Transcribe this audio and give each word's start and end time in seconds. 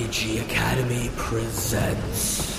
RPG 0.00 0.40
Academy 0.40 1.10
presents. 1.14 2.58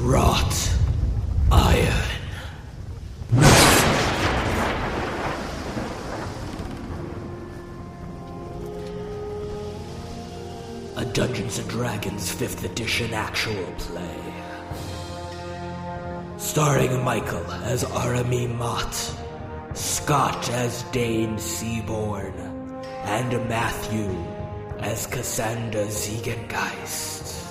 Wrought 0.00 0.74
Iron. 1.52 1.92
A 10.96 11.04
Dungeons 11.12 11.58
and 11.60 11.68
Dragons 11.68 12.34
5th 12.34 12.64
edition 12.64 13.14
actual 13.14 13.72
play. 13.78 14.35
Starring 16.56 16.96
Michael 17.04 17.44
as 17.64 17.84
Arhamie 17.84 18.48
Mot, 18.56 18.94
Scott 19.74 20.48
as 20.52 20.84
Deign 20.84 21.36
Seaborne, 21.36 22.32
and 23.04 23.30
Matthew 23.46 24.08
as 24.78 25.06
Cassander 25.06 25.84
Ziegengeist. 25.84 27.42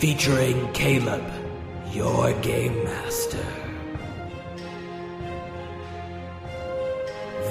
Featuring 0.00 0.72
Caleb, 0.72 1.22
your 1.92 2.32
game 2.40 2.82
master. 2.82 3.46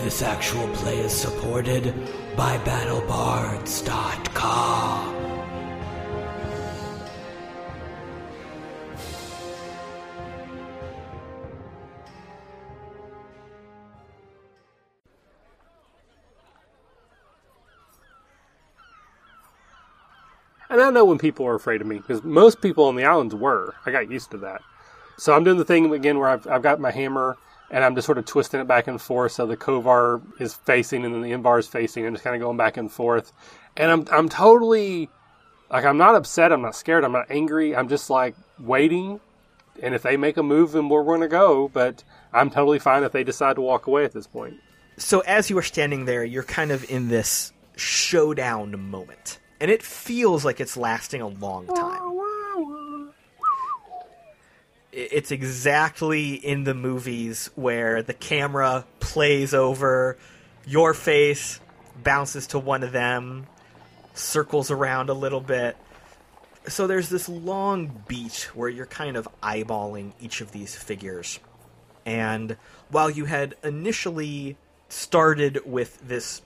This 0.03 0.21
actual 0.21 0.67
play 0.75 0.99
is 0.99 1.13
supported 1.13 1.93
by 2.35 2.57
BattleBards.com. 2.57 5.18
And 20.69 20.81
I 20.81 20.89
know 20.91 21.05
when 21.05 21.17
people 21.17 21.45
are 21.47 21.55
afraid 21.55 21.81
of 21.81 21.87
me 21.87 21.97
because 21.97 22.23
most 22.23 22.61
people 22.61 22.85
on 22.85 22.95
the 22.95 23.05
islands 23.05 23.33
were. 23.33 23.73
I 23.85 23.91
got 23.91 24.11
used 24.11 24.31
to 24.31 24.37
that. 24.39 24.61
So 25.17 25.33
I'm 25.33 25.43
doing 25.43 25.57
the 25.57 25.65
thing 25.65 25.91
again 25.93 26.19
where 26.19 26.29
I've, 26.29 26.47
I've 26.47 26.61
got 26.61 26.79
my 26.79 26.91
hammer 26.91 27.37
and 27.71 27.83
I'm 27.83 27.95
just 27.95 28.05
sort 28.05 28.17
of 28.17 28.25
twisting 28.25 28.59
it 28.59 28.67
back 28.67 28.87
and 28.87 29.01
forth 29.01 29.33
so 29.33 29.45
the 29.45 29.57
Kovar 29.57 30.21
is 30.39 30.53
facing 30.53 31.05
and 31.05 31.13
then 31.13 31.21
the 31.21 31.31
Invar 31.31 31.59
is 31.59 31.67
facing 31.67 32.05
and 32.05 32.15
just 32.15 32.23
kind 32.23 32.35
of 32.35 32.41
going 32.41 32.57
back 32.57 32.77
and 32.77 32.91
forth. 32.91 33.31
And 33.77 33.91
I'm 33.91 34.05
I'm 34.11 34.29
totally 34.29 35.09
like 35.69 35.85
I'm 35.85 35.97
not 35.97 36.15
upset. 36.15 36.51
I'm 36.51 36.61
not 36.61 36.75
scared. 36.75 37.03
I'm 37.03 37.11
not 37.11 37.29
angry. 37.29 37.75
I'm 37.75 37.89
just 37.89 38.09
like 38.09 38.35
waiting. 38.59 39.19
And 39.81 39.95
if 39.95 40.01
they 40.01 40.17
make 40.17 40.37
a 40.37 40.43
move, 40.43 40.73
then 40.73 40.89
we're 40.89 41.03
going 41.03 41.21
to 41.21 41.27
go. 41.27 41.69
But 41.69 42.03
I'm 42.33 42.49
totally 42.49 42.79
fine 42.79 43.03
if 43.03 43.11
they 43.11 43.23
decide 43.23 43.55
to 43.55 43.61
walk 43.61 43.87
away 43.87 44.03
at 44.05 44.13
this 44.13 44.27
point. 44.27 44.55
So 44.97 45.21
as 45.21 45.49
you 45.49 45.57
are 45.57 45.63
standing 45.63 46.05
there, 46.05 46.23
you're 46.23 46.43
kind 46.43 46.71
of 46.71 46.89
in 46.91 47.07
this 47.07 47.53
showdown 47.77 48.89
moment. 48.89 49.39
And 49.59 49.69
it 49.69 49.83
feels 49.83 50.45
like 50.45 50.59
it's 50.59 50.77
lasting 50.77 51.21
a 51.21 51.27
long 51.27 51.67
time. 51.67 53.11
It's 54.91 55.31
exactly 55.31 56.33
in 56.33 56.63
the 56.63 56.73
movies 56.73 57.49
where 57.55 58.01
the 58.01 58.13
camera 58.13 58.85
plays 58.99 59.53
over 59.53 60.17
your 60.65 60.93
face, 60.93 61.59
bounces 62.03 62.47
to 62.47 62.59
one 62.59 62.83
of 62.83 62.91
them, 62.91 63.47
circles 64.13 64.71
around 64.71 65.09
a 65.09 65.13
little 65.13 65.41
bit. 65.41 65.77
So 66.67 66.87
there's 66.87 67.09
this 67.09 67.29
long 67.29 68.03
beat 68.07 68.49
where 68.53 68.69
you're 68.69 68.85
kind 68.85 69.15
of 69.15 69.27
eyeballing 69.41 70.13
each 70.19 70.41
of 70.41 70.51
these 70.51 70.75
figures. 70.75 71.39
And 72.05 72.57
while 72.89 73.09
you 73.09 73.25
had 73.25 73.55
initially 73.63 74.57
started 74.89 75.61
with 75.65 75.99
this 76.07 76.41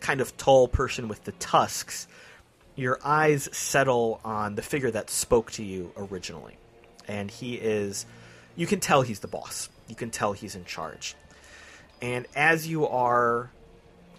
kind 0.00 0.20
of 0.20 0.36
tall 0.36 0.68
person 0.68 1.08
with 1.08 1.24
the 1.24 1.32
tusks, 1.32 2.08
your 2.76 2.98
eyes 3.02 3.48
settle 3.52 4.20
on 4.24 4.54
the 4.54 4.62
figure 4.62 4.90
that 4.90 5.10
spoke 5.10 5.50
to 5.52 5.64
you 5.64 5.92
originally. 5.96 6.56
And 7.08 7.30
he 7.30 7.54
is, 7.54 8.06
you 8.54 8.66
can 8.66 8.80
tell 8.80 9.02
he's 9.02 9.20
the 9.20 9.28
boss. 9.28 9.68
You 9.88 9.94
can 9.94 10.10
tell 10.10 10.32
he's 10.32 10.54
in 10.54 10.64
charge. 10.64 11.14
And 12.02 12.26
as 12.36 12.68
you 12.68 12.86
are 12.86 13.50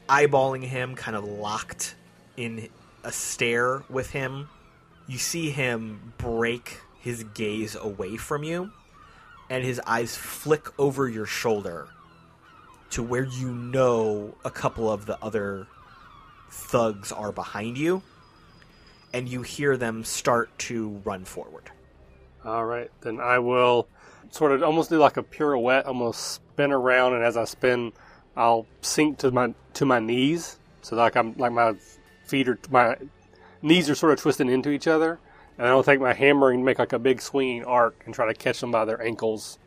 eyeballing 0.10 0.64
him, 0.64 0.96
kind 0.96 1.16
of 1.16 1.24
locked 1.24 1.96
in 2.36 2.70
a 3.04 3.12
stare 3.12 3.84
with 3.90 4.10
him, 4.10 4.50
you 5.08 5.18
see 5.18 5.52
him 5.52 6.14
break 6.18 6.82
his 7.00 7.24
gaze 7.24 7.76
away 7.76 8.18
from 8.18 8.44
you, 8.44 8.72
and 9.50 9.64
his 9.64 9.80
eyes 9.86 10.16
flick 10.16 10.68
over 10.80 11.08
your 11.08 11.26
shoulder 11.26 11.88
to 12.90 13.04
where 13.04 13.24
you 13.24 13.52
know 13.52 14.36
a 14.44 14.50
couple 14.50 14.92
of 14.92 15.06
the 15.06 15.22
other 15.24 15.68
thugs 16.50 17.12
are 17.12 17.32
behind 17.32 17.78
you, 17.78 18.02
and 19.18 19.28
you 19.28 19.42
hear 19.42 19.76
them 19.78 20.04
start 20.04 20.56
to 20.60 20.90
run 21.04 21.26
forward. 21.26 21.72
All 22.46 22.64
right, 22.64 22.92
then 23.02 23.20
I 23.20 23.40
will 23.40 23.88
sort 24.30 24.52
of 24.52 24.62
almost 24.62 24.92
do 24.92 25.00
like 25.00 25.18
a 25.18 25.24
pirouette, 25.24 25.88
almost 25.88 26.34
spin 26.36 26.72
around, 26.72 27.16
and 27.16 27.24
as 27.24 27.36
I 27.36 27.46
spin, 27.46 27.94
I'll 28.36 28.68
sink 28.82 29.18
to 29.20 29.32
my 29.32 29.56
to 29.74 29.86
my 29.86 30.00
knees, 30.00 30.60
so 30.84 30.96
like 30.96 31.18
I'm 31.18 31.34
like 31.36 31.52
my 31.52 31.74
feet 32.28 32.48
are 32.48 32.60
my 32.70 32.96
knees 33.64 33.90
are 33.90 33.96
sort 33.96 34.14
of 34.14 34.20
twisting 34.20 34.50
into 34.50 34.70
each 34.70 34.88
other, 34.88 35.20
and 35.58 35.68
I'll 35.68 35.84
take 35.84 36.00
my 36.00 36.14
hammer 36.14 36.52
and 36.52 36.64
make 36.64 36.78
like 36.78 36.94
a 36.94 37.00
big 37.00 37.20
swinging 37.20 37.66
arc 37.66 38.04
and 38.06 38.14
try 38.14 38.28
to 38.28 38.36
catch 38.36 38.62
them 38.62 38.70
by 38.70 38.86
their 38.86 39.02
ankles 39.02 39.58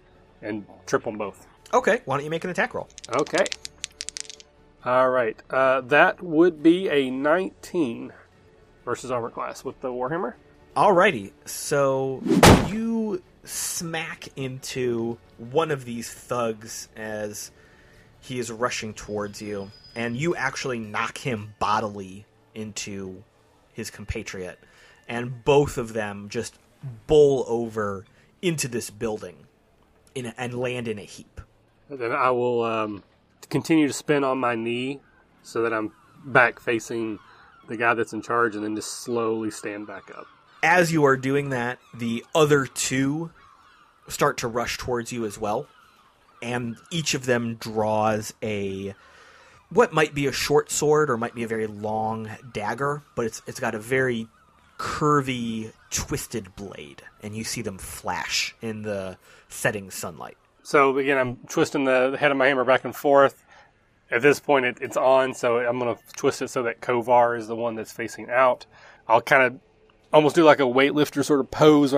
and 0.43 0.65
trip 0.87 1.03
them 1.03 1.19
both. 1.19 1.49
Okay, 1.75 2.03
why 2.05 2.17
don't 2.17 2.25
you 2.25 2.31
make 2.31 2.45
an 2.45 2.51
attack 2.51 2.73
roll? 2.73 2.89
Okay. 3.17 3.47
All 4.85 5.11
right, 5.11 5.37
uh, 5.51 5.81
that 5.83 6.23
would 6.23 6.63
be 6.63 6.89
a 6.89 7.11
19 7.11 8.13
versus 8.91 9.13
armor 9.13 9.31
class 9.31 9.65
with 9.65 9.81
the 9.83 9.89
warhammer. 9.89 10.35
Alrighty, 10.77 11.31
so 11.45 12.21
you 12.67 13.23
smack 13.45 14.27
into 14.35 15.17
one 15.39 15.71
of 15.71 15.85
these 15.85 16.13
thugs 16.13 16.89
as 16.97 17.53
he 18.19 18.41
is 18.41 18.51
rushing 18.51 18.93
towards 18.93 19.41
you, 19.41 19.71
and 19.95 20.17
you 20.17 20.35
actually 20.35 20.81
knock 20.81 21.19
him 21.19 21.55
bodily 21.61 22.27
into 22.57 23.23
his 23.73 23.93
compatriot, 23.93 24.59
and 25.07 25.45
both 25.45 25.79
of 25.79 25.93
them 25.93 26.29
just 26.29 26.59
bowl 27.07 27.45
over 27.47 28.05
into 28.43 28.67
this 28.67 28.91
building 28.91 29.37
in 30.17 30.27
a, 30.27 30.35
and 30.37 30.53
land 30.53 30.89
in 30.89 30.99
a 30.99 31.05
heap. 31.05 31.41
Then 31.89 32.11
I 32.11 32.33
will 32.33 32.65
um, 32.65 33.05
continue 33.51 33.87
to 33.87 33.93
spin 33.93 34.25
on 34.25 34.39
my 34.39 34.57
knee 34.57 34.99
so 35.45 35.63
that 35.63 35.73
I'm 35.73 35.93
back 36.25 36.59
facing 36.59 37.21
the 37.71 37.77
guy 37.79 37.95
that's 37.95 38.13
in 38.13 38.21
charge, 38.21 38.55
and 38.55 38.65
then 38.65 38.77
just 38.77 39.01
slowly 39.01 39.51
stand 39.51 39.87
back 39.87 40.11
up. 40.11 40.27
As 40.63 40.93
you 40.93 41.05
are 41.05 41.17
doing 41.17 41.49
that, 41.51 41.79
the 41.95 42.25
other 42.35 42.67
two 42.67 43.31
start 44.09 44.37
to 44.39 44.49
rush 44.49 44.77
towards 44.77 45.13
you 45.13 45.25
as 45.25 45.39
well, 45.39 45.67
and 46.43 46.77
each 46.91 47.15
of 47.15 47.25
them 47.25 47.55
draws 47.55 48.35
a 48.43 48.95
what 49.71 49.93
might 49.93 50.15
be 50.15 50.27
a 50.27 50.33
short 50.33 50.71
sword 50.71 51.09
or 51.09 51.17
might 51.17 51.35
be 51.35 51.45
a 51.45 51.49
very 51.49 51.67
long 51.67 52.29
dagger, 52.53 53.03
but 53.15 53.25
it's 53.25 53.41
it's 53.47 53.61
got 53.61 53.75
a 53.75 53.79
very 53.79 54.27
curvy, 54.79 55.73
twisted 55.91 56.55
blade, 56.57 57.03
and 57.23 57.37
you 57.37 57.45
see 57.45 57.63
them 57.63 57.79
flash 57.79 58.55
in 58.61 58.83
the 58.83 59.17
setting 59.49 59.91
sunlight. 59.91 60.37
So 60.63 60.99
again, 60.99 61.19
I'm 61.19 61.37
twisting 61.49 61.85
the 61.85 62.17
head 62.19 62.31
of 62.31 62.37
my 62.37 62.49
hammer 62.49 62.65
back 62.65 62.85
and 62.85 62.95
forth. 62.95 63.45
At 64.11 64.23
this 64.23 64.41
point, 64.41 64.67
it, 64.67 64.79
it's 64.81 64.97
on, 64.97 65.35
so 65.35 65.59
I'm 65.59 65.79
going 65.79 65.95
to 65.95 66.03
twist 66.15 66.43
it 66.43 66.49
so 66.49 66.63
that 66.65 66.81
Kovar 66.81 67.39
is 67.39 67.47
the 67.47 67.57
one 67.57 67.77
that's 67.77 67.93
facing 67.93 68.29
out. 68.29 68.67
I'll 69.07 69.21
kind 69.21 69.43
of 69.43 69.61
almost 70.13 70.35
do 70.35 70.45
like 70.45 70.61
a 70.61 70.65
weightlifter 70.65 71.25
sort 71.25 71.41
of 71.41 71.51
pose. 71.51 71.95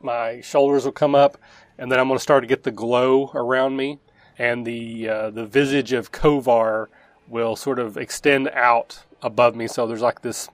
My 0.00 0.40
shoulders 0.40 0.84
will 0.84 0.92
come 0.92 1.14
up, 1.14 1.38
and 1.78 1.90
then 1.90 1.98
I'm 1.98 2.06
going 2.06 2.18
to 2.18 2.22
start 2.22 2.42
to 2.42 2.46
get 2.46 2.62
the 2.62 2.70
glow 2.70 3.30
around 3.34 3.76
me, 3.76 3.98
and 4.38 4.64
the 4.64 5.08
uh, 5.08 5.30
the 5.30 5.46
visage 5.46 5.92
of 5.92 6.12
Kovar 6.12 6.86
will 7.26 7.56
sort 7.56 7.78
of 7.78 7.96
extend 7.96 8.48
out 8.50 9.04
above 9.22 9.56
me. 9.56 9.66
So 9.66 9.86
there's 9.86 10.00
like 10.00 10.22
this 10.22 10.48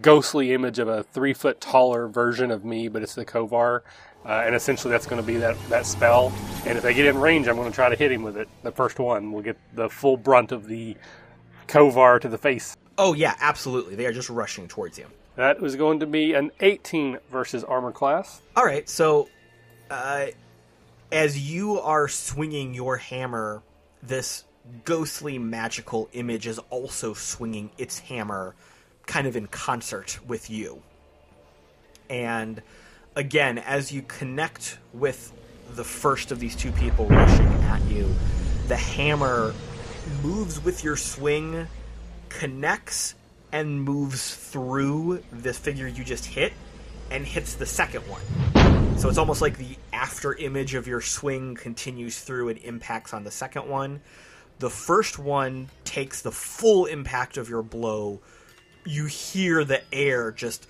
ghostly 0.00 0.52
image 0.52 0.78
of 0.78 0.88
a 0.88 1.02
three 1.02 1.34
foot 1.34 1.60
taller 1.60 2.08
version 2.08 2.50
of 2.50 2.64
me, 2.64 2.88
but 2.88 3.02
it's 3.02 3.14
the 3.14 3.24
Kovar. 3.24 3.80
Uh, 4.24 4.42
and 4.44 4.54
essentially, 4.54 4.90
that's 4.90 5.06
going 5.06 5.20
to 5.20 5.26
be 5.26 5.36
that, 5.38 5.56
that 5.68 5.86
spell. 5.86 6.32
And 6.66 6.76
if 6.76 6.82
they 6.82 6.92
get 6.92 7.06
in 7.06 7.18
range, 7.18 7.48
I'm 7.48 7.56
going 7.56 7.70
to 7.70 7.74
try 7.74 7.88
to 7.88 7.96
hit 7.96 8.12
him 8.12 8.22
with 8.22 8.36
it. 8.36 8.48
The 8.62 8.72
first 8.72 8.98
one 8.98 9.32
will 9.32 9.42
get 9.42 9.56
the 9.74 9.88
full 9.88 10.16
brunt 10.16 10.52
of 10.52 10.66
the 10.66 10.96
Kovar 11.66 12.20
to 12.20 12.28
the 12.28 12.38
face. 12.38 12.76
Oh 12.98 13.14
yeah, 13.14 13.34
absolutely. 13.40 13.94
They 13.94 14.06
are 14.06 14.12
just 14.12 14.28
rushing 14.28 14.68
towards 14.68 14.98
you. 14.98 15.06
That 15.36 15.60
was 15.60 15.76
going 15.76 16.00
to 16.00 16.06
be 16.06 16.34
an 16.34 16.50
18 16.60 17.18
versus 17.30 17.64
armor 17.64 17.92
class. 17.92 18.42
All 18.56 18.64
right, 18.64 18.86
so 18.88 19.28
uh, 19.90 20.26
as 21.10 21.50
you 21.50 21.80
are 21.80 22.08
swinging 22.08 22.74
your 22.74 22.96
hammer, 22.98 23.62
this 24.02 24.44
ghostly 24.84 25.38
magical 25.38 26.08
image 26.12 26.46
is 26.46 26.58
also 26.70 27.14
swinging 27.14 27.70
its 27.78 27.98
hammer 28.00 28.54
kind 29.06 29.26
of 29.26 29.36
in 29.36 29.46
concert 29.46 30.18
with 30.26 30.50
you. 30.50 30.82
And 32.08 32.60
again, 33.16 33.58
as 33.58 33.92
you 33.92 34.02
connect 34.02 34.78
with 34.92 35.32
the 35.70 35.84
first 35.84 36.32
of 36.32 36.40
these 36.40 36.56
two 36.56 36.72
people 36.72 37.06
rushing 37.06 37.46
at 37.64 37.82
you, 37.84 38.12
the 38.68 38.76
hammer 38.76 39.54
moves 40.22 40.62
with 40.62 40.84
your 40.84 40.96
swing, 40.96 41.66
connects, 42.28 43.14
and 43.52 43.82
moves 43.82 44.34
through 44.34 45.22
the 45.32 45.52
figure 45.52 45.88
you 45.88 46.04
just 46.04 46.24
hit 46.24 46.52
and 47.10 47.26
hits 47.26 47.54
the 47.54 47.66
second 47.66 48.02
one. 48.02 48.22
So 48.98 49.08
it's 49.08 49.18
almost 49.18 49.42
like 49.42 49.58
the 49.58 49.76
after 49.92 50.34
image 50.34 50.74
of 50.74 50.86
your 50.86 51.00
swing 51.00 51.54
continues 51.56 52.20
through 52.20 52.50
and 52.50 52.58
impacts 52.58 53.12
on 53.12 53.24
the 53.24 53.30
second 53.30 53.68
one. 53.68 54.00
The 54.60 54.70
first 54.70 55.18
one 55.18 55.68
takes 55.84 56.22
the 56.22 56.30
full 56.30 56.84
impact 56.86 57.36
of 57.36 57.48
your 57.48 57.62
blow. 57.62 58.20
You 58.84 59.06
hear 59.06 59.64
the 59.64 59.82
air 59.92 60.30
just 60.30 60.66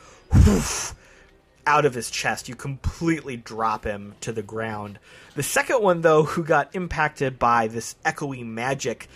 out 1.66 1.84
of 1.84 1.94
his 1.94 2.10
chest. 2.10 2.48
You 2.48 2.54
completely 2.54 3.36
drop 3.36 3.84
him 3.84 4.14
to 4.20 4.32
the 4.32 4.42
ground. 4.42 4.98
The 5.34 5.42
second 5.42 5.82
one, 5.82 6.00
though, 6.00 6.24
who 6.24 6.44
got 6.44 6.74
impacted 6.74 7.38
by 7.38 7.68
this 7.68 7.96
echoey 8.04 8.44
magic, 8.44 9.08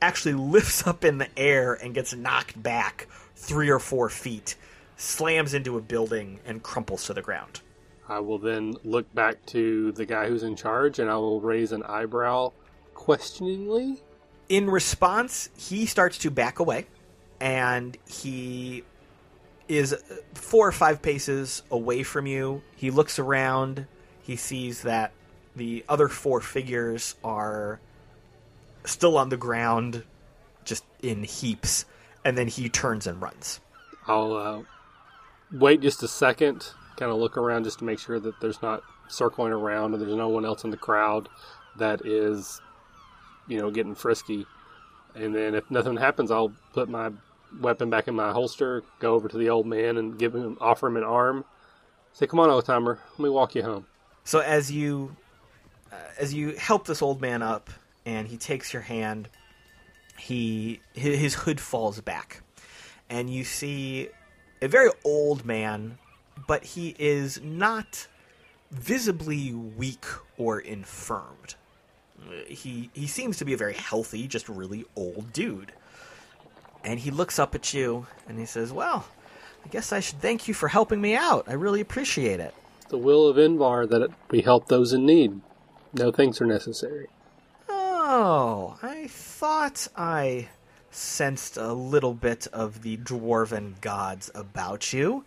actually 0.00 0.34
lifts 0.34 0.86
up 0.86 1.04
in 1.04 1.18
the 1.18 1.28
air 1.38 1.74
and 1.74 1.94
gets 1.94 2.14
knocked 2.14 2.60
back 2.62 3.06
three 3.36 3.70
or 3.70 3.78
four 3.78 4.08
feet, 4.08 4.56
slams 4.96 5.54
into 5.54 5.76
a 5.76 5.80
building, 5.80 6.40
and 6.44 6.62
crumples 6.62 7.06
to 7.06 7.14
the 7.14 7.22
ground. 7.22 7.60
I 8.08 8.20
will 8.20 8.38
then 8.38 8.74
look 8.84 9.12
back 9.14 9.44
to 9.46 9.92
the 9.92 10.06
guy 10.06 10.28
who's 10.28 10.42
in 10.42 10.56
charge 10.56 10.98
and 10.98 11.10
I 11.10 11.16
will 11.16 11.40
raise 11.40 11.72
an 11.72 11.82
eyebrow 11.82 12.52
questioningly. 12.94 14.02
In 14.48 14.70
response, 14.70 15.50
he 15.58 15.84
starts 15.84 16.16
to 16.18 16.30
back 16.30 16.58
away 16.58 16.86
and 17.38 17.96
he 18.08 18.82
is 19.68 19.94
four 20.34 20.66
or 20.66 20.72
five 20.72 21.02
paces 21.02 21.62
away 21.70 22.02
from 22.02 22.26
you. 22.26 22.62
He 22.76 22.90
looks 22.90 23.18
around. 23.18 23.86
He 24.22 24.36
sees 24.36 24.82
that 24.82 25.12
the 25.56 25.84
other 25.88 26.08
four 26.08 26.40
figures 26.40 27.14
are 27.22 27.80
still 28.84 29.18
on 29.18 29.28
the 29.28 29.36
ground, 29.36 30.04
just 30.64 30.84
in 31.02 31.24
heaps, 31.24 31.84
and 32.24 32.36
then 32.36 32.48
he 32.48 32.68
turns 32.68 33.06
and 33.06 33.20
runs. 33.20 33.60
I'll 34.06 34.32
uh, 34.32 34.62
wait 35.52 35.80
just 35.80 36.02
a 36.02 36.08
second, 36.08 36.70
kind 36.96 37.10
of 37.12 37.18
look 37.18 37.36
around 37.36 37.64
just 37.64 37.78
to 37.80 37.84
make 37.84 37.98
sure 37.98 38.18
that 38.18 38.40
there's 38.40 38.62
not 38.62 38.82
circling 39.08 39.52
around 39.52 39.94
and 39.94 40.02
there's 40.02 40.14
no 40.14 40.28
one 40.28 40.44
else 40.44 40.64
in 40.64 40.70
the 40.70 40.76
crowd 40.76 41.28
that 41.76 42.06
is, 42.06 42.60
you 43.46 43.58
know, 43.58 43.70
getting 43.70 43.94
frisky. 43.94 44.46
And 45.14 45.34
then 45.34 45.54
if 45.54 45.70
nothing 45.70 45.96
happens, 45.96 46.30
I'll 46.30 46.52
put 46.72 46.88
my 46.88 47.10
weapon 47.60 47.90
back 47.90 48.08
in 48.08 48.14
my 48.14 48.32
holster, 48.32 48.82
go 48.98 49.14
over 49.14 49.28
to 49.28 49.36
the 49.36 49.48
old 49.48 49.66
man 49.66 49.96
and 49.96 50.18
give 50.18 50.34
him, 50.34 50.56
offer 50.60 50.86
him 50.86 50.96
an 50.96 51.04
arm. 51.04 51.44
Say, 52.12 52.26
"Come 52.26 52.40
on, 52.40 52.50
old 52.50 52.64
timer, 52.64 52.98
let 53.12 53.20
me 53.20 53.28
walk 53.28 53.54
you 53.54 53.62
home." 53.62 53.86
So 54.24 54.40
as 54.40 54.70
you 54.70 55.16
uh, 55.92 55.96
as 56.18 56.34
you 56.34 56.50
help 56.52 56.86
this 56.86 57.02
old 57.02 57.20
man 57.20 57.42
up, 57.42 57.70
and 58.04 58.28
he 58.28 58.36
takes 58.36 58.72
your 58.72 58.82
hand, 58.82 59.28
he 60.18 60.80
his 60.94 61.34
hood 61.34 61.60
falls 61.60 62.00
back, 62.00 62.42
and 63.08 63.30
you 63.30 63.44
see 63.44 64.08
a 64.60 64.68
very 64.68 64.90
old 65.04 65.44
man, 65.44 65.98
but 66.46 66.64
he 66.64 66.94
is 66.98 67.40
not 67.42 68.06
visibly 68.70 69.52
weak 69.52 70.04
or 70.36 70.60
infirmed. 70.60 71.54
He 72.46 72.90
he 72.94 73.06
seems 73.06 73.38
to 73.38 73.44
be 73.44 73.52
a 73.52 73.56
very 73.56 73.74
healthy, 73.74 74.26
just 74.26 74.48
really 74.48 74.84
old 74.96 75.32
dude. 75.32 75.72
And 76.84 77.00
he 77.00 77.10
looks 77.10 77.38
up 77.38 77.54
at 77.54 77.74
you 77.74 78.06
and 78.28 78.38
he 78.38 78.46
says, 78.46 78.72
"Well, 78.72 79.06
I 79.64 79.68
guess 79.68 79.92
I 79.92 80.00
should 80.00 80.20
thank 80.20 80.48
you 80.48 80.54
for 80.54 80.68
helping 80.68 81.00
me 81.00 81.14
out. 81.14 81.44
I 81.48 81.52
really 81.54 81.80
appreciate 81.80 82.40
it." 82.40 82.54
The 82.88 82.98
will 82.98 83.26
of 83.26 83.36
Invar 83.36 83.88
that 83.90 84.10
we 84.30 84.40
help 84.40 84.68
those 84.68 84.92
in 84.92 85.04
need. 85.04 85.40
No 85.92 86.10
thanks 86.10 86.40
are 86.40 86.46
necessary. 86.46 87.08
Oh, 87.68 88.78
I 88.82 89.08
thought 89.08 89.88
I 89.96 90.48
sensed 90.90 91.56
a 91.56 91.72
little 91.72 92.14
bit 92.14 92.46
of 92.52 92.82
the 92.82 92.96
dwarven 92.96 93.80
gods 93.80 94.30
about 94.34 94.92
you. 94.92 95.24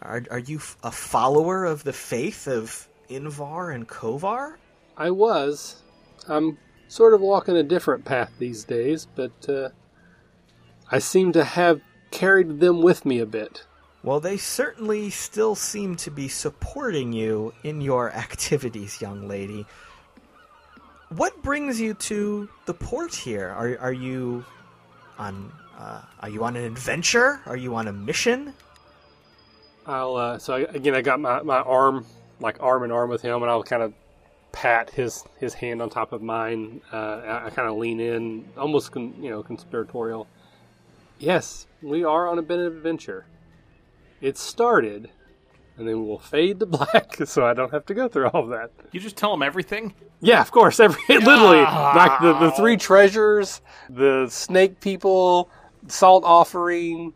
Are, 0.00 0.22
are 0.30 0.38
you 0.38 0.60
a 0.82 0.90
follower 0.90 1.64
of 1.64 1.84
the 1.84 1.92
faith 1.92 2.48
of 2.48 2.88
Invar 3.10 3.74
and 3.74 3.86
Kovar? 3.86 4.56
I 4.96 5.10
was. 5.10 5.82
I'm 6.28 6.56
sort 6.88 7.12
of 7.12 7.20
walking 7.20 7.56
a 7.56 7.62
different 7.62 8.04
path 8.04 8.32
these 8.38 8.64
days, 8.64 9.06
but 9.14 9.48
uh, 9.48 9.68
I 10.92 10.98
seem 10.98 11.32
to 11.32 11.42
have 11.42 11.80
carried 12.10 12.60
them 12.60 12.82
with 12.82 13.06
me 13.06 13.18
a 13.18 13.24
bit. 13.24 13.64
Well, 14.04 14.20
they 14.20 14.36
certainly 14.36 15.08
still 15.08 15.54
seem 15.54 15.96
to 15.96 16.10
be 16.10 16.28
supporting 16.28 17.14
you 17.14 17.54
in 17.64 17.80
your 17.80 18.12
activities, 18.12 19.00
young 19.00 19.26
lady. 19.26 19.64
What 21.08 21.42
brings 21.42 21.80
you 21.80 21.94
to 21.94 22.48
the 22.66 22.74
port 22.74 23.14
here? 23.14 23.48
Are 23.48 23.78
are 23.78 23.92
you 23.92 24.44
on 25.18 25.50
uh, 25.78 26.02
are 26.20 26.28
you 26.28 26.44
on 26.44 26.56
an 26.56 26.64
adventure? 26.64 27.40
Are 27.46 27.56
you 27.56 27.74
on 27.74 27.88
a 27.88 27.92
mission? 27.92 28.52
I'll 29.86 30.16
uh, 30.16 30.38
so 30.38 30.54
I, 30.54 30.60
again 30.60 30.94
I 30.94 31.00
got 31.00 31.20
my, 31.20 31.42
my 31.42 31.60
arm 31.60 32.04
like 32.40 32.58
arm 32.60 32.82
in 32.84 32.90
arm 32.90 33.08
with 33.08 33.22
him, 33.22 33.40
and 33.42 33.50
I'll 33.50 33.62
kind 33.62 33.82
of 33.82 33.94
pat 34.52 34.90
his 34.90 35.24
his 35.38 35.54
hand 35.54 35.80
on 35.80 35.88
top 35.88 36.12
of 36.12 36.20
mine. 36.20 36.82
Uh, 36.92 36.96
I, 37.24 37.46
I 37.46 37.50
kind 37.50 37.68
of 37.68 37.76
lean 37.76 37.98
in, 37.98 38.46
almost 38.58 38.92
con, 38.92 39.14
you 39.22 39.30
know 39.30 39.42
conspiratorial. 39.42 40.26
Yes, 41.22 41.68
we 41.80 42.02
are 42.02 42.26
on 42.26 42.40
a 42.40 42.42
bit 42.42 42.58
of 42.58 42.76
adventure. 42.76 43.26
It 44.20 44.36
started, 44.36 45.08
and 45.76 45.86
then 45.86 46.04
we'll 46.04 46.18
fade 46.18 46.58
to 46.58 46.66
black, 46.78 47.16
so 47.26 47.46
I 47.46 47.54
don't 47.54 47.72
have 47.72 47.86
to 47.86 47.94
go 47.94 48.08
through 48.08 48.26
all 48.28 48.42
of 48.42 48.48
that. 48.48 48.72
You 48.90 48.98
just 48.98 49.16
tell 49.16 49.30
them 49.30 49.42
everything? 49.42 49.94
Yeah, 50.20 50.40
of 50.40 50.50
course. 50.50 50.80
Every 50.80 51.00
literally 51.08 51.62
like 51.62 52.20
the, 52.20 52.32
the 52.38 52.50
three 52.50 52.76
treasures, 52.76 53.60
the 53.88 54.26
snake 54.30 54.80
people, 54.80 55.48
salt 55.86 56.24
offering, 56.24 57.12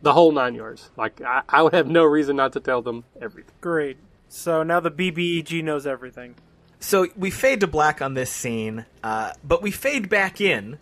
the 0.00 0.14
whole 0.14 0.32
nine 0.32 0.54
yards. 0.54 0.90
Like 0.96 1.20
I, 1.20 1.42
I 1.48 1.62
would 1.62 1.74
have 1.74 1.86
no 1.86 2.04
reason 2.04 2.36
not 2.36 2.54
to 2.54 2.60
tell 2.60 2.80
them 2.80 3.04
everything. 3.20 3.54
Great. 3.60 3.98
So 4.30 4.62
now 4.62 4.80
the 4.80 4.90
BBEG 4.90 5.62
knows 5.62 5.86
everything. 5.86 6.34
So 6.80 7.08
we 7.16 7.30
fade 7.30 7.60
to 7.60 7.66
black 7.66 8.00
on 8.00 8.14
this 8.14 8.30
scene, 8.30 8.86
uh, 9.02 9.32
but 9.42 9.60
we 9.62 9.70
fade 9.70 10.08
back 10.08 10.40
in, 10.40 10.78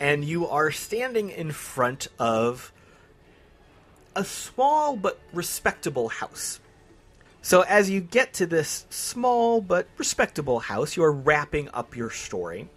and 0.00 0.24
you 0.24 0.48
are 0.48 0.70
standing 0.70 1.28
in 1.28 1.52
front 1.52 2.08
of 2.18 2.72
a 4.16 4.24
small 4.24 4.96
but 4.96 5.20
respectable 5.32 6.08
house. 6.08 6.58
So 7.42 7.60
as 7.62 7.88
you 7.88 8.00
get 8.00 8.34
to 8.34 8.46
this 8.46 8.86
small 8.90 9.60
but 9.60 9.86
respectable 9.98 10.58
house, 10.58 10.96
you 10.96 11.04
are 11.04 11.12
wrapping 11.12 11.68
up 11.72 11.94
your 11.96 12.10
story. 12.10 12.68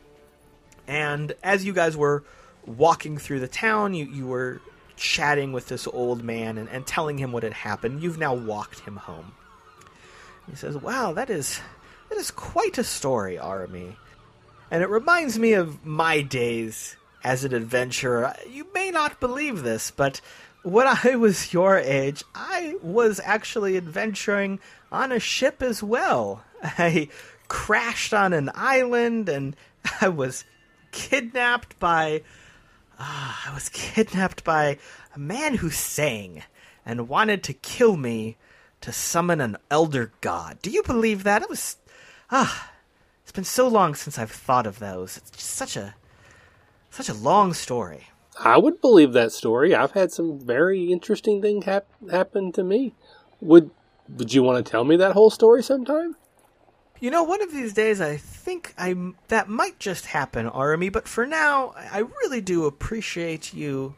And 0.87 1.33
as 1.41 1.65
you 1.65 1.73
guys 1.73 1.95
were 1.95 2.23
walking 2.65 3.17
through 3.17 3.39
the 3.39 3.47
town, 3.47 3.93
you, 3.93 4.05
you 4.05 4.27
were 4.27 4.61
chatting 4.95 5.53
with 5.53 5.67
this 5.67 5.87
old 5.87 6.23
man 6.23 6.57
and, 6.57 6.69
and 6.69 6.85
telling 6.85 7.17
him 7.17 7.31
what 7.31 7.43
had 7.43 7.53
happened. 7.53 8.03
You've 8.03 8.19
now 8.19 8.33
walked 8.33 8.81
him 8.81 8.97
home. 8.97 9.33
He 10.49 10.55
says, 10.55 10.77
Wow, 10.77 11.13
that 11.13 11.29
is 11.29 11.61
that 12.09 12.17
is 12.17 12.31
quite 12.31 12.77
a 12.77 12.83
story, 12.83 13.37
Arhamie. 13.37 13.95
And 14.69 14.83
it 14.83 14.89
reminds 14.89 15.39
me 15.39 15.53
of 15.53 15.85
my 15.85 16.21
days 16.21 16.97
as 17.23 17.43
an 17.43 17.53
adventurer. 17.53 18.33
You 18.49 18.67
may 18.73 18.91
not 18.91 19.19
believe 19.19 19.63
this, 19.63 19.91
but 19.91 20.21
when 20.63 20.87
I 20.87 21.15
was 21.15 21.53
your 21.53 21.77
age, 21.77 22.23
I 22.33 22.75
was 22.81 23.19
actually 23.23 23.77
adventuring 23.77 24.59
on 24.91 25.11
a 25.11 25.19
ship 25.19 25.61
as 25.61 25.83
well. 25.83 26.43
I 26.63 27.09
crashed 27.47 28.13
on 28.13 28.33
an 28.33 28.49
island 28.55 29.29
and 29.29 29.55
I 30.01 30.09
was 30.09 30.45
kidnapped 30.91 31.79
by. 31.79 32.23
Uh, 32.99 33.33
I 33.47 33.51
was 33.53 33.69
kidnapped 33.69 34.43
by 34.43 34.77
a 35.15 35.19
man 35.19 35.55
who 35.55 35.69
sang 35.69 36.43
and 36.85 37.09
wanted 37.09 37.43
to 37.43 37.53
kill 37.53 37.97
me 37.97 38.37
to 38.81 38.91
summon 38.91 39.41
an 39.41 39.57
elder 39.71 40.11
god. 40.21 40.59
Do 40.61 40.69
you 40.69 40.83
believe 40.83 41.23
that? 41.23 41.41
It 41.41 41.49
was. 41.49 41.77
Ah. 42.29 42.69
It's 43.23 43.31
been 43.31 43.45
so 43.45 43.67
long 43.67 43.95
since 43.95 44.19
I've 44.19 44.31
thought 44.31 44.67
of 44.67 44.79
those. 44.79 45.17
It's 45.17 45.31
just 45.31 45.49
such 45.49 45.77
a. 45.77 45.95
such 46.93 47.09
a 47.09 47.13
long 47.13 47.53
story. 47.53 48.07
I 48.39 48.57
would 48.57 48.81
believe 48.81 49.13
that 49.13 49.31
story. 49.31 49.75
I've 49.75 49.91
had 49.91 50.11
some 50.11 50.39
very 50.39 50.91
interesting 50.91 51.41
things 51.41 51.65
hap- 51.65 51.87
happen 52.09 52.51
to 52.53 52.63
me. 52.63 52.93
Would 53.41 53.71
Would 54.09 54.33
you 54.33 54.43
want 54.43 54.63
to 54.63 54.71
tell 54.71 54.83
me 54.83 54.95
that 54.97 55.13
whole 55.13 55.29
story 55.29 55.63
sometime? 55.63 56.15
You 56.99 57.11
know, 57.11 57.23
one 57.23 57.41
of 57.41 57.51
these 57.51 57.73
days, 57.73 57.99
I 57.99 58.17
think 58.17 58.73
I 58.77 58.95
that 59.27 59.49
might 59.49 59.77
just 59.77 60.05
happen, 60.07 60.47
Army. 60.47 60.89
But 60.89 61.07
for 61.07 61.25
now, 61.25 61.73
I 61.75 61.99
really 62.21 62.41
do 62.41 62.65
appreciate 62.65 63.53
you 63.53 63.95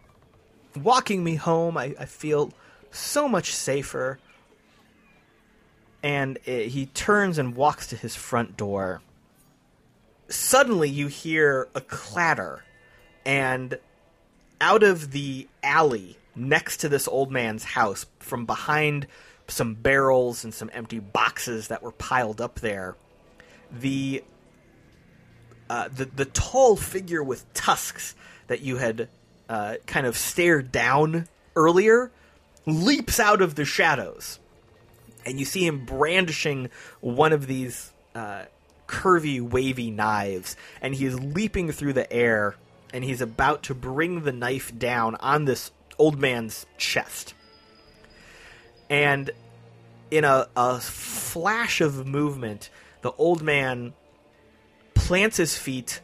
walking 0.75 1.23
me 1.23 1.35
home. 1.35 1.77
I, 1.77 1.95
I 1.99 2.05
feel 2.05 2.51
so 2.91 3.27
much 3.27 3.53
safer. 3.53 4.19
And 6.01 6.39
it, 6.45 6.69
he 6.69 6.87
turns 6.87 7.37
and 7.37 7.55
walks 7.55 7.87
to 7.87 7.95
his 7.95 8.15
front 8.15 8.57
door. 8.57 9.01
Suddenly, 10.27 10.89
you 10.89 11.07
hear 11.07 11.67
a 11.75 11.81
clatter, 11.81 12.64
and 13.25 13.77
out 14.61 14.83
of 14.83 15.11
the 15.11 15.47
alley 15.63 16.17
next 16.35 16.77
to 16.77 16.89
this 16.89 17.07
old 17.07 17.31
man's 17.31 17.63
house 17.63 18.05
from 18.19 18.45
behind 18.45 19.07
some 19.47 19.75
barrels 19.75 20.43
and 20.43 20.53
some 20.53 20.69
empty 20.73 20.99
boxes 20.99 21.67
that 21.67 21.83
were 21.83 21.91
piled 21.91 22.41
up 22.41 22.59
there. 22.59 22.95
The 23.71 24.23
uh, 25.69 25.89
the 25.89 26.05
the 26.05 26.25
tall 26.25 26.75
figure 26.75 27.23
with 27.23 27.51
tusks 27.53 28.15
that 28.47 28.61
you 28.61 28.77
had 28.77 29.09
uh, 29.49 29.75
kind 29.85 30.05
of 30.05 30.17
stared 30.17 30.71
down 30.71 31.27
earlier 31.55 32.11
leaps 32.65 33.19
out 33.19 33.41
of 33.41 33.55
the 33.55 33.65
shadows, 33.65 34.39
and 35.25 35.39
you 35.39 35.45
see 35.45 35.65
him 35.65 35.85
brandishing 35.85 36.69
one 37.01 37.33
of 37.33 37.47
these 37.47 37.91
uh, 38.13 38.45
curvy, 38.87 39.41
wavy 39.41 39.91
knives, 39.91 40.55
and 40.81 40.95
he 40.95 41.05
is 41.05 41.19
leaping 41.19 41.71
through 41.71 41.93
the 41.93 42.11
air, 42.11 42.55
and 42.93 43.03
he's 43.03 43.21
about 43.21 43.63
to 43.63 43.75
bring 43.75 44.21
the 44.21 44.31
knife 44.31 44.77
down 44.77 45.15
on 45.15 45.45
this 45.45 45.71
old 45.97 46.19
man's 46.19 46.65
chest. 46.77 47.33
And 48.89 49.31
in 50.11 50.23
a, 50.23 50.47
a 50.55 50.79
flash 50.79 51.81
of 51.81 52.07
movement, 52.07 52.69
the 53.01 53.11
old 53.13 53.41
man 53.41 53.93
plants 54.93 55.37
his 55.37 55.57
feet, 55.57 56.01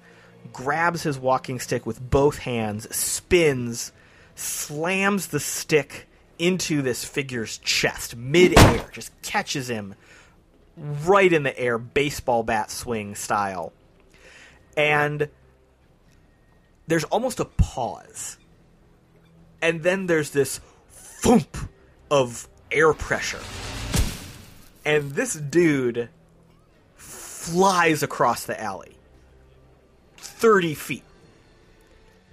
grabs 0.51 1.03
his 1.03 1.19
walking 1.19 1.59
stick 1.59 1.85
with 1.85 2.09
both 2.09 2.39
hands, 2.39 2.93
spins, 2.95 3.91
slams 4.35 5.27
the 5.27 5.39
stick 5.39 6.07
into 6.39 6.81
this 6.81 7.05
figure's 7.05 7.59
chest 7.59 8.15
midair, 8.15 8.89
just 8.91 9.11
catches 9.21 9.69
him 9.69 9.93
right 10.75 11.31
in 11.31 11.43
the 11.43 11.57
air, 11.57 11.77
baseball 11.77 12.43
bat 12.43 12.71
swing 12.71 13.13
style. 13.15 13.71
And 14.75 15.29
there's 16.91 17.05
almost 17.05 17.39
a 17.39 17.45
pause. 17.45 18.37
And 19.61 19.81
then 19.81 20.07
there's 20.07 20.31
this 20.31 20.59
thump 20.89 21.55
of 22.09 22.49
air 22.69 22.93
pressure. 22.93 23.39
And 24.83 25.13
this 25.13 25.35
dude 25.35 26.09
flies 26.95 28.03
across 28.03 28.43
the 28.43 28.61
alley 28.61 28.97
30 30.17 30.73
feet, 30.73 31.03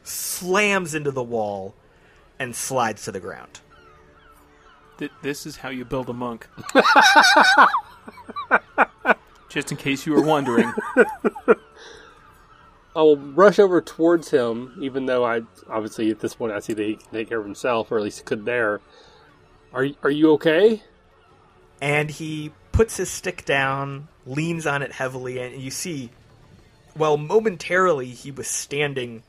slams 0.03 0.93
into 0.93 1.13
the 1.13 1.23
wall, 1.23 1.77
and 2.41 2.57
slides 2.57 3.05
to 3.05 3.13
the 3.13 3.21
ground. 3.21 3.61
Th- 4.99 5.13
this 5.23 5.47
is 5.47 5.59
how 5.59 5.69
you 5.69 5.85
build 5.85 6.11
a 6.11 6.13
monk. 6.13 6.49
Just 9.51 9.71
in 9.71 9.79
case 9.79 10.05
you 10.05 10.15
were 10.15 10.23
wondering. 10.23 10.73
I 12.97 13.03
will 13.03 13.17
rush 13.17 13.59
over 13.59 13.81
towards 13.81 14.31
him, 14.31 14.77
even 14.81 15.07
though 15.07 15.25
I 15.25 15.43
obviously 15.69 16.11
at 16.11 16.21
this 16.21 16.35
point 16.35 16.53
I 16.53 16.59
see 16.61 16.73
that 16.73 16.83
he 16.83 16.97
can 16.97 17.11
take 17.13 17.29
care 17.29 17.39
of 17.39 17.45
himself, 17.45 17.93
or 17.93 17.99
at 17.99 18.05
least 18.05 18.25
could 18.25 18.45
there. 18.45 18.81
Are 19.73 19.87
are 20.03 20.11
you 20.11 20.33
okay? 20.33 20.83
and 21.81 22.11
he 22.11 22.53
puts 22.73 22.97
his 22.97 23.11
stick 23.11 23.45
down, 23.45 24.09
leans 24.27 24.67
on 24.67 24.83
it 24.83 24.93
heavily, 24.93 25.39
and 25.39 25.61
you 25.61 25.71
see, 25.71 26.11
well, 26.97 27.17
momentarily 27.17 28.09
he 28.09 28.31
was 28.31 28.49
standing 28.49 29.23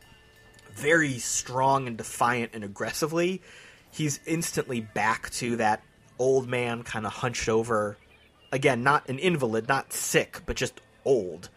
very 0.74 1.20
strong 1.20 1.88
and 1.88 1.98
defiant 1.98 2.52
and 2.54 2.64
aggressively. 2.64 3.42
He's 3.92 4.20
instantly 4.26 4.82
back 4.82 5.30
to 5.32 5.58
that 5.58 5.84
old 6.18 6.48
man, 6.48 6.84
kind 6.84 7.06
of 7.06 7.14
hunched 7.14 7.50
over. 7.50 7.98
Again, 8.52 8.84
not 8.84 9.08
an 9.10 9.20
invalid, 9.20 9.68
not 9.68 9.94
sick, 9.94 10.42
but 10.46 10.56
just 10.56 10.82
old 11.06 11.50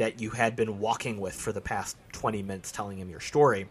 that 0.00 0.18
you 0.18 0.30
had 0.30 0.56
been 0.56 0.78
walking 0.78 1.20
with 1.20 1.34
for 1.34 1.52
the 1.52 1.60
past 1.60 1.96
20 2.12 2.42
minutes 2.42 2.72
telling 2.72 2.98
him 2.98 3.10
your 3.10 3.20
story. 3.20 3.62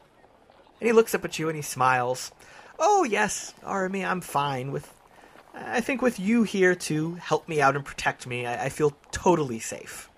And 0.80 0.88
he 0.88 0.94
looks 0.94 1.16
up 1.16 1.26
at 1.26 1.40
you 1.40 1.50
and 1.50 1.56
he 1.56 1.64
smiles. 1.64 2.32
Oh, 2.78 3.04
yes, 3.04 3.56
Army, 3.64 4.06
I'm 4.06 4.22
fine 4.22 4.72
with 4.72 4.94
I 5.56 5.82
think 5.82 6.04
with 6.04 6.20
you 6.20 6.44
here 6.44 6.76
to 6.76 7.16
help 7.16 7.50
me 7.50 7.60
out 7.60 7.76
and 7.76 7.84
protect 7.84 8.28
me, 8.28 8.46
I, 8.46 8.66
I 8.66 8.70
feel 8.70 8.96
totally 9.12 9.60
safe. 9.60 10.10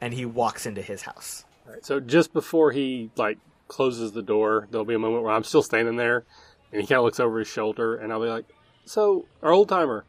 And 0.00 0.14
he 0.14 0.24
walks 0.24 0.64
into 0.64 0.80
his 0.80 1.02
house. 1.02 1.44
All 1.66 1.74
right, 1.74 1.84
so 1.84 2.00
just 2.00 2.32
before 2.32 2.72
he 2.72 3.10
like 3.16 3.38
closes 3.68 4.12
the 4.12 4.22
door, 4.22 4.66
there'll 4.70 4.86
be 4.86 4.94
a 4.94 4.98
moment 4.98 5.22
where 5.22 5.32
I'm 5.32 5.44
still 5.44 5.62
standing 5.62 5.96
there, 5.96 6.24
and 6.72 6.80
he 6.80 6.86
kind 6.86 6.98
of 6.98 7.04
looks 7.04 7.20
over 7.20 7.38
his 7.38 7.48
shoulder, 7.48 7.96
and 7.96 8.12
I'll 8.12 8.20
be 8.20 8.28
like, 8.28 8.46
"So, 8.86 9.26
our 9.42 9.52
old 9.52 9.68
timer, 9.68 10.04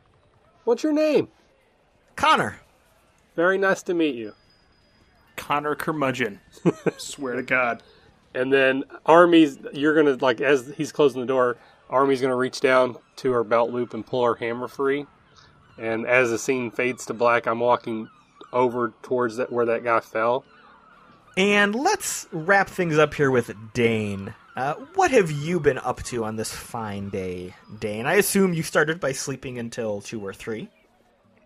what's 0.63 0.83
your 0.83 0.93
name? 0.93 1.27
Connor, 2.15 2.61
Very 3.35 3.57
nice 3.57 3.83
to 3.83 3.93
meet 3.93 4.15
you." 4.15 4.33
Connor 5.35 5.75
Curmudgeon. 5.75 6.39
Swear 6.97 7.35
to 7.35 7.43
God. 7.43 7.83
And 8.33 8.51
then 8.51 8.83
Army's, 9.05 9.57
you're 9.73 9.95
gonna 9.95 10.17
like 10.21 10.41
as 10.41 10.73
he's 10.75 10.91
closing 10.91 11.21
the 11.21 11.27
door, 11.27 11.57
Army's 11.89 12.21
gonna 12.21 12.35
reach 12.35 12.59
down 12.59 12.97
to 13.17 13.31
her 13.31 13.43
belt 13.43 13.71
loop 13.71 13.93
and 13.93 14.05
pull 14.05 14.25
her 14.25 14.35
hammer 14.35 14.67
free. 14.67 15.05
And 15.77 16.05
as 16.05 16.29
the 16.29 16.37
scene 16.37 16.71
fades 16.71 17.05
to 17.07 17.13
black, 17.13 17.47
I'm 17.47 17.59
walking 17.59 18.09
over 18.53 18.93
towards 19.03 19.37
that 19.37 19.51
where 19.51 19.65
that 19.65 19.83
guy 19.83 19.99
fell. 19.99 20.45
and 21.37 21.75
let's 21.75 22.27
wrap 22.31 22.69
things 22.69 22.97
up 22.97 23.13
here 23.13 23.29
with 23.31 23.53
Deign. 23.73 24.33
Uh, 24.55 24.73
what 24.95 25.11
have 25.11 25.29
you 25.31 25.59
been 25.59 25.77
up 25.79 26.01
to 26.03 26.23
on 26.23 26.37
this 26.37 26.53
fine 26.53 27.09
day, 27.09 27.53
Deign? 27.79 28.05
I 28.05 28.13
assume 28.13 28.53
you 28.53 28.63
started 28.63 29.01
by 29.01 29.11
sleeping 29.11 29.59
until 29.59 29.99
two 29.99 30.25
or 30.25 30.33
three. 30.33 30.69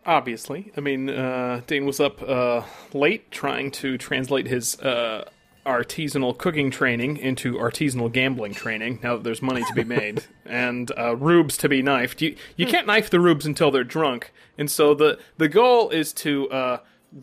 Obviously. 0.09 0.71
I 0.75 0.81
mean, 0.81 1.07
uh, 1.07 1.61
Deign 1.67 1.85
was 1.85 1.99
up 1.99 2.19
uh, 2.27 2.63
late 2.93 3.29
trying 3.29 3.69
to 3.73 3.95
translate 3.95 4.47
his 4.47 4.79
uh, 4.79 5.29
artisanal 5.67 6.35
cooking 6.35 6.71
training 6.71 7.17
into 7.17 7.53
artisanal 7.57 8.11
gambling 8.11 8.55
training 8.55 9.01
now 9.03 9.17
that 9.17 9.23
there's 9.23 9.43
money 9.43 9.63
to 9.63 9.73
be 9.75 9.83
made 9.83 10.23
and 10.47 10.91
uh, 10.97 11.15
rubes 11.15 11.57
to 11.57 11.69
be 11.69 11.83
knifed. 11.83 12.23
You, 12.23 12.35
you 12.55 12.65
can't 12.65 12.87
knife 12.87 13.11
the 13.11 13.19
rubes 13.19 13.45
until 13.45 13.69
they're 13.69 13.83
drunk. 13.83 14.33
And 14.57 14.71
so 14.71 14.95
the, 14.95 15.19
the 15.37 15.47
goal 15.47 15.91
is 15.91 16.11
to 16.13 16.49
uh, 16.49 16.77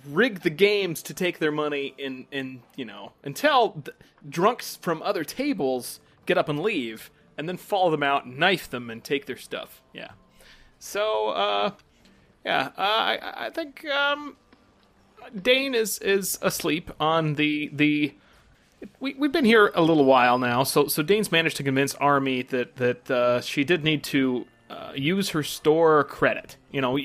rig 0.09 0.43
the 0.43 0.51
games 0.51 1.03
to 1.03 1.13
take 1.13 1.41
their 1.41 1.51
money 1.51 1.93
in, 1.99 2.29
in 2.31 2.63
you 2.77 2.85
know, 2.85 3.15
until 3.25 3.83
drunks 4.29 4.77
from 4.77 5.03
other 5.03 5.25
tables 5.25 5.99
get 6.25 6.39
up 6.39 6.49
and 6.49 6.61
leave 6.61 7.11
and 7.37 7.49
then 7.49 7.57
follow 7.57 7.91
them 7.91 8.05
out, 8.05 8.29
knife 8.29 8.71
them, 8.71 8.91
and 8.91 9.03
take 9.03 9.27
their 9.27 9.37
stuff. 9.37 9.83
Yeah. 9.93 10.11
So, 10.79 11.31
uh, 11.31 11.71
yeah, 12.47 12.69
uh, 12.79 12.81
I, 12.81 13.47
I 13.47 13.51
think 13.51 13.85
um, 13.87 14.37
Deign 15.43 15.75
is 15.75 15.99
is 15.99 16.39
asleep 16.43 16.93
on 17.01 17.35
the 17.35 17.69
the. 17.73 18.15
We 19.01 19.15
we've 19.15 19.33
been 19.33 19.45
here 19.45 19.73
a 19.75 19.83
little 19.83 20.05
while 20.05 20.39
now, 20.39 20.63
so 20.63 20.87
so 20.87 21.03
Deign's 21.03 21.33
managed 21.33 21.57
to 21.57 21.65
convince 21.65 21.97
Army 21.97 22.43
that 22.43 22.77
that 22.77 23.11
uh, 23.11 23.41
she 23.41 23.65
did 23.65 23.83
need 23.83 24.05
to 24.05 24.47
uh, 24.71 24.93
use 24.95 25.31
her 25.31 25.43
store 25.43 26.05
credit. 26.05 26.57
You 26.71 26.83
know, 26.83 26.97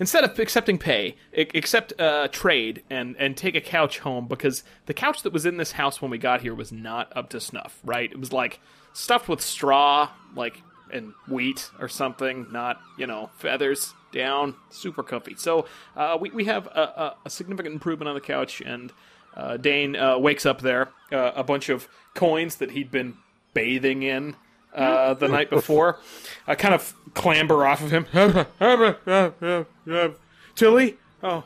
instead 0.00 0.24
of 0.24 0.36
accepting 0.36 0.78
pay, 0.78 1.14
accept 1.32 1.92
uh, 2.00 2.26
trade 2.32 2.82
and 2.90 3.14
and 3.20 3.36
take 3.36 3.54
a 3.54 3.60
couch 3.60 4.00
home 4.00 4.26
because 4.26 4.64
the 4.86 4.94
couch 4.94 5.22
that 5.22 5.32
was 5.32 5.46
in 5.46 5.58
this 5.58 5.72
house 5.72 6.02
when 6.02 6.10
we 6.10 6.18
got 6.18 6.40
here 6.40 6.56
was 6.56 6.72
not 6.72 7.16
up 7.16 7.30
to 7.30 7.40
snuff. 7.40 7.78
Right? 7.84 8.10
It 8.10 8.18
was 8.18 8.32
like 8.32 8.58
stuffed 8.94 9.28
with 9.28 9.42
straw, 9.42 10.10
like 10.34 10.60
and 10.92 11.12
wheat 11.28 11.70
or 11.78 11.86
something, 11.86 12.48
not 12.50 12.80
you 12.96 13.06
know 13.06 13.30
feathers 13.36 13.94
down, 14.12 14.54
super 14.70 15.02
comfy. 15.02 15.34
So 15.36 15.66
uh, 15.96 16.18
we 16.20 16.30
we 16.30 16.44
have 16.44 16.66
a, 16.66 16.80
a, 16.80 17.16
a 17.26 17.30
significant 17.30 17.74
improvement 17.74 18.08
on 18.08 18.14
the 18.14 18.20
couch, 18.20 18.60
and 18.60 18.92
uh, 19.36 19.56
Deign 19.56 19.96
uh, 19.96 20.18
wakes 20.18 20.46
up 20.46 20.60
there, 20.60 20.90
uh, 21.12 21.32
a 21.34 21.44
bunch 21.44 21.68
of 21.68 21.88
coins 22.14 22.56
that 22.56 22.72
he'd 22.72 22.90
been 22.90 23.16
bathing 23.54 24.02
in 24.02 24.36
uh, 24.74 25.14
the 25.14 25.28
night 25.36 25.50
before, 25.50 25.98
uh, 26.46 26.54
kind 26.54 26.74
of 26.74 26.94
clamber 27.14 27.66
off 27.66 27.82
of 27.82 27.90
him. 27.90 28.06
Tilly, 30.54 30.96
oh, 31.22 31.44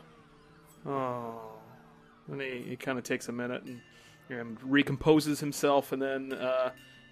oh, 0.87 1.40
and 2.31 2.40
he, 2.40 2.64
he 2.69 2.76
kind 2.76 2.99
of 2.99 3.04
takes 3.04 3.28
a 3.28 3.33
minute 3.33 3.62
and, 3.64 3.81
and 4.31 4.59
recomposes 4.61 5.40
himself, 5.40 5.92
and 5.92 6.00
then 6.00 6.33
uh, 6.33 6.71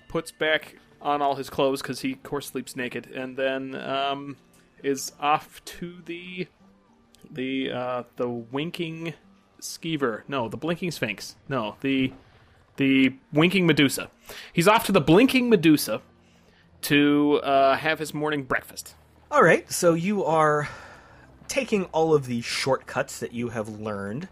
puts 0.09 0.33
back 0.33 0.77
on 1.03 1.23
all 1.23 1.35
his 1.35 1.51
clothes 1.51 1.83
because 1.83 2.01
he, 2.01 2.13
of 2.13 2.23
course, 2.23 2.49
sleeps 2.49 2.77
naked, 2.77 3.11
and 3.11 3.37
then 3.37 3.75
um, 3.75 4.37
is 4.83 5.13
off 5.21 5.65
to 5.65 6.03
the 6.05 6.49
the 7.31 7.71
uh, 7.71 8.03
the 8.17 8.29
winking 8.29 9.15
skeever. 9.61 10.23
No, 10.29 10.49
the 10.49 10.57
blinking 10.57 10.91
sphinx. 10.91 11.37
No, 11.49 11.77
the 11.81 12.13
the 12.77 13.15
winking 13.33 13.67
Medusa. 13.67 14.11
He's 14.53 14.69
off 14.69 14.87
to 14.87 14.93
the 14.93 15.01
blinking 15.01 15.49
Medusa 15.49 16.01
to 16.83 17.41
uh, 17.43 17.77
have 17.77 17.99
his 17.99 18.15
morning 18.15 18.45
breakfast. 18.45 18.95
All 19.31 19.43
right, 19.43 19.71
so 19.71 19.95
you 19.95 20.25
are 20.25 20.69
taking 21.47 21.85
all 21.87 22.15
of 22.15 22.27
the 22.27 22.41
shortcuts 22.41 23.21
that 23.21 23.33
you 23.33 23.51
have 23.51 23.69
learned. 23.69 24.29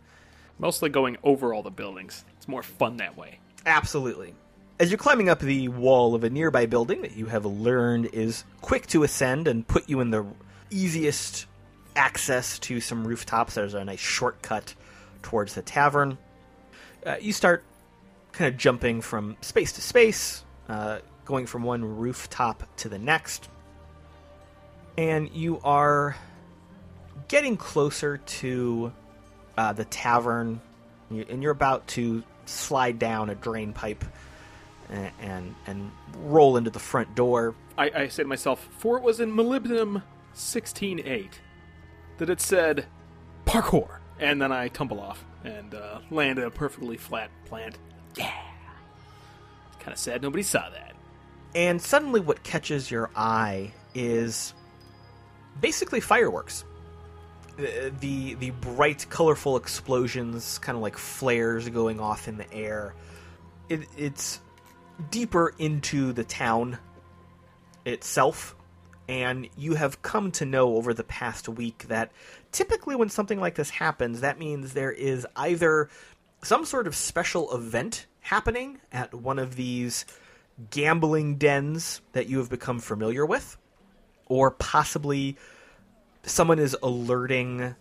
Mostly 0.59 0.89
going 0.89 1.19
over 1.23 1.55
all 1.55 1.63
the 1.63 1.71
buildings. 1.71 2.25
It's 2.37 2.49
more 2.49 2.63
fun 2.65 2.97
that 2.97 3.17
way. 3.17 3.39
Absolutely. 3.65 4.35
As 4.81 4.93
you're 4.93 4.99
climbing 4.99 5.29
up 5.29 5.41
the 5.41 5.67
wall 5.67 6.15
of 6.15 6.23
a 6.23 6.31
nearby 6.31 6.67
building 6.67 7.03
that 7.03 7.17
you 7.17 7.27
have 7.27 7.45
learned 7.45 8.11
is 8.13 8.45
quick 8.61 8.87
to 8.89 9.03
ascend 9.03 9.49
and 9.49 9.67
put 9.67 9.89
you 9.89 9.99
in 9.99 10.11
the 10.11 10.25
easiest 10.71 11.47
access 11.97 12.61
to 12.61 12.81
some 12.81 13.05
rooftops, 13.05 13.55
there's 13.55 13.75
a 13.75 13.85
nice 13.85 13.99
shortcut 13.99 14.75
towards 15.23 15.55
the 15.55 15.63
tavern. 15.63 16.17
Uh, 17.05 17.17
you 17.21 17.33
start 17.33 17.65
kind 18.31 18.55
of 18.55 18.57
jumping 18.57 19.01
from 19.01 19.37
space 19.41 19.73
to 19.73 19.81
space, 19.81 20.45
uh, 20.69 21.01
going 21.25 21.47
from 21.47 21.65
one 21.65 21.85
rooftop 21.97 22.63
to 22.77 22.89
the 22.89 23.01
next. 23.01 23.49
And 24.97 25.29
you 25.33 25.61
are 25.65 26.15
getting 27.27 27.57
closer 27.57 28.19
to 28.19 28.93
uh, 29.57 29.73
the 29.73 29.87
tavern, 29.87 30.61
and 31.11 31.43
you're 31.43 31.51
about 31.51 31.89
to 31.89 32.23
slide 32.47 33.01
down 33.01 33.29
a 33.29 33.35
drain 33.35 33.73
pipe 33.73 34.05
and, 34.91 35.13
and, 35.21 35.55
and 35.67 35.91
roll 36.17 36.57
into 36.57 36.71
the 36.71 36.79
front 36.79 37.15
door. 37.15 37.55
I, 37.77 37.91
I 37.95 38.09
say 38.09 38.23
to 38.23 38.29
myself, 38.29 38.69
for 38.79 38.97
it 38.97 39.03
was 39.03 39.21
in 39.21 39.33
Molybdenum 39.33 40.03
16.8 40.35 41.29
that 42.19 42.31
it 42.31 42.41
said 42.41 42.87
parkour. 43.47 43.99
And 44.21 44.41
then 44.43 44.53
I 44.53 44.69
tumble 44.69 45.01
off 45.01 45.25
and 45.45 45.75
uh, 45.75 46.01
land 46.11 46.39
in 46.39 46.45
a 46.45 46.51
perfectly 46.51 46.97
flat 46.97 47.31
plant. 47.45 47.79
Yeah. 48.17 48.33
It's 49.69 49.77
kind 49.77 49.93
of 49.93 49.99
sad 49.99 50.23
nobody 50.23 50.43
saw 50.43 50.69
that. 50.71 50.95
And 51.55 51.81
suddenly, 51.81 52.21
what 52.21 52.43
catches 52.43 52.91
your 52.91 53.11
eye 53.17 53.73
is 53.95 54.55
basically 55.61 56.01
fireworks. 56.01 56.65
The 57.57 57.93
the, 58.01 58.35
the 58.35 58.51
bright, 58.51 59.07
colorful 59.09 59.57
explosions, 59.57 60.59
kind 60.59 60.77
of 60.77 60.83
like 60.83 60.99
flares 60.99 61.69
going 61.69 62.01
off 62.01 62.29
in 62.29 62.37
the 62.37 62.53
air. 62.53 62.95
It, 63.69 63.89
it's 63.97 64.41
deeper 65.11 65.55
into 65.59 66.13
the 66.13 66.25
town 66.25 66.79
itself, 67.85 68.55
and 69.09 69.49
you 69.57 69.75
have 69.75 70.03
come 70.03 70.31
to 70.33 70.45
know 70.45 70.77
over 70.77 70.93
the 70.93 71.05
past 71.05 71.49
week 71.49 71.87
that 71.89 72.13
typically 72.53 72.95
when 72.95 73.09
something 73.09 73.41
like 73.41 73.55
this 73.55 73.71
happens, 73.71 74.21
that 74.21 74.39
means 74.39 74.75
there 74.75 74.93
is 74.93 75.27
either 75.37 75.89
some 76.43 76.65
sort 76.65 76.87
of 76.87 76.95
special 76.95 77.55
event 77.55 78.07
happening 78.21 78.79
at 78.93 79.15
one 79.15 79.39
of 79.39 79.57
these 79.57 80.05
gambling 80.71 81.37
dens 81.37 82.01
that 82.13 82.29
you 82.29 82.39
have 82.39 82.51
become 82.51 82.79
familiar 82.81 83.25
with, 83.25 83.57
or 84.27 84.51
possibly 84.51 85.37
someone 86.25 86.59
is 86.59 86.77
alerting 86.83 87.75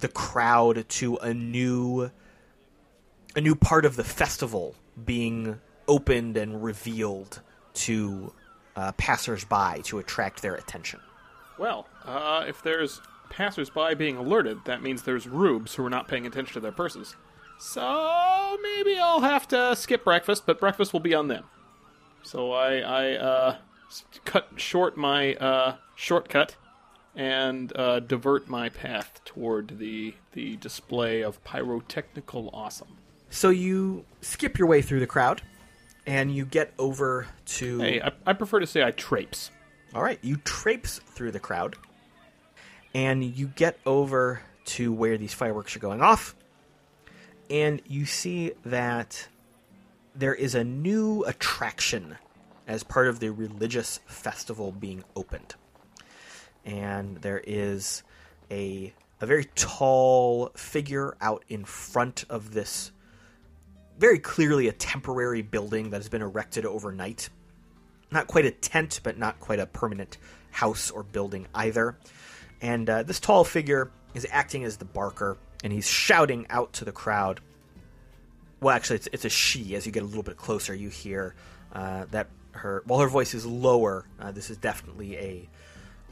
the 0.00 0.08
crowd 0.08 0.88
to 0.88 1.16
a 1.18 1.32
new 1.32 2.10
a 3.36 3.40
new 3.40 3.54
part 3.54 3.84
of 3.84 3.96
the 3.96 4.04
festival 4.04 4.74
being 5.04 5.60
opened 5.88 6.36
and 6.36 6.62
revealed 6.62 7.40
to 7.74 8.32
uh, 8.76 8.92
passersby 8.92 9.82
to 9.84 9.98
attract 9.98 10.42
their 10.42 10.54
attention. 10.54 11.00
Well, 11.58 11.86
uh, 12.04 12.44
if 12.48 12.62
there's 12.62 13.00
passersby 13.30 13.94
being 13.94 14.16
alerted, 14.16 14.64
that 14.64 14.82
means 14.82 15.02
there's 15.02 15.26
rubes 15.26 15.74
who 15.74 15.84
are 15.84 15.90
not 15.90 16.08
paying 16.08 16.26
attention 16.26 16.54
to 16.54 16.60
their 16.60 16.72
purses. 16.72 17.16
So 17.58 18.58
maybe 18.62 18.98
I'll 18.98 19.20
have 19.20 19.46
to 19.48 19.76
skip 19.76 20.04
breakfast, 20.04 20.44
but 20.46 20.58
breakfast 20.58 20.92
will 20.92 21.00
be 21.00 21.14
on 21.14 21.28
them. 21.28 21.44
So 22.22 22.52
I, 22.52 22.78
I 22.78 23.12
uh, 23.12 23.56
cut 24.24 24.48
short 24.56 24.96
my 24.96 25.34
uh, 25.34 25.76
shortcut 25.94 26.56
and 27.14 27.72
uh, 27.76 28.00
divert 28.00 28.48
my 28.48 28.68
path 28.68 29.20
toward 29.24 29.78
the 29.78 30.14
the 30.32 30.56
display 30.56 31.22
of 31.22 31.42
pyrotechnical 31.44 32.50
awesome. 32.52 32.96
So 33.30 33.50
you 33.50 34.04
skip 34.20 34.58
your 34.58 34.66
way 34.66 34.82
through 34.82 35.00
the 35.00 35.06
crowd, 35.06 35.42
and 36.06 36.34
you 36.34 36.44
get 36.44 36.72
over 36.78 37.26
to. 37.46 37.78
Hey, 37.78 38.00
I, 38.00 38.12
I 38.26 38.32
prefer 38.32 38.60
to 38.60 38.66
say 38.66 38.82
I 38.82 38.90
traipse. 38.90 39.50
All 39.94 40.02
right, 40.02 40.18
you 40.22 40.36
traipse 40.38 40.98
through 40.98 41.30
the 41.30 41.40
crowd, 41.40 41.76
and 42.94 43.24
you 43.24 43.46
get 43.48 43.78
over 43.86 44.42
to 44.66 44.92
where 44.92 45.16
these 45.16 45.32
fireworks 45.32 45.76
are 45.76 45.80
going 45.80 46.02
off, 46.02 46.34
and 47.48 47.80
you 47.86 48.06
see 48.06 48.52
that 48.64 49.28
there 50.14 50.34
is 50.34 50.54
a 50.54 50.64
new 50.64 51.22
attraction 51.24 52.16
as 52.66 52.82
part 52.82 53.08
of 53.08 53.20
the 53.20 53.30
religious 53.30 54.00
festival 54.06 54.72
being 54.72 55.04
opened. 55.14 55.54
And 56.64 57.18
there 57.18 57.42
is 57.44 58.02
a 58.50 58.92
a 59.20 59.26
very 59.26 59.44
tall 59.54 60.50
figure 60.54 61.16
out 61.20 61.44
in 61.48 61.64
front 61.64 62.24
of 62.28 62.52
this 62.52 62.92
very 63.98 64.18
clearly 64.18 64.68
a 64.68 64.72
temporary 64.72 65.42
building 65.42 65.90
that 65.90 65.98
has 65.98 66.08
been 66.08 66.22
erected 66.22 66.66
overnight 66.66 67.28
not 68.14 68.26
quite 68.28 68.46
a 68.46 68.50
tent, 68.50 69.00
but 69.02 69.18
not 69.18 69.40
quite 69.40 69.58
a 69.58 69.66
permanent 69.66 70.16
house 70.52 70.90
or 70.90 71.02
building 71.02 71.46
either. 71.54 71.98
And 72.62 72.88
uh, 72.88 73.02
this 73.02 73.20
tall 73.20 73.44
figure 73.44 73.90
is 74.14 74.26
acting 74.30 74.64
as 74.64 74.78
the 74.78 74.84
barker, 74.86 75.36
and 75.62 75.72
he's 75.72 75.88
shouting 75.88 76.46
out 76.48 76.72
to 76.74 76.84
the 76.84 76.92
crowd. 76.92 77.40
Well, 78.60 78.74
actually, 78.74 78.96
it's, 78.96 79.08
it's 79.12 79.24
a 79.26 79.28
she. 79.28 79.74
As 79.74 79.84
you 79.84 79.92
get 79.92 80.02
a 80.02 80.06
little 80.06 80.22
bit 80.22 80.36
closer, 80.36 80.74
you 80.74 80.88
hear 80.88 81.34
uh, 81.72 82.06
that 82.12 82.28
her, 82.52 82.82
while 82.86 83.00
her 83.00 83.08
voice 83.08 83.34
is 83.34 83.44
lower, 83.44 84.06
uh, 84.18 84.30
this 84.30 84.48
is 84.48 84.56
definitely 84.56 85.16
a, 85.16 85.48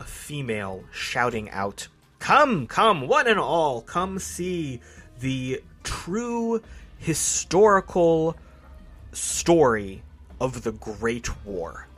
a 0.00 0.04
female 0.04 0.84
shouting 0.92 1.48
out, 1.50 1.88
Come, 2.18 2.68
come, 2.68 3.08
one 3.08 3.26
and 3.26 3.38
all, 3.38 3.80
come 3.80 4.18
see 4.20 4.80
the 5.18 5.62
true 5.82 6.62
historical 7.02 8.36
story 9.12 10.02
of 10.40 10.62
the 10.62 10.70
Great 10.72 11.44
War. 11.44 11.88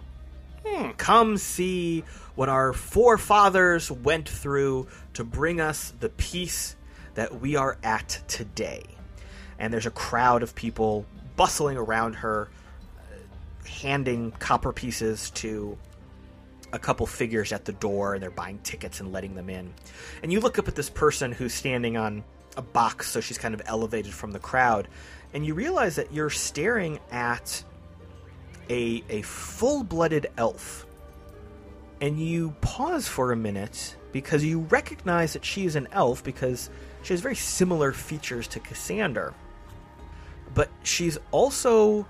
Come 0.97 1.37
see 1.37 2.05
what 2.35 2.49
our 2.49 2.73
forefathers 2.73 3.91
went 3.91 4.29
through 4.29 4.89
to 5.13 5.23
bring 5.23 5.61
us 5.61 5.93
the 6.01 6.09
peace 6.09 6.75
that 7.15 7.41
we 7.41 7.55
are 7.55 7.77
at 7.83 8.23
today. 8.29 8.83
And 9.59 9.73
there's 9.73 9.87
a 9.87 9.91
crowd 9.91 10.43
of 10.43 10.55
people 10.55 11.05
bustling 11.37 11.77
around 11.77 12.15
her, 12.15 12.49
uh, 12.99 13.69
handing 13.69 14.33
copper 14.33 14.73
pieces 14.73 15.31
to 15.31 15.77
a 16.73 16.79
couple 16.79 17.07
figures 17.07 17.53
at 17.53 17.67
the 17.67 17.73
door, 17.73 18.15
and 18.15 18.23
they're 18.23 18.31
buying 18.31 18.59
tickets 18.61 19.01
and 19.01 19.13
letting 19.13 19.35
them 19.35 19.51
in. 19.51 19.73
And 20.23 20.33
you 20.33 20.41
look 20.41 20.59
up 20.59 20.67
at 20.67 20.75
this 20.75 20.91
person 20.91 21.31
who's 21.31 21.53
standing 21.53 21.97
on 21.97 22.25
a 22.57 22.63
box, 22.63 23.11
so 23.11 23.21
she's 23.21 23.39
kind 23.39 23.55
of 23.55 23.63
elevated 23.67 24.13
from 24.13 24.33
the 24.33 24.39
crowd, 24.39 24.89
and 25.33 25.45
you 25.45 25.55
realize 25.55 25.97
that 25.97 26.13
you're 26.13 26.31
staring 26.31 27.01
at 27.11 27.63
a 28.71 29.03
a 29.09 29.23
full-blooded 29.23 30.29
elf. 30.37 30.87
And 32.01 32.21
you 32.21 32.55
pause 32.61 33.09
for 33.09 33.33
a 33.33 33.37
minute 33.37 33.97
because 34.13 34.45
you 34.45 34.61
recognize 34.61 35.33
that 35.33 35.45
she 35.45 35.65
is 35.65 35.75
an 35.75 35.89
elf 35.93 36.23
because 36.23 36.69
she 37.03 37.15
has 37.15 37.21
very 37.21 37.37
similar 37.37 37.93
features 37.93 38.47
to 38.49 38.61
Cassander. 38.61 39.33
But 40.55 40.69
she's 40.83 41.19
also 41.31 42.07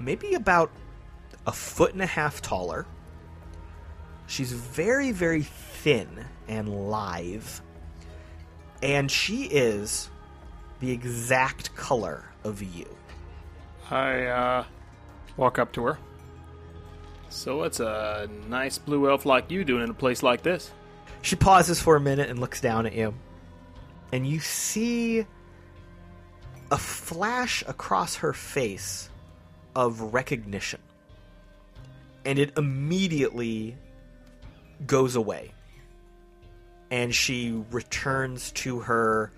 maybe 0.00 0.34
about 0.34 0.70
a 1.46 1.52
foot 1.52 1.92
and 1.92 2.02
a 2.02 2.06
half 2.06 2.42
taller. 2.42 2.86
She's 4.26 4.52
very, 4.52 5.12
very 5.12 5.42
thin 5.42 6.24
and 6.48 6.90
lithe. 6.90 7.60
And 8.84 9.10
she 9.10 9.44
is 9.44 10.10
the 10.80 10.92
exact 10.92 11.74
color 11.74 12.22
of 12.44 12.62
you. 12.62 12.86
I 13.90 14.24
uh, 14.26 14.64
walk 15.38 15.58
up 15.58 15.72
to 15.72 15.84
her. 15.86 15.98
So 17.30 17.56
what's 17.56 17.80
a 17.80 18.28
nice 18.46 18.76
blue 18.76 19.08
elf 19.08 19.24
like 19.24 19.50
you 19.50 19.64
doing 19.64 19.84
in 19.84 19.90
a 19.90 19.94
place 19.94 20.22
like 20.22 20.42
this? 20.42 20.70
She 21.22 21.34
pauses 21.34 21.80
for 21.80 21.96
a 21.96 22.00
minute 22.00 22.28
and 22.28 22.38
looks 22.38 22.60
down 22.60 22.84
at 22.84 22.94
you. 22.94 23.14
And 24.12 24.26
you 24.26 24.38
see 24.38 25.24
a 26.70 26.76
flash 26.76 27.64
across 27.66 28.16
her 28.16 28.34
face 28.34 29.08
of 29.74 30.12
recognition. 30.12 30.80
And 32.26 32.38
it 32.38 32.52
immediately 32.58 33.76
goes 34.86 35.16
away. 35.16 35.53
And 36.94 37.12
she 37.12 37.50
returns 37.72 38.52
to 38.52 38.78
her 38.78 39.32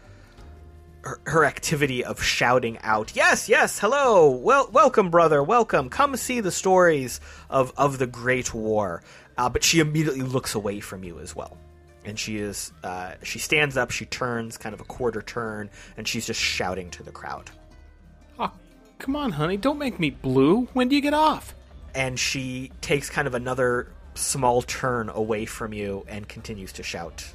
her, 1.04 1.20
her 1.24 1.44
activity 1.46 2.04
of 2.04 2.22
shouting 2.22 2.76
out, 2.82 3.16
"Yes, 3.16 3.48
yes, 3.48 3.78
hello. 3.78 4.28
Well, 4.28 4.68
welcome 4.72 5.08
brother, 5.08 5.42
welcome. 5.42 5.88
Come 5.88 6.16
see 6.16 6.40
the 6.40 6.50
stories 6.50 7.18
of 7.48 7.72
of 7.78 7.96
the 7.96 8.06
Great 8.06 8.52
War." 8.52 9.02
Uh, 9.38 9.48
but 9.48 9.64
she 9.64 9.80
immediately 9.80 10.20
looks 10.20 10.54
away 10.54 10.80
from 10.80 11.02
you 11.02 11.18
as 11.18 11.34
well. 11.34 11.56
And 12.04 12.18
she 12.18 12.36
is 12.36 12.72
uh, 12.84 13.12
she 13.22 13.38
stands 13.38 13.78
up, 13.78 13.90
she 13.90 14.04
turns 14.04 14.58
kind 14.58 14.74
of 14.74 14.82
a 14.82 14.84
quarter 14.84 15.22
turn, 15.22 15.70
and 15.96 16.06
she's 16.06 16.26
just 16.26 16.40
shouting 16.40 16.90
to 16.90 17.02
the 17.02 17.10
crowd. 17.10 17.50
Oh, 18.38 18.52
come 18.98 19.16
on, 19.16 19.32
honey, 19.32 19.56
don't 19.56 19.78
make 19.78 19.98
me 19.98 20.10
blue. 20.10 20.66
When 20.74 20.90
do 20.90 20.94
you 20.94 21.00
get 21.00 21.14
off? 21.14 21.54
And 21.94 22.18
she 22.18 22.70
takes 22.82 23.08
kind 23.08 23.26
of 23.26 23.32
another 23.32 23.88
small 24.14 24.60
turn 24.60 25.08
away 25.08 25.46
from 25.46 25.72
you 25.72 26.04
and 26.06 26.28
continues 26.28 26.72
to 26.72 26.82
shout. 26.82 27.32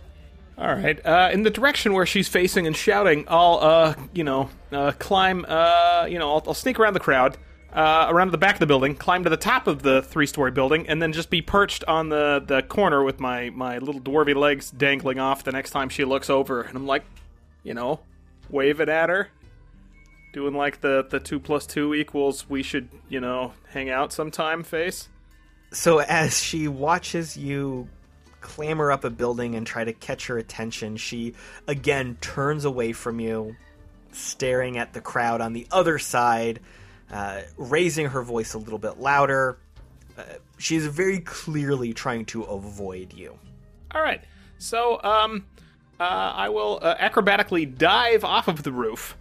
All 0.61 0.75
right. 0.75 1.03
Uh, 1.03 1.31
in 1.33 1.41
the 1.41 1.49
direction 1.49 1.91
where 1.93 2.05
she's 2.05 2.27
facing 2.27 2.67
and 2.67 2.77
shouting, 2.77 3.25
I'll, 3.27 3.57
uh, 3.59 3.95
you 4.13 4.23
know, 4.23 4.51
uh, 4.71 4.91
climb. 4.91 5.43
Uh, 5.47 6.05
you 6.07 6.19
know, 6.19 6.33
I'll, 6.33 6.43
I'll 6.45 6.53
sneak 6.53 6.79
around 6.79 6.93
the 6.93 6.99
crowd, 6.99 7.35
uh, 7.73 8.05
around 8.09 8.31
the 8.31 8.37
back 8.37 8.53
of 8.53 8.59
the 8.59 8.67
building, 8.67 8.93
climb 8.93 9.23
to 9.23 9.31
the 9.31 9.37
top 9.37 9.65
of 9.65 9.81
the 9.81 10.03
three-story 10.03 10.51
building, 10.51 10.87
and 10.87 11.01
then 11.01 11.13
just 11.13 11.31
be 11.31 11.41
perched 11.41 11.83
on 11.85 12.09
the 12.09 12.43
the 12.45 12.61
corner 12.61 13.03
with 13.03 13.19
my 13.19 13.49
my 13.49 13.79
little 13.79 13.99
dwarvy 13.99 14.35
legs 14.35 14.69
dangling 14.69 15.17
off. 15.17 15.43
The 15.43 15.51
next 15.51 15.71
time 15.71 15.89
she 15.89 16.05
looks 16.05 16.29
over, 16.29 16.61
and 16.61 16.77
I'm 16.77 16.85
like, 16.85 17.05
you 17.63 17.73
know, 17.73 18.01
waving 18.47 18.89
at 18.89 19.09
her. 19.09 19.29
Doing 20.31 20.53
like 20.53 20.81
the 20.81 21.07
the 21.09 21.19
two 21.19 21.39
plus 21.39 21.65
two 21.65 21.95
equals. 21.95 22.47
We 22.47 22.61
should 22.61 22.87
you 23.09 23.19
know 23.19 23.53
hang 23.69 23.89
out 23.89 24.13
sometime. 24.13 24.61
Face. 24.61 25.09
So 25.73 26.01
as 26.01 26.39
she 26.39 26.67
watches 26.67 27.35
you 27.35 27.89
clamber 28.41 28.91
up 28.91 29.03
a 29.03 29.09
building 29.09 29.55
and 29.55 29.65
try 29.65 29.83
to 29.83 29.93
catch 29.93 30.27
her 30.27 30.37
attention, 30.37 30.97
she 30.97 31.35
again 31.67 32.17
turns 32.19 32.65
away 32.65 32.91
from 32.93 33.19
you, 33.19 33.55
staring 34.11 34.77
at 34.77 34.93
the 34.93 35.01
crowd 35.01 35.39
on 35.41 35.53
the 35.53 35.67
other 35.71 35.99
side, 35.99 36.59
uh, 37.11 37.41
raising 37.57 38.07
her 38.07 38.21
voice 38.21 38.53
a 38.53 38.57
little 38.57 38.79
bit 38.79 38.99
louder. 38.99 39.57
Uh, 40.17 40.23
she 40.57 40.75
is 40.75 40.85
very 40.85 41.19
clearly 41.19 41.93
trying 41.93 42.25
to 42.25 42.43
avoid 42.43 43.13
you. 43.13 43.37
All 43.93 44.01
right. 44.01 44.23
So 44.57 45.01
um, 45.03 45.45
uh, 45.99 46.03
I 46.03 46.49
will 46.49 46.79
uh, 46.81 46.95
acrobatically 46.97 47.77
dive 47.77 48.23
off 48.23 48.47
of 48.47 48.63
the 48.63 48.71
roof, 48.71 49.17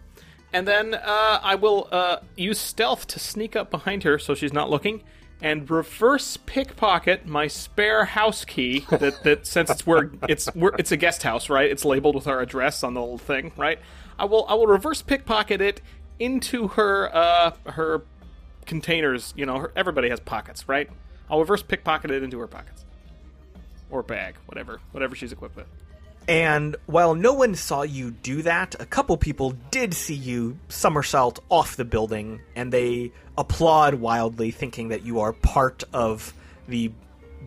and 0.52 0.66
then 0.66 0.94
uh, 0.94 1.40
I 1.42 1.54
will 1.54 1.88
uh, 1.90 2.18
use 2.37 2.59
stealth 2.59 3.06
to 3.09 3.18
sneak 3.18 3.56
up 3.56 3.70
behind 3.70 4.02
her 4.02 4.18
so 4.18 4.35
she's 4.35 4.52
not 4.52 4.70
looking, 4.70 5.02
and 5.42 5.70
reverse 5.70 6.37
pickpocket 6.37 7.26
my 7.26 7.46
spare 7.46 8.05
house 8.05 8.44
key. 8.44 8.87
That, 8.90 9.22
that 9.24 9.46
since 9.46 9.70
it's 9.70 9.87
where 9.87 10.11
it's 10.29 10.55
we're, 10.55 10.74
it's 10.79 10.92
a 10.92 10.96
guest 10.96 11.22
house, 11.22 11.48
right? 11.48 11.70
It's 11.70 11.85
labeled 11.85 12.14
with 12.14 12.26
our 12.26 12.40
address 12.40 12.83
on 12.83 12.94
the 12.94 13.00
little 13.00 13.18
thing, 13.18 13.53
right? 13.57 13.79
I 14.18 14.24
will 14.24 14.44
I 14.48 14.55
will 14.55 14.66
reverse 14.66 15.03
pickpocket 15.03 15.61
it 15.61 15.81
into 16.18 16.68
her 16.68 17.14
uh, 17.14 17.53
her 17.66 18.03
containers. 18.66 19.33
You 19.37 19.46
know, 19.46 19.59
her, 19.59 19.72
everybody 19.74 20.11
has 20.11 20.20
pockets, 20.20 20.68
right? 20.68 20.90
I'll 21.31 21.40
reverse 21.40 21.62
pickpocket 21.62 22.11
it 22.11 22.22
into 22.22 22.38
her 22.40 22.46
pockets 22.46 22.85
or 23.90 24.03
bag, 24.03 24.37
whatever, 24.46 24.81
whatever 24.92 25.14
she's 25.14 25.33
equipped 25.33 25.57
with. 25.57 25.66
And 26.28 26.76
while 26.87 27.14
no 27.14 27.33
one 27.33 27.54
saw 27.56 27.83
you 27.83 28.12
do 28.12 28.42
that, 28.42 28.76
a 28.80 28.87
couple 28.87 29.16
people 29.16 29.52
did 29.70 29.94
see 29.94 30.14
you 30.14 30.59
somersault 30.68 31.40
off 31.48 31.76
the 31.76 31.85
building, 31.85 32.40
and 32.54 32.72
they 32.72 33.11
applaud 33.37 33.94
wildly, 33.94 34.50
thinking 34.52 34.88
that 34.88 35.02
you 35.04 35.20
are 35.20 35.33
part 35.33 35.83
of 35.92 36.33
the 36.68 36.92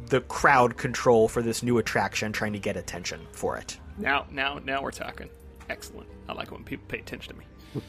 the 0.10 0.20
crowd 0.22 0.76
control 0.76 1.28
for 1.30 1.42
this 1.42 1.64
new 1.64 1.78
attraction, 1.78 2.32
trying 2.34 2.54
to 2.54 2.60
get 2.60 2.76
attention 2.76 3.22
for 3.32 3.56
it. 3.58 3.78
Now, 3.98 4.26
now, 4.32 4.60
now 4.66 4.82
we're 4.82 4.92
talking. 4.92 5.30
Excellent. 5.70 6.10
I 6.28 6.34
like 6.34 6.52
when 6.52 6.64
people 6.64 6.86
pay 6.90 7.00
attention 7.00 7.34
to 7.36 7.40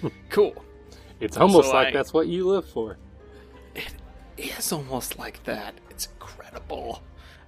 me. 0.04 0.12
cool. 0.30 0.64
It's 1.18 1.36
almost 1.36 1.68
So 1.68 1.74
like 1.74 1.88
I- 1.88 1.90
that's 1.92 2.12
what 2.12 2.28
you 2.28 2.46
live 2.46 2.68
for. 2.68 2.98
It's 4.36 4.72
almost 4.72 5.18
like 5.18 5.42
that. 5.44 5.74
It's 5.90 6.06
incredible. 6.06 7.02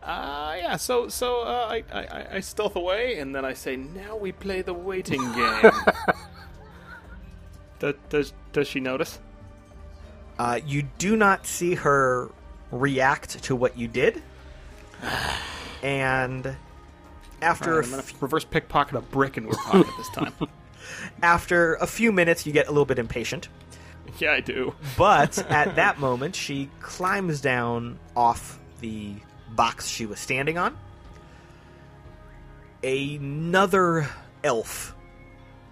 Uh, 0.07 0.55
yeah. 0.59 0.77
So, 0.77 1.09
so 1.09 1.40
uh, 1.42 1.66
I, 1.69 1.85
I, 1.92 2.01
I- 2.05 2.27
I 2.37 2.40
stealth 2.40 2.77
away, 2.77 3.19
and 3.19 3.35
then 3.35 3.45
I 3.45 3.55
say, 3.55 3.75
"Now 3.77 4.16
we 4.16 4.31
play 4.33 4.62
the 4.62 4.73
waiting 4.75 5.21
game." 5.33 5.71
does, 7.79 7.95
does 8.09 8.33
does 8.53 8.69
she 8.69 8.81
notice? 8.81 9.19
Uh, 10.38 10.61
you 10.66 10.83
do 10.99 11.16
not 11.16 11.47
see 11.47 11.75
her 11.75 12.31
react 12.71 13.42
to 13.45 13.57
what 13.57 13.77
you 13.77 13.88
did, 13.88 14.23
and 15.83 16.57
after 17.42 17.71
All 17.73 17.77
a 17.77 17.81
right, 17.81 17.85
I'm 17.85 17.90
gonna 17.90 18.03
f- 18.03 18.23
reverse 18.23 18.45
pickpocket 18.45 18.97
a 18.97 19.01
brick 19.01 19.37
into 19.37 19.51
her 19.51 19.57
pocket 19.57 19.92
this 19.99 20.09
time. 20.11 20.33
after 21.23 21.75
a 21.75 21.87
few 21.87 22.12
minutes, 22.12 22.47
you 22.47 22.53
get 22.53 22.66
a 22.66 22.71
little 22.71 22.85
bit 22.87 22.99
impatient. 22.99 23.49
yeah, 24.19 24.33
I 24.33 24.40
do. 24.40 24.75
But 24.97 25.38
at 25.51 25.77
that 25.77 25.99
moment, 25.99 26.35
she 26.37 26.71
climbs 26.81 27.40
down 27.40 27.99
off 28.16 28.59
the 28.81 29.14
box 29.51 29.87
she 29.89 30.07
was 30.07 30.19
standing 30.19 30.59
on. 30.59 30.77
Another 32.83 34.09
elf, 34.45 34.95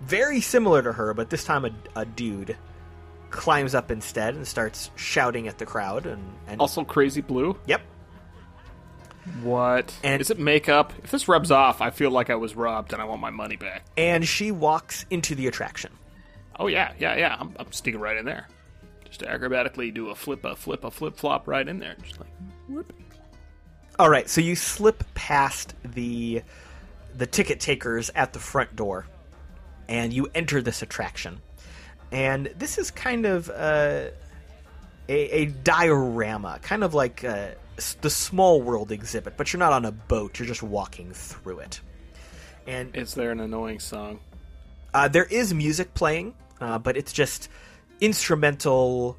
very 0.01 0.41
similar 0.41 0.83
to 0.83 0.93
her, 0.93 1.15
but 1.15 1.31
this 1.31 1.45
time 1.45 1.65
a, 1.65 1.71
a 1.95 2.05
dude, 2.05 2.57
climbs 3.31 3.75
up 3.75 3.91
instead 3.91 4.35
and 4.35 4.47
starts 4.47 4.91
shouting 4.97 5.47
at 5.49 5.59
the 5.59 5.67
crowd. 5.67 6.07
And, 6.07 6.23
and 6.47 6.61
Also, 6.61 6.85
crazy 6.85 7.21
blue. 7.21 7.57
yep, 7.67 7.83
What? 9.43 9.95
And- 10.03 10.21
Is 10.21 10.31
it 10.31 10.39
makeup? 10.39 10.93
If 11.05 11.11
this 11.11 11.29
rubs 11.29 11.51
off, 11.51 11.81
I 11.81 11.91
feel 11.91 12.11
like 12.11 12.31
I 12.31 12.35
was 12.37 12.55
robbed, 12.57 12.93
and 12.93 13.01
I 13.03 13.05
want 13.05 13.21
my 13.21 13.31
money 13.31 13.57
back. 13.57 13.85
and 13.97 14.27
she 14.27 14.51
walks 14.51 15.05
into 15.11 15.35
the 15.35 15.47
attraction. 15.47 15.93
Oh 16.59 16.69
yeah, 16.69 16.93
yeah, 16.99 17.17
yeah. 17.17 17.37
I'm, 17.39 17.53
I'm 17.59 17.73
sneaking 17.73 18.01
right 18.01 18.17
in 18.17 18.25
there. 18.25 18.49
Just 19.05 19.21
acrobatically 19.23 19.93
do 19.93 20.11
a 20.11 20.15
flip, 20.15 20.45
a 20.45 20.55
flip, 20.57 20.85
a 20.85 20.91
flip 20.91 21.17
flop 21.17 21.47
right 21.49 21.67
in 21.67 21.79
there. 21.81 21.97
Just 22.03 22.19
like 22.21 22.31
whoop. 22.69 22.93
All 23.99 24.11
right, 24.11 24.29
so 24.29 24.41
you 24.41 24.57
slip 24.57 25.05
past 25.15 25.75
the 25.85 26.43
the 27.17 27.27
ticket 27.27 27.61
takers 27.61 28.11
at 28.15 28.33
the 28.33 28.41
front 28.41 28.75
door, 28.75 29.07
and 29.89 30.13
you 30.13 30.29
enter 30.35 30.61
this 30.61 30.83
attraction. 30.83 31.41
And 32.11 32.47
this 32.59 32.77
is 32.77 32.91
kind 32.91 33.25
of 33.25 33.49
uh, 33.51 34.11
a, 35.09 35.19
a 35.31 35.47
diorama, 35.47 36.59
kind 36.61 36.83
of 36.83 36.93
like 36.93 37.23
uh, 37.23 37.51
the 38.01 38.11
Small 38.11 38.61
World 38.63 38.91
exhibit, 38.91 39.37
but 39.37 39.53
you're 39.53 39.61
not 39.61 39.73
on 39.73 39.85
a 39.85 39.93
boat; 39.93 40.39
you're 40.41 40.49
just 40.49 40.63
walking 40.63 41.13
through 41.13 41.61
it. 41.61 41.81
And 42.67 42.97
Is 42.97 43.15
there 43.15 43.31
an 43.31 43.41
annoying 43.41 43.79
song? 43.79 44.19
uh, 44.93 45.07
there 45.07 45.25
is 45.25 45.55
music 45.55 45.95
playing, 45.95 46.35
uh, 46.61 46.79
but 46.79 46.97
it's 46.97 47.13
just 47.13 47.49
instrumental 48.01 49.17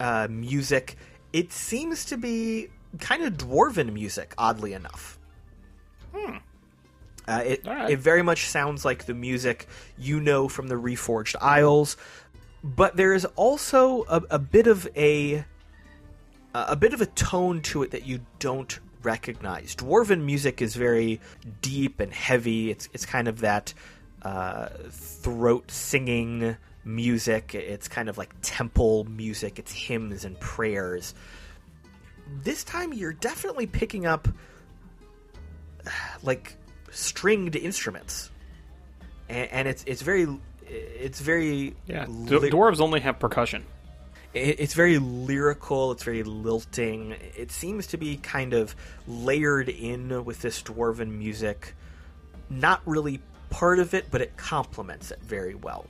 uh, 0.00 0.26
music. 0.28 0.96
It 1.32 1.52
seems 1.52 2.04
to 2.06 2.16
be 2.16 2.68
kind 3.00 3.22
of 3.22 3.34
dwarven 3.34 3.92
music, 3.92 4.34
oddly 4.38 4.72
enough. 4.72 5.18
Uh, 7.26 7.42
it, 7.46 7.66
right. 7.66 7.90
it 7.90 7.98
very 7.98 8.22
much 8.22 8.46
sounds 8.48 8.84
like 8.84 9.06
the 9.06 9.14
music 9.14 9.68
you 9.96 10.20
know 10.20 10.48
from 10.48 10.68
the 10.68 10.74
Reforged 10.74 11.36
Isles, 11.40 11.96
but 12.64 12.96
there 12.96 13.12
is 13.12 13.24
also 13.36 14.04
a, 14.08 14.22
a 14.30 14.38
bit 14.38 14.66
of 14.66 14.88
a 14.96 15.44
a 16.54 16.76
bit 16.76 16.92
of 16.92 17.00
a 17.00 17.06
tone 17.06 17.62
to 17.62 17.82
it 17.82 17.92
that 17.92 18.06
you 18.06 18.20
don't 18.38 18.78
recognize. 19.02 19.74
Dwarven 19.74 20.22
music 20.24 20.60
is 20.60 20.74
very 20.74 21.20
deep 21.60 22.00
and 22.00 22.12
heavy. 22.12 22.70
It's 22.70 22.88
it's 22.92 23.06
kind 23.06 23.28
of 23.28 23.40
that 23.40 23.72
uh, 24.22 24.68
throat 24.90 25.70
singing 25.70 26.56
music. 26.84 27.54
It's 27.54 27.86
kind 27.86 28.08
of 28.08 28.18
like 28.18 28.34
temple 28.42 29.04
music. 29.04 29.60
It's 29.60 29.72
hymns 29.72 30.24
and 30.24 30.38
prayers. 30.40 31.14
This 32.42 32.64
time, 32.64 32.92
you're 32.92 33.12
definitely 33.12 33.66
picking 33.66 34.06
up 34.06 34.28
like 36.22 36.56
stringed 36.90 37.56
instruments, 37.56 38.30
and, 39.28 39.50
and 39.50 39.68
it's 39.68 39.84
it's 39.86 40.02
very 40.02 40.26
it's 40.66 41.20
very 41.20 41.74
Yeah, 41.86 42.06
ly- 42.08 42.48
dwarves 42.50 42.80
only 42.80 43.00
have 43.00 43.18
percussion. 43.18 43.64
it, 44.32 44.60
it's 44.60 44.74
very 44.74 44.98
lyrical. 44.98 45.92
It's 45.92 46.04
very 46.04 46.22
lilting. 46.22 47.12
It 47.36 47.50
seems 47.50 47.88
to 47.88 47.96
be 47.96 48.16
kind 48.16 48.54
of 48.54 48.74
layered 49.06 49.68
in 49.68 50.24
with 50.24 50.40
this 50.40 50.62
dwarven 50.62 51.10
music. 51.18 51.74
Not 52.48 52.80
really 52.86 53.20
part 53.50 53.78
of 53.78 53.92
it, 53.94 54.06
but 54.10 54.20
it 54.20 54.36
complements 54.36 55.10
it 55.10 55.20
very 55.22 55.54
well. 55.54 55.86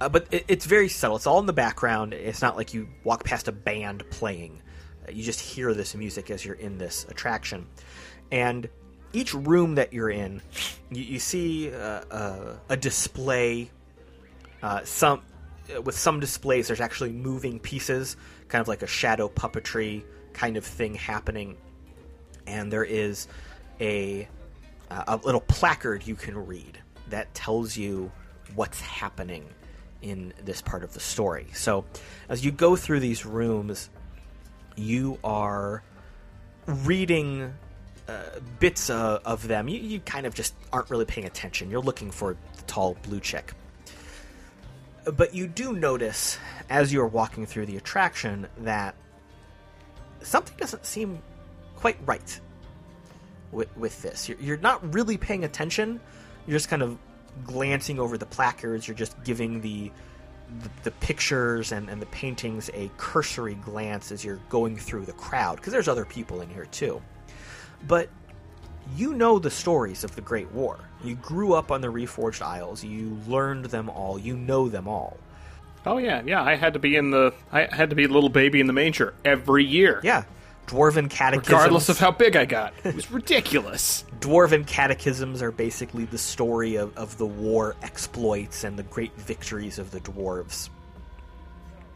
Uh, 0.00 0.08
but 0.08 0.26
it, 0.32 0.44
it's 0.48 0.66
very 0.66 0.88
subtle. 0.88 1.16
It's 1.16 1.26
all 1.26 1.38
in 1.38 1.46
the 1.46 1.52
background. 1.52 2.12
It's 2.14 2.42
not 2.42 2.56
like 2.56 2.74
you 2.74 2.88
walk 3.04 3.24
past 3.24 3.48
a 3.48 3.52
band 3.52 4.02
playing. 4.10 4.60
You 5.10 5.22
just 5.22 5.40
hear 5.40 5.74
this 5.74 5.94
music 5.94 6.30
as 6.30 6.44
you're 6.44 6.54
in 6.54 6.78
this 6.78 7.06
attraction. 7.08 7.66
And 8.30 8.68
each 9.12 9.34
room 9.34 9.76
that 9.76 9.92
you're 9.92 10.10
in, 10.10 10.42
you, 10.90 11.02
you 11.02 11.18
see 11.18 11.72
uh, 11.72 12.02
uh, 12.10 12.56
a 12.68 12.76
display 12.76 13.70
uh, 14.64 14.82
some 14.84 15.20
uh, 15.74 15.82
with 15.82 15.96
some 15.96 16.20
displays 16.20 16.68
there's 16.68 16.80
actually 16.80 17.12
moving 17.12 17.60
pieces 17.60 18.16
kind 18.48 18.60
of 18.60 18.68
like 18.68 18.82
a 18.82 18.86
shadow 18.86 19.28
puppetry 19.28 20.02
kind 20.32 20.56
of 20.56 20.64
thing 20.64 20.94
happening 20.94 21.56
and 22.46 22.72
there 22.72 22.84
is 22.84 23.28
a 23.80 24.26
a 24.90 25.16
little 25.24 25.40
placard 25.42 26.06
you 26.06 26.14
can 26.14 26.46
read 26.46 26.78
that 27.08 27.32
tells 27.34 27.76
you 27.76 28.10
what's 28.54 28.80
happening 28.80 29.44
in 30.00 30.32
this 30.44 30.62
part 30.62 30.82
of 30.82 30.94
the 30.94 31.00
story 31.00 31.46
so 31.52 31.84
as 32.28 32.44
you 32.44 32.50
go 32.50 32.76
through 32.76 33.00
these 33.00 33.26
rooms 33.26 33.90
you 34.76 35.18
are 35.22 35.82
reading 36.66 37.52
uh, 38.08 38.22
bits 38.58 38.90
uh, 38.90 39.18
of 39.24 39.46
them 39.48 39.68
you, 39.68 39.78
you 39.78 40.00
kind 40.00 40.26
of 40.26 40.34
just 40.34 40.54
aren't 40.72 40.90
really 40.90 41.04
paying 41.04 41.26
attention 41.26 41.70
you're 41.70 41.80
looking 41.80 42.10
for 42.10 42.36
the 42.56 42.62
tall 42.62 42.96
blue 43.02 43.20
chick 43.20 43.52
but 45.16 45.34
you 45.34 45.46
do 45.46 45.72
notice 45.72 46.38
as 46.70 46.92
you're 46.92 47.06
walking 47.06 47.46
through 47.46 47.66
the 47.66 47.76
attraction 47.76 48.46
that 48.58 48.94
something 50.22 50.56
doesn't 50.56 50.86
seem 50.86 51.20
quite 51.76 51.96
right 52.06 52.40
with, 53.52 53.74
with 53.76 54.00
this. 54.02 54.28
You're, 54.28 54.38
you're 54.38 54.56
not 54.56 54.94
really 54.94 55.16
paying 55.16 55.44
attention. 55.44 56.00
You're 56.46 56.56
just 56.56 56.68
kind 56.68 56.82
of 56.82 56.98
glancing 57.44 57.98
over 57.98 58.18
the 58.18 58.26
placards. 58.26 58.86
You're 58.88 58.96
just 58.96 59.22
giving 59.24 59.60
the 59.60 59.92
the, 60.62 60.70
the 60.84 60.90
pictures 60.90 61.72
and, 61.72 61.88
and 61.88 62.00
the 62.00 62.06
paintings 62.06 62.70
a 62.74 62.90
cursory 62.96 63.54
glance 63.54 64.12
as 64.12 64.24
you're 64.24 64.40
going 64.48 64.76
through 64.76 65.04
the 65.04 65.12
crowd 65.12 65.56
because 65.56 65.72
there's 65.72 65.88
other 65.88 66.04
people 66.04 66.40
in 66.40 66.48
here 66.48 66.66
too. 66.66 67.02
But 67.86 68.08
you 68.96 69.14
know 69.14 69.38
the 69.38 69.50
stories 69.50 70.04
of 70.04 70.14
the 70.14 70.20
Great 70.20 70.50
War. 70.52 70.78
You 71.02 71.16
grew 71.16 71.54
up 71.54 71.70
on 71.70 71.80
the 71.80 71.88
Reforged 71.88 72.42
Isles. 72.42 72.84
You 72.84 73.18
learned 73.26 73.66
them 73.66 73.88
all. 73.88 74.18
You 74.18 74.36
know 74.36 74.68
them 74.68 74.88
all. 74.88 75.16
Oh 75.86 75.98
yeah, 75.98 76.22
yeah. 76.24 76.42
I 76.42 76.54
had 76.54 76.74
to 76.74 76.78
be 76.78 76.96
in 76.96 77.10
the. 77.10 77.34
I 77.52 77.62
had 77.62 77.90
to 77.90 77.96
be 77.96 78.04
a 78.04 78.08
little 78.08 78.30
baby 78.30 78.60
in 78.60 78.66
the 78.66 78.72
manger 78.72 79.14
every 79.24 79.64
year. 79.64 80.00
Yeah, 80.02 80.24
dwarven 80.66 81.10
catechisms. 81.10 81.48
Regardless 81.48 81.88
of 81.88 81.98
how 81.98 82.10
big 82.10 82.36
I 82.36 82.46
got, 82.46 82.72
it 82.84 82.94
was 82.94 83.10
ridiculous. 83.10 84.04
Dwarven 84.24 84.66
catechisms 84.66 85.42
are 85.42 85.50
basically 85.50 86.06
the 86.06 86.18
story 86.18 86.76
of, 86.76 86.96
of 86.96 87.18
the 87.18 87.26
war 87.26 87.76
exploits 87.82 88.64
and 88.64 88.78
the 88.78 88.82
great 88.84 89.14
victories 89.16 89.78
of 89.78 89.90
the 89.90 90.00
dwarves. 90.00 90.70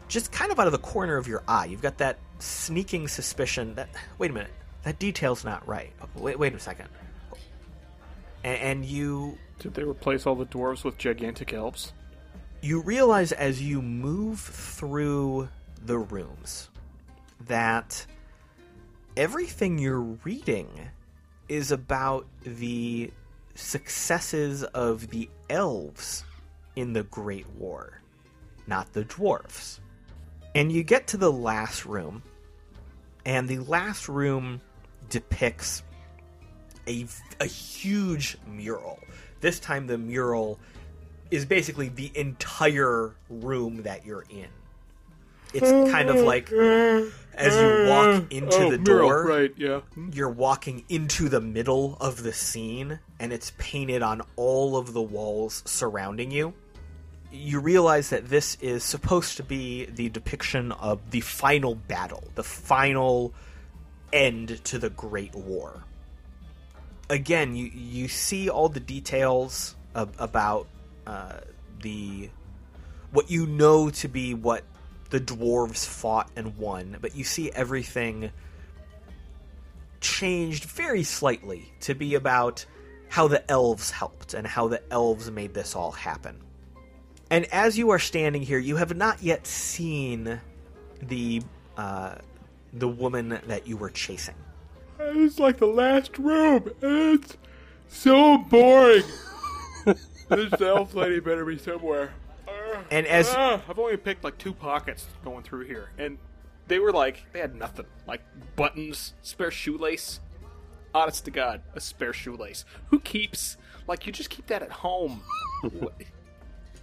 Just 0.07 0.31
kind 0.31 0.51
of 0.51 0.59
out 0.59 0.67
of 0.67 0.71
the 0.71 0.79
corner 0.79 1.17
of 1.17 1.27
your 1.27 1.43
eye, 1.47 1.65
you've 1.65 1.81
got 1.81 1.97
that 1.97 2.19
sneaking 2.39 3.07
suspicion 3.07 3.75
that 3.75 3.89
wait 4.17 4.31
a 4.31 4.33
minute, 4.33 4.51
that 4.83 4.99
detail's 4.99 5.43
not 5.43 5.67
right. 5.67 5.91
Wait, 6.15 6.37
wait 6.37 6.53
a 6.53 6.59
second. 6.59 6.87
And, 8.43 8.57
and 8.59 8.85
you 8.85 9.37
Did 9.59 9.73
they 9.73 9.83
replace 9.83 10.25
all 10.25 10.35
the 10.35 10.45
dwarves 10.45 10.83
with 10.83 10.97
gigantic 10.97 11.53
elves? 11.53 11.93
you 12.61 12.81
realize 12.81 13.31
as 13.31 13.61
you 13.61 13.81
move 13.81 14.39
through 14.39 15.47
the 15.85 15.97
rooms 15.97 16.69
that 17.47 18.05
everything 19.15 19.79
you're 19.79 20.01
reading 20.01 20.67
is 21.49 21.71
about 21.71 22.25
the 22.43 23.11
successes 23.55 24.63
of 24.63 25.09
the 25.09 25.29
elves 25.49 26.23
in 26.75 26.93
the 26.93 27.03
Great 27.03 27.49
War, 27.57 28.01
not 28.67 28.93
the 28.93 29.03
dwarves. 29.03 29.79
And 30.55 30.71
you 30.71 30.83
get 30.83 31.07
to 31.07 31.17
the 31.17 31.31
last 31.31 31.85
room, 31.85 32.23
and 33.25 33.47
the 33.47 33.59
last 33.59 34.07
room 34.07 34.61
depicts 35.09 35.83
a, 36.87 37.05
a 37.39 37.45
huge 37.45 38.37
mural. 38.47 38.99
This 39.41 39.59
time, 39.59 39.87
the 39.87 39.97
mural 39.97 40.59
is 41.31 41.45
basically 41.45 41.89
the 41.89 42.11
entire 42.15 43.15
room 43.29 43.83
that 43.83 44.05
you're 44.05 44.25
in. 44.29 44.47
It's 45.53 45.91
kind 45.91 46.09
of 46.09 46.17
like 46.17 46.51
as 47.39 47.55
you 47.55 47.89
walk 47.89 48.33
into 48.33 48.57
oh, 48.57 48.71
the 48.71 48.77
mural, 48.77 49.09
door, 49.09 49.25
right? 49.25 49.53
Yeah. 49.55 49.81
you're 50.11 50.29
walking 50.29 50.83
into 50.89 51.29
the 51.29 51.39
middle 51.39 51.97
of 52.01 52.21
the 52.21 52.33
scene 52.33 52.99
and 53.19 53.31
it's 53.31 53.53
painted 53.57 54.01
on 54.01 54.21
all 54.35 54.75
of 54.75 54.93
the 54.93 55.01
walls 55.01 55.63
surrounding 55.65 56.31
you. 56.31 56.53
You 57.31 57.59
realize 57.59 58.09
that 58.09 58.27
this 58.27 58.57
is 58.59 58.83
supposed 58.83 59.37
to 59.37 59.43
be 59.43 59.85
the 59.85 60.09
depiction 60.09 60.71
of 60.73 61.11
the 61.11 61.21
final 61.21 61.75
battle, 61.75 62.23
the 62.35 62.43
final 62.43 63.33
end 64.11 64.63
to 64.65 64.79
the 64.79 64.89
Great 64.89 65.35
War. 65.35 65.83
Again, 67.09 67.55
you 67.55 67.71
you 67.73 68.07
see 68.07 68.49
all 68.49 68.69
the 68.69 68.79
details 68.79 69.75
of, 69.95 70.13
about 70.19 70.67
uh, 71.07 71.39
the 71.81 72.29
what 73.11 73.31
you 73.31 73.45
know 73.47 73.89
to 73.89 74.07
be 74.07 74.33
what 74.33 74.63
the 75.09 75.19
dwarves 75.19 75.85
fought 75.85 76.29
and 76.35 76.57
won, 76.57 76.97
but 77.01 77.15
you 77.15 77.23
see 77.23 77.51
everything 77.51 78.31
changed 80.01 80.65
very 80.65 81.03
slightly 81.03 81.71
to 81.81 81.95
be 81.95 82.15
about 82.15 82.65
how 83.09 83.27
the 83.27 83.49
elves 83.49 83.91
helped 83.91 84.33
and 84.33 84.45
how 84.45 84.67
the 84.67 84.81
elves 84.91 85.31
made 85.31 85.53
this 85.53 85.75
all 85.75 85.91
happen. 85.91 86.39
And 87.31 87.45
as 87.51 87.77
you 87.77 87.89
are 87.91 87.99
standing 87.99 88.41
here, 88.41 88.59
you 88.59 88.75
have 88.77 88.95
not 88.95 89.21
yet 89.21 89.45
seen 89.45 90.39
the 91.01 91.41
uh, 91.77 92.15
the 92.73 92.87
woman 92.87 93.39
that 93.47 93.67
you 93.67 93.77
were 93.77 93.89
chasing. 93.89 94.35
It's 94.99 95.39
like 95.39 95.57
the 95.57 95.65
last 95.65 96.17
room. 96.17 96.69
It's 96.81 97.37
so 97.87 98.37
boring. 98.37 99.03
this 100.29 100.61
elf 100.61 100.93
lady 100.93 101.19
better 101.19 101.45
be 101.45 101.57
somewhere. 101.57 102.11
And 102.91 103.05
as 103.07 103.29
Ah, 103.35 103.61
I've 103.67 103.79
only 103.79 103.97
picked 103.97 104.23
like 104.23 104.37
two 104.37 104.53
pockets 104.53 105.07
going 105.23 105.43
through 105.43 105.65
here, 105.65 105.89
and 105.97 106.17
they 106.67 106.79
were 106.79 106.91
like 106.91 107.23
they 107.33 107.39
had 107.39 107.55
nothing, 107.55 107.85
like 108.07 108.21
buttons, 108.55 109.13
spare 109.21 109.51
shoelace. 109.51 110.19
Honest 110.93 111.25
to 111.25 111.31
God, 111.31 111.61
a 111.75 111.79
spare 111.79 112.13
shoelace. 112.13 112.65
Who 112.87 112.99
keeps 112.99 113.57
like 113.87 114.07
you 114.07 114.11
just 114.11 114.29
keep 114.31 114.47
that 114.47 114.61
at 114.61 114.71
home? 114.71 115.21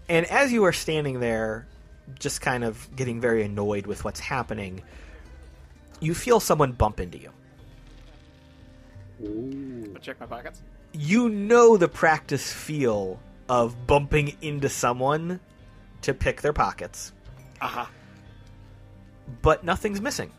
And 0.08 0.24
as 0.26 0.52
you 0.52 0.62
are 0.62 0.72
standing 0.72 1.18
there, 1.18 1.66
just 2.20 2.40
kind 2.40 2.62
of 2.62 2.88
getting 2.94 3.20
very 3.20 3.42
annoyed 3.42 3.86
with 3.86 4.04
what's 4.04 4.20
happening, 4.20 4.82
you 5.98 6.14
feel 6.14 6.38
someone 6.38 6.70
bump 6.70 7.00
into 7.00 7.18
you. 7.18 7.30
I 9.96 9.98
check 9.98 10.20
my 10.20 10.26
pockets. 10.26 10.62
You 10.92 11.28
know 11.28 11.76
the 11.76 11.88
practice 11.88 12.52
feel 12.52 13.18
of 13.48 13.86
bumping 13.86 14.36
into 14.40 14.68
someone 14.68 15.40
to 16.02 16.14
pick 16.14 16.40
their 16.42 16.52
pockets, 16.52 17.12
Uh 17.60 17.66
huh. 17.66 17.86
but 19.42 19.64
nothing's 19.64 20.00
missing. 20.00 20.30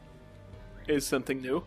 Is 0.88 1.06
something 1.06 1.42
new? 1.42 1.64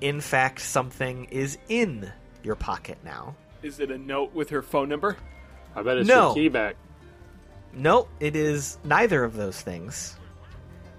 In 0.00 0.20
fact, 0.20 0.60
something 0.60 1.24
is 1.26 1.58
in 1.68 2.12
your 2.42 2.56
pocket 2.56 2.98
now. 3.04 3.36
Is 3.62 3.78
it 3.80 3.90
a 3.90 3.98
note 3.98 4.34
with 4.34 4.50
her 4.50 4.62
phone 4.62 4.88
number? 4.88 5.16
I 5.74 5.82
bet 5.82 5.96
it's 5.98 6.08
No. 6.08 6.26
your 6.26 6.34
key 6.34 6.48
back. 6.48 6.76
No, 7.72 8.08
it 8.20 8.36
is 8.36 8.78
neither 8.84 9.24
of 9.24 9.34
those 9.34 9.60
things. 9.60 10.16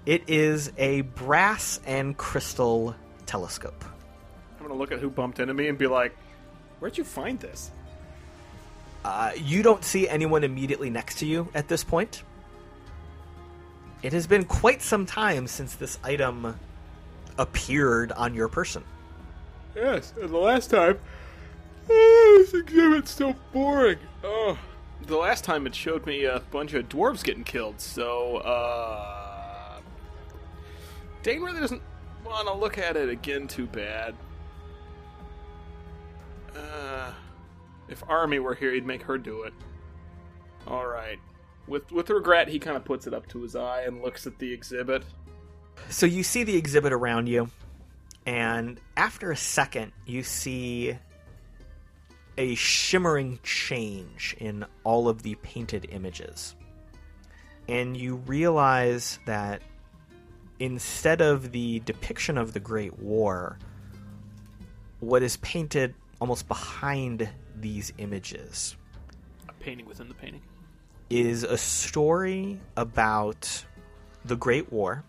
It 0.06 0.24
is 0.28 0.72
a 0.76 1.02
brass 1.02 1.80
and 1.86 2.16
crystal 2.16 2.96
telescope. 3.26 3.84
I'm 4.58 4.66
gonna 4.66 4.74
look 4.78 4.90
at 4.90 4.98
who 4.98 5.08
bumped 5.10 5.38
into 5.38 5.54
me 5.54 5.68
and 5.68 5.78
be 5.78 5.86
like, 5.86 6.16
"Where'd 6.80 6.98
you 6.98 7.04
find 7.04 7.38
this?" 7.38 7.70
Uh, 9.04 9.32
you 9.36 9.62
don't 9.62 9.84
see 9.84 10.08
anyone 10.08 10.44
immediately 10.44 10.88
next 10.88 11.18
to 11.18 11.26
you 11.26 11.48
at 11.54 11.68
this 11.68 11.84
point. 11.84 12.22
It 14.02 14.12
has 14.12 14.26
been 14.26 14.44
quite 14.44 14.82
some 14.82 15.06
time 15.06 15.46
since 15.46 15.74
this 15.74 15.98
item 16.02 16.58
appeared 17.38 18.12
on 18.12 18.34
your 18.34 18.48
person. 18.48 18.84
Yes, 19.74 20.14
and 20.20 20.30
the 20.30 20.38
last 20.38 20.70
time, 20.70 20.98
oh, 21.90 22.36
this 22.38 22.54
exhibit's 22.54 23.10
so 23.10 23.34
boring. 23.52 23.98
Oh, 24.22 24.58
the 25.06 25.16
last 25.16 25.44
time 25.44 25.66
it 25.66 25.74
showed 25.74 26.06
me 26.06 26.24
a 26.24 26.40
bunch 26.50 26.74
of 26.74 26.88
dwarves 26.88 27.22
getting 27.22 27.44
killed. 27.44 27.80
So, 27.80 28.36
uh, 28.38 29.80
Deign 31.22 31.42
really 31.42 31.60
doesn't 31.60 31.82
want 32.24 32.46
to 32.46 32.54
look 32.54 32.78
at 32.78 32.96
it 32.96 33.08
again 33.08 33.48
too 33.48 33.66
bad. 33.66 34.14
Uh, 36.56 37.10
if 37.88 38.02
Army 38.08 38.38
were 38.38 38.54
here, 38.54 38.72
he'd 38.72 38.86
make 38.86 39.02
her 39.02 39.18
do 39.18 39.42
it. 39.42 39.52
All 40.66 40.86
right. 40.86 41.18
With 41.66 41.90
with 41.92 42.10
regret, 42.10 42.48
he 42.48 42.58
kind 42.58 42.76
of 42.76 42.84
puts 42.84 43.06
it 43.06 43.14
up 43.14 43.26
to 43.28 43.42
his 43.42 43.56
eye 43.56 43.82
and 43.82 44.02
looks 44.02 44.26
at 44.26 44.38
the 44.38 44.52
exhibit. 44.52 45.02
So 45.88 46.06
you 46.06 46.22
see 46.22 46.44
the 46.44 46.56
exhibit 46.56 46.92
around 46.92 47.26
you, 47.26 47.50
and 48.26 48.80
after 48.96 49.30
a 49.30 49.36
second, 49.36 49.92
you 50.06 50.22
see 50.22 50.96
a 52.36 52.54
shimmering 52.54 53.38
change 53.42 54.36
in 54.38 54.64
all 54.82 55.08
of 55.08 55.22
the 55.22 55.36
painted 55.36 55.86
images. 55.90 56.54
And 57.68 57.96
you 57.96 58.16
realize 58.16 59.18
that 59.26 59.62
instead 60.58 61.20
of 61.20 61.52
the 61.52 61.80
depiction 61.80 62.36
of 62.36 62.52
the 62.52 62.60
Great 62.60 62.98
War, 62.98 63.58
what 65.00 65.22
is 65.22 65.36
painted 65.38 65.94
almost 66.20 66.48
behind 66.48 67.28
these 67.56 67.92
images 67.98 68.76
A 69.48 69.52
painting 69.54 69.86
within 69.86 70.08
the 70.08 70.14
painting. 70.14 70.42
is 71.10 71.42
a 71.42 71.58
story 71.58 72.58
about 72.76 73.64
the 74.24 74.36
Great 74.36 74.72
War, 74.72 75.04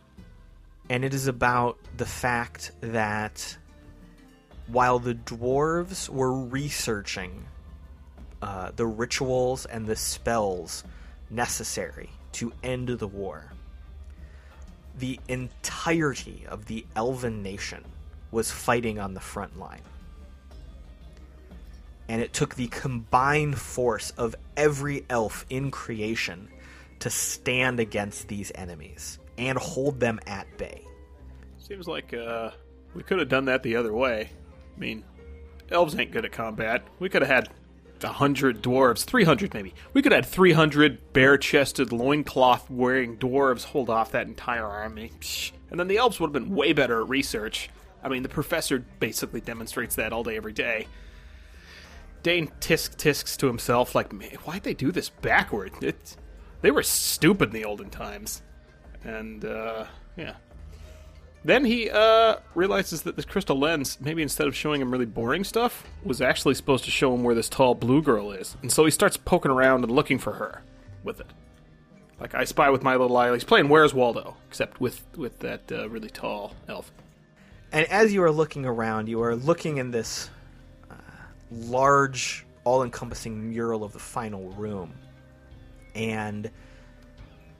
and 0.89 1.05
it 1.05 1.13
is 1.13 1.27
about 1.27 1.77
the 1.97 2.05
fact 2.05 2.71
that 2.81 3.57
while 4.67 4.99
the 4.99 5.15
dwarves 5.15 6.09
were 6.09 6.33
researching 6.33 7.45
uh, 8.41 8.71
the 8.75 8.85
rituals 8.85 9.65
and 9.65 9.85
the 9.85 9.95
spells 9.95 10.83
necessary 11.29 12.09
to 12.33 12.51
end 12.63 12.89
the 12.89 13.07
war, 13.07 13.51
the 14.97 15.19
entirety 15.27 16.45
of 16.47 16.65
the 16.65 16.85
elven 16.95 17.41
nation 17.41 17.83
was 18.31 18.51
fighting 18.51 18.99
on 18.99 19.13
the 19.13 19.19
front 19.19 19.57
line 19.57 19.81
and 22.07 22.21
it 22.21 22.33
took 22.33 22.55
the 22.55 22.67
combined 22.67 23.57
force 23.57 24.11
of 24.11 24.35
every 24.55 25.05
elf 25.09 25.45
in 25.49 25.71
creation 25.71 26.49
to 26.99 27.09
stand 27.09 27.79
against 27.79 28.27
these 28.27 28.51
enemies 28.55 29.19
and 29.37 29.57
hold 29.57 29.99
them 29.99 30.19
at 30.27 30.57
bay. 30.57 30.81
Seems 31.57 31.87
like 31.87 32.13
uh, 32.13 32.51
we 32.93 33.03
could 33.03 33.19
have 33.19 33.29
done 33.29 33.45
that 33.45 33.63
the 33.63 33.75
other 33.75 33.93
way. 33.93 34.29
I 34.75 34.79
mean, 34.79 35.03
elves 35.71 35.95
ain't 35.97 36.11
good 36.11 36.25
at 36.25 36.31
combat. 36.31 36.83
We 36.99 37.09
could 37.09 37.21
have 37.21 37.31
had 37.31 37.49
a 38.03 38.07
hundred 38.09 38.61
dwarves, 38.61 39.03
three 39.03 39.23
hundred 39.23 39.53
maybe. 39.53 39.73
We 39.93 40.01
could 40.01 40.11
have 40.11 40.25
had 40.25 40.31
three 40.31 40.51
hundred 40.51 41.13
bare-chested, 41.13 41.91
loincloth-wearing 41.91 43.17
dwarves 43.17 43.63
hold 43.63 43.89
off 43.89 44.11
that 44.11 44.27
entire 44.27 44.65
army, 44.65 45.11
and 45.71 45.79
then 45.79 45.87
the 45.87 45.97
elves 45.97 46.19
would 46.19 46.27
have 46.27 46.33
been 46.33 46.53
way 46.53 46.73
better 46.73 47.01
at 47.01 47.09
research. 47.09 47.69
I 48.03 48.09
mean, 48.09 48.21
the 48.21 48.29
professor 48.29 48.85
basically 48.99 49.41
demonstrates 49.41 49.95
that 49.95 50.13
all 50.13 50.23
day, 50.23 50.37
every 50.37 50.53
day. 50.53 50.87
Deign 52.25 52.51
tisk 52.59 52.97
tisks 52.97 53.37
to 53.37 53.45
himself, 53.45 53.93
like, 53.93 54.11
why'd 54.45 54.63
they 54.63 54.73
do 54.73 54.91
this 54.91 55.09
backward? 55.09 55.73
It, 55.83 56.17
they 56.61 56.71
were 56.71 56.81
stupid 56.81 57.49
in 57.49 57.53
the 57.53 57.65
olden 57.65 57.91
times. 57.91 58.41
And, 59.03 59.45
uh, 59.45 59.85
yeah. 60.17 60.33
Then 61.43 61.65
he 61.65 61.91
uh, 61.91 62.37
realizes 62.55 63.03
that 63.03 63.15
this 63.15 63.25
crystal 63.25 63.59
lens, 63.59 63.99
maybe 64.01 64.23
instead 64.23 64.47
of 64.47 64.55
showing 64.55 64.81
him 64.81 64.89
really 64.89 65.05
boring 65.05 65.43
stuff, 65.43 65.83
was 66.03 66.19
actually 66.19 66.55
supposed 66.55 66.83
to 66.85 66.89
show 66.89 67.13
him 67.13 67.23
where 67.23 67.35
this 67.35 67.47
tall 67.47 67.75
blue 67.75 68.01
girl 68.01 68.31
is. 68.31 68.57
And 68.63 68.71
so 68.71 68.85
he 68.85 68.89
starts 68.89 69.17
poking 69.17 69.51
around 69.51 69.83
and 69.83 69.91
looking 69.91 70.17
for 70.17 70.33
her 70.33 70.63
with 71.03 71.19
it. 71.19 71.27
Like 72.19 72.33
I 72.33 72.45
spy 72.45 72.71
with 72.71 72.81
my 72.81 72.95
little 72.95 73.15
eye. 73.15 73.31
He's 73.33 73.43
playing 73.43 73.69
Where's 73.69 73.93
Waldo, 73.93 74.35
except 74.47 74.81
with 74.81 75.03
with 75.15 75.37
that 75.41 75.71
uh, 75.71 75.87
really 75.89 76.09
tall 76.09 76.55
elf. 76.67 76.91
And 77.71 77.85
as 77.91 78.11
you 78.11 78.23
are 78.23 78.31
looking 78.31 78.65
around, 78.65 79.09
you 79.09 79.21
are 79.21 79.35
looking 79.35 79.77
in 79.77 79.91
this 79.91 80.31
large, 81.51 82.45
all 82.63 82.83
encompassing 82.83 83.49
mural 83.49 83.83
of 83.83 83.93
the 83.93 83.99
final 83.99 84.49
room. 84.51 84.93
And 85.93 86.49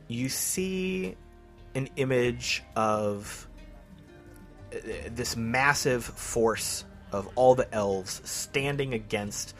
you 0.07 0.29
see 0.29 1.15
an 1.73 1.89
image 1.95 2.63
of 2.75 3.47
uh, 4.73 4.77
this 5.11 5.35
massive 5.35 6.03
force 6.03 6.85
of 7.11 7.29
all 7.35 7.55
the 7.55 7.71
elves 7.73 8.21
standing 8.25 8.93
against 8.93 9.53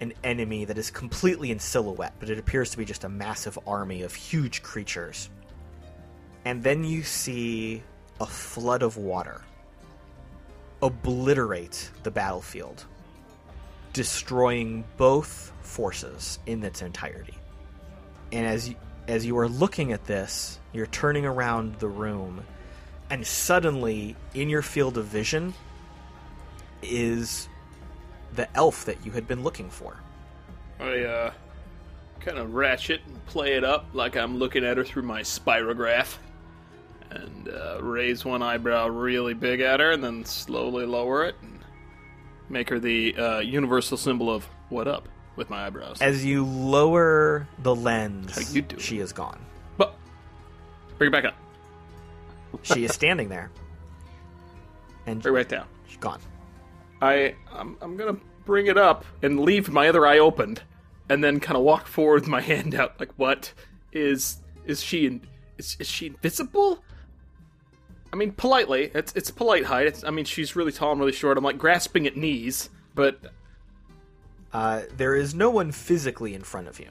an 0.00 0.12
enemy 0.24 0.64
that 0.64 0.76
is 0.76 0.90
completely 0.90 1.50
in 1.50 1.58
silhouette, 1.58 2.14
but 2.18 2.28
it 2.28 2.38
appears 2.38 2.70
to 2.70 2.78
be 2.78 2.84
just 2.84 3.04
a 3.04 3.08
massive 3.08 3.58
army 3.66 4.02
of 4.02 4.14
huge 4.14 4.62
creatures. 4.62 5.30
And 6.44 6.62
then 6.62 6.84
you 6.84 7.02
see 7.02 7.82
a 8.20 8.26
flood 8.26 8.82
of 8.82 8.96
water 8.96 9.42
obliterate 10.82 11.90
the 12.02 12.10
battlefield, 12.10 12.84
destroying 13.96 14.84
both 14.98 15.54
forces 15.62 16.38
in 16.44 16.62
its 16.62 16.82
entirety. 16.82 17.32
And 18.30 18.46
as 18.46 18.68
you, 18.68 18.74
as 19.08 19.24
you 19.24 19.38
are 19.38 19.48
looking 19.48 19.92
at 19.92 20.04
this, 20.04 20.60
you're 20.74 20.86
turning 20.86 21.24
around 21.24 21.76
the 21.76 21.88
room, 21.88 22.44
and 23.08 23.26
suddenly, 23.26 24.14
in 24.34 24.50
your 24.50 24.60
field 24.60 24.98
of 24.98 25.06
vision, 25.06 25.54
is 26.82 27.48
the 28.34 28.54
elf 28.54 28.84
that 28.84 29.06
you 29.06 29.12
had 29.12 29.26
been 29.26 29.42
looking 29.42 29.70
for. 29.70 29.96
I 30.78 31.00
uh, 31.04 31.32
kind 32.20 32.36
of 32.36 32.52
ratchet 32.52 33.00
and 33.06 33.24
play 33.24 33.54
it 33.54 33.64
up 33.64 33.86
like 33.94 34.14
I'm 34.14 34.36
looking 34.36 34.62
at 34.62 34.76
her 34.76 34.84
through 34.84 35.04
my 35.04 35.22
spirograph, 35.22 36.18
and 37.08 37.48
uh, 37.48 37.78
raise 37.80 38.26
one 38.26 38.42
eyebrow 38.42 38.88
really 38.88 39.32
big 39.32 39.60
at 39.60 39.80
her, 39.80 39.92
and 39.92 40.04
then 40.04 40.26
slowly 40.26 40.84
lower 40.84 41.24
it 41.24 41.36
and 41.40 41.55
make 42.48 42.68
her 42.70 42.78
the 42.78 43.16
uh, 43.16 43.38
universal 43.40 43.96
symbol 43.96 44.30
of 44.30 44.44
"what 44.68 44.86
up" 44.88 45.08
with 45.36 45.50
my 45.50 45.66
eyebrows. 45.66 46.00
As 46.00 46.24
you 46.24 46.44
lower 46.44 47.46
the 47.58 47.74
lens, 47.74 48.34
How 48.34 48.52
you 48.54 48.64
she 48.78 48.98
is 49.00 49.12
gone. 49.12 49.38
but 49.76 49.94
bring 50.98 51.08
it 51.08 51.12
back 51.12 51.24
up. 51.24 51.34
She 52.62 52.84
is 52.84 52.92
standing 52.94 53.28
there, 53.28 53.50
and 55.06 55.22
Bring 55.22 55.34
it 55.34 55.36
right 55.36 55.48
down. 55.48 55.66
she's 55.86 55.98
gone. 55.98 56.20
I 57.02 57.34
I'm, 57.52 57.76
I'm 57.80 57.96
gonna 57.96 58.16
bring 58.44 58.66
it 58.66 58.78
up 58.78 59.04
and 59.22 59.40
leave 59.40 59.68
my 59.70 59.88
other 59.88 60.06
eye 60.06 60.18
opened, 60.18 60.62
and 61.08 61.22
then 61.22 61.40
kind 61.40 61.56
of 61.56 61.62
walk 61.64 61.86
forward 61.86 62.22
with 62.22 62.28
my 62.28 62.40
hand 62.52 62.74
out. 62.74 62.98
Like, 62.98 63.12
what 63.16 63.52
is 63.92 64.38
is 64.64 64.82
she? 64.82 65.06
In, 65.06 65.20
is 65.58 65.76
is 65.78 65.86
she 65.88 66.06
invisible? 66.06 66.82
I 68.16 68.18
mean, 68.18 68.32
politely. 68.32 68.90
It's 68.94 69.12
it's 69.14 69.30
polite 69.30 69.66
height. 69.66 69.86
It's, 69.88 70.02
I 70.02 70.08
mean, 70.08 70.24
she's 70.24 70.56
really 70.56 70.72
tall 70.72 70.92
and 70.92 71.00
really 71.00 71.12
short. 71.12 71.36
I'm 71.36 71.44
like 71.44 71.58
grasping 71.58 72.06
at 72.06 72.16
knees, 72.16 72.70
but 72.94 73.18
Uh, 74.54 74.82
there 74.96 75.14
is 75.14 75.34
no 75.34 75.50
one 75.50 75.70
physically 75.70 76.32
in 76.32 76.42
front 76.42 76.66
of 76.66 76.80
you. 76.80 76.90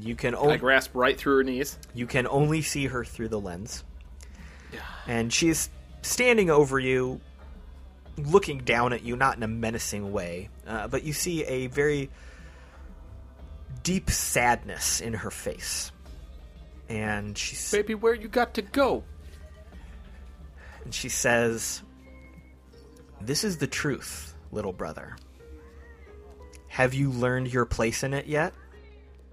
You 0.00 0.16
can 0.16 0.34
I 0.34 0.38
only 0.38 0.58
grasp 0.58 0.90
right 0.94 1.16
through 1.16 1.36
her 1.36 1.44
knees. 1.44 1.78
you 1.94 2.08
can 2.08 2.26
only 2.26 2.62
see 2.62 2.86
her 2.86 3.04
through 3.04 3.28
the 3.28 3.38
lens, 3.38 3.84
and 5.06 5.32
she's 5.32 5.70
standing 6.02 6.50
over 6.50 6.80
you, 6.80 7.20
looking 8.18 8.58
down 8.58 8.92
at 8.92 9.04
you, 9.04 9.14
not 9.14 9.36
in 9.36 9.44
a 9.44 9.48
menacing 9.48 10.10
way, 10.10 10.48
uh, 10.66 10.88
but 10.88 11.04
you 11.04 11.12
see 11.12 11.44
a 11.44 11.68
very 11.68 12.10
deep 13.84 14.10
sadness 14.10 15.00
in 15.00 15.12
her 15.14 15.30
face, 15.30 15.92
and 16.88 17.38
she's 17.38 17.70
Baby, 17.70 17.94
where 17.94 18.14
you 18.14 18.26
got 18.26 18.54
to 18.54 18.62
go? 18.62 19.04
And 20.86 20.94
she 20.94 21.08
says, 21.08 21.82
"This 23.20 23.42
is 23.42 23.58
the 23.58 23.66
truth, 23.66 24.34
little 24.52 24.72
brother. 24.72 25.16
Have 26.68 26.94
you 26.94 27.10
learned 27.10 27.52
your 27.52 27.64
place 27.64 28.04
in 28.04 28.14
it 28.14 28.26
yet?" 28.26 28.54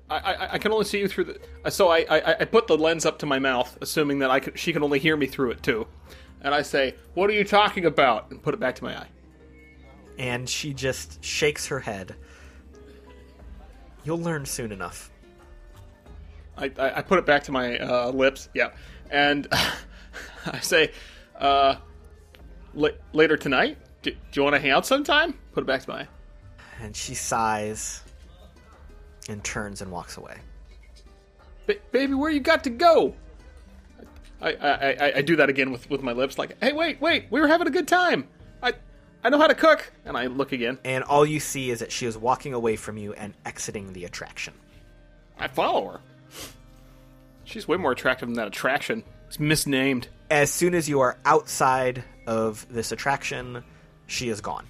I, 0.10 0.18
I, 0.18 0.54
I 0.54 0.58
can 0.58 0.72
only 0.72 0.86
see 0.86 0.98
you 1.00 1.08
through 1.08 1.26
the. 1.26 1.40
uh, 1.64 1.70
So 1.70 1.90
I, 1.90 2.00
I, 2.10 2.36
I 2.42 2.46
put 2.46 2.66
the 2.66 2.76
lens 2.78 3.06
up 3.06 3.20
to 3.20 3.28
my 3.28 3.38
mouth, 3.38 3.78
assuming 3.82 4.18
that 4.20 4.32
I 4.32 4.40
could, 4.40 4.58
she 4.58 4.74
can 4.74 4.82
only 4.84 4.98
hear 4.98 5.16
me 5.16 5.28
through 5.28 5.52
it 5.52 5.62
too. 5.62 5.86
And 6.42 6.56
I 6.56 6.64
say, 6.64 6.96
"What 7.14 7.30
are 7.30 7.34
you 7.34 7.44
talking 7.44 7.86
about?" 7.86 8.32
And 8.32 8.42
put 8.42 8.56
it 8.56 8.60
back 8.60 8.74
to 8.78 8.84
my 8.84 8.98
eye. 9.00 9.08
and 10.18 10.50
she 10.50 10.74
just 10.74 11.24
shakes 11.24 11.68
her 11.68 11.80
head. 11.82 12.16
You'll 14.04 14.20
learn 14.22 14.46
soon 14.48 14.72
enough. 14.72 15.12
I, 16.58 16.72
I, 16.80 16.98
I 16.98 17.02
put 17.04 17.20
it 17.20 17.26
back 17.28 17.44
to 17.44 17.52
my 17.52 17.78
uh, 17.78 18.10
lips, 18.12 18.50
yeah, 18.56 18.72
and 19.12 19.48
I 20.46 20.60
say, 20.60 20.92
uh, 21.44 21.76
la- 22.74 22.90
later 23.14 23.38
tonight. 23.38 23.78
Do, 24.02 24.12
do 24.12 24.18
you 24.34 24.44
want 24.44 24.56
to 24.56 24.60
hang 24.60 24.72
out 24.72 24.86
sometime? 24.86 25.38
Put 25.54 25.64
it 25.64 25.68
back 25.68 25.84
to 25.84 25.90
my. 25.90 26.08
And 26.82 26.96
she 26.96 27.14
sighs 27.14 28.04
and 29.30 29.44
turns 29.44 29.82
and 29.82 29.92
walks 29.92 30.18
away. 30.18 30.38
Ba- 31.68 31.76
baby, 31.92 32.14
where 32.14 32.32
you 32.32 32.40
got 32.40 32.64
to 32.64 32.70
go? 32.70 33.14
I, 34.42 34.54
I, 34.54 34.92
I, 34.92 35.14
I 35.18 35.22
do 35.22 35.36
that 35.38 35.50
again 35.50 35.72
with, 35.72 35.90
with 35.90 36.02
my 36.02 36.12
lips, 36.12 36.38
like, 36.38 36.58
hey, 36.62 36.74
wait, 36.74 37.00
wait, 37.00 37.28
we 37.30 37.40
were 37.40 37.48
having 37.48 37.68
a 37.68 37.72
good 37.72 37.88
time. 37.88 38.28
I 38.62 38.74
I 39.24 39.30
know 39.30 39.38
how 39.38 39.48
to 39.48 39.56
cook, 39.56 39.90
and 40.04 40.18
I 40.18 40.28
look 40.28 40.52
again. 40.52 40.78
And 40.84 41.02
all 41.06 41.26
you 41.26 41.40
see 41.40 41.72
is 41.72 41.80
that 41.80 41.94
she 41.94 42.06
is 42.06 42.18
walking 42.18 42.54
away 42.54 42.76
from 42.76 42.98
you 42.98 43.14
and 43.14 43.34
exiting 43.46 43.94
the 43.94 44.04
attraction. 44.04 44.54
I 45.40 45.48
follow 45.48 45.88
her. 45.92 46.00
She's 47.46 47.66
way 47.66 47.78
more 47.78 47.94
attractive 47.94 48.28
than 48.28 48.36
that 48.36 48.48
attraction. 48.48 49.02
It's 49.28 49.40
misnamed. 49.40 50.10
As 50.34 50.52
soon 50.52 50.74
as 50.74 50.90
you 50.90 51.00
are 51.02 51.16
outside 51.26 52.04
of 52.26 52.66
this 52.68 52.92
attraction, 52.92 53.64
she 54.08 54.30
is 54.30 54.42
gone. 54.42 54.66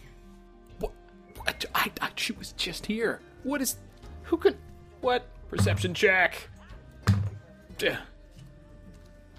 What? 0.80 0.92
what? 1.38 1.66
I, 1.74 1.90
I, 2.02 2.10
she 2.18 2.34
was 2.34 2.52
just 2.58 2.86
here. 2.86 3.22
What 3.44 3.62
is? 3.62 3.78
Who 4.24 4.36
could? 4.36 4.58
What? 5.00 5.26
Perception 5.50 5.94
check. 5.94 6.50
Yeah. 7.80 8.00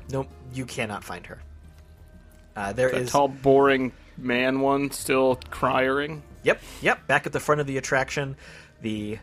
Nope, 0.08 0.28
you 0.54 0.64
cannot 0.64 1.04
find 1.04 1.26
her. 1.26 1.42
Uh, 2.56 2.72
there 2.72 2.90
That 2.90 3.02
is 3.02 3.10
tall, 3.12 3.28
boring 3.28 3.92
man 4.16 4.60
one 4.60 4.92
still 4.92 5.38
crying. 5.50 6.22
Yep, 6.42 6.62
yep. 6.80 7.06
Back 7.06 7.26
at 7.26 7.34
the 7.34 7.40
front 7.40 7.60
of 7.60 7.66
the 7.66 7.76
attraction, 7.76 8.38
the 8.80 9.18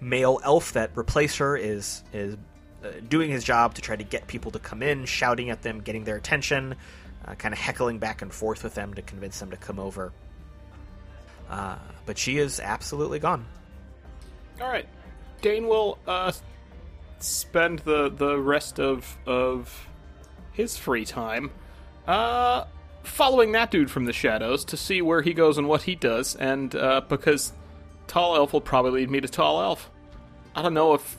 male 0.00 0.40
elf 0.42 0.72
that 0.72 0.92
replaced 0.94 1.36
her 1.36 1.58
is 1.58 2.02
is 2.14 2.38
doing 3.08 3.30
his 3.30 3.44
job 3.44 3.74
to 3.74 3.82
try 3.82 3.96
to 3.96 4.04
get 4.04 4.26
people 4.26 4.50
to 4.52 4.58
come 4.58 4.82
in, 4.82 5.04
shouting 5.04 5.50
at 5.50 5.62
them, 5.62 5.80
getting 5.80 6.04
their 6.04 6.16
attention, 6.16 6.74
uh, 7.24 7.34
kind 7.34 7.52
of 7.52 7.58
heckling 7.58 7.98
back 7.98 8.22
and 8.22 8.32
forth 8.32 8.64
with 8.64 8.74
them 8.74 8.94
to 8.94 9.02
convince 9.02 9.38
them 9.38 9.50
to 9.50 9.56
come 9.56 9.78
over. 9.78 10.12
Uh, 11.48 11.76
but 12.06 12.18
she 12.18 12.38
is 12.38 12.60
absolutely 12.60 13.18
gone. 13.18 13.44
All 14.60 14.68
right, 14.68 14.86
Deign 15.40 15.66
will 15.66 15.98
uh, 16.06 16.32
spend 17.18 17.80
the 17.80 18.08
the 18.08 18.38
rest 18.38 18.78
of 18.78 19.16
of 19.26 19.88
his 20.52 20.76
free 20.76 21.04
time 21.04 21.50
uh, 22.06 22.64
following 23.02 23.52
that 23.52 23.70
dude 23.70 23.90
from 23.90 24.04
the 24.04 24.12
shadows 24.12 24.64
to 24.66 24.76
see 24.76 25.02
where 25.02 25.22
he 25.22 25.32
goes 25.32 25.58
and 25.58 25.68
what 25.68 25.82
he 25.82 25.94
does, 25.94 26.34
and 26.36 26.74
uh, 26.74 27.00
because 27.08 27.52
Tall 28.06 28.36
Elf 28.36 28.52
will 28.52 28.60
probably 28.60 29.02
lead 29.02 29.10
me 29.10 29.20
to 29.20 29.28
Tall 29.28 29.60
Elf. 29.62 29.90
I 30.54 30.62
don't 30.62 30.74
know 30.74 30.94
if 30.94 31.18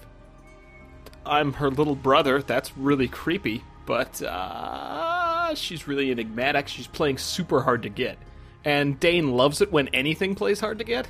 I'm 1.26 1.54
her 1.54 1.70
little 1.70 1.96
brother. 1.96 2.42
That's 2.42 2.76
really 2.78 3.08
creepy, 3.08 3.64
but 3.86 4.22
uh, 4.22 5.56
she's 5.56 5.88
really 5.88 6.12
enigmatic. 6.12 6.68
She's 6.68 6.88
playing 6.88 7.18
super 7.18 7.62
hard 7.62 7.84
to 7.84 7.90
get, 7.90 8.18
and 8.66 9.00
Deign 9.00 9.32
loves 9.32 9.62
it 9.62 9.72
when 9.72 9.88
anything 9.90 10.36
plays 10.36 10.60
hard 10.60 10.80
to 10.80 10.84
get. 10.84 11.08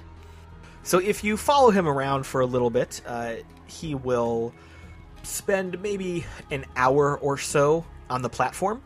So 0.84 1.00
if 1.00 1.24
you 1.24 1.38
follow 1.38 1.72
him 1.72 1.88
around 1.88 2.26
for 2.26 2.42
a 2.42 2.46
little 2.46 2.70
bit, 2.70 3.02
uh, 3.08 3.36
he 3.68 3.96
will 3.96 4.54
spend 5.24 5.82
maybe 5.82 6.26
an 6.52 6.66
hour 6.76 7.18
or 7.18 7.38
so 7.38 7.86
on 8.10 8.22
the 8.22 8.30
platform, 8.30 8.82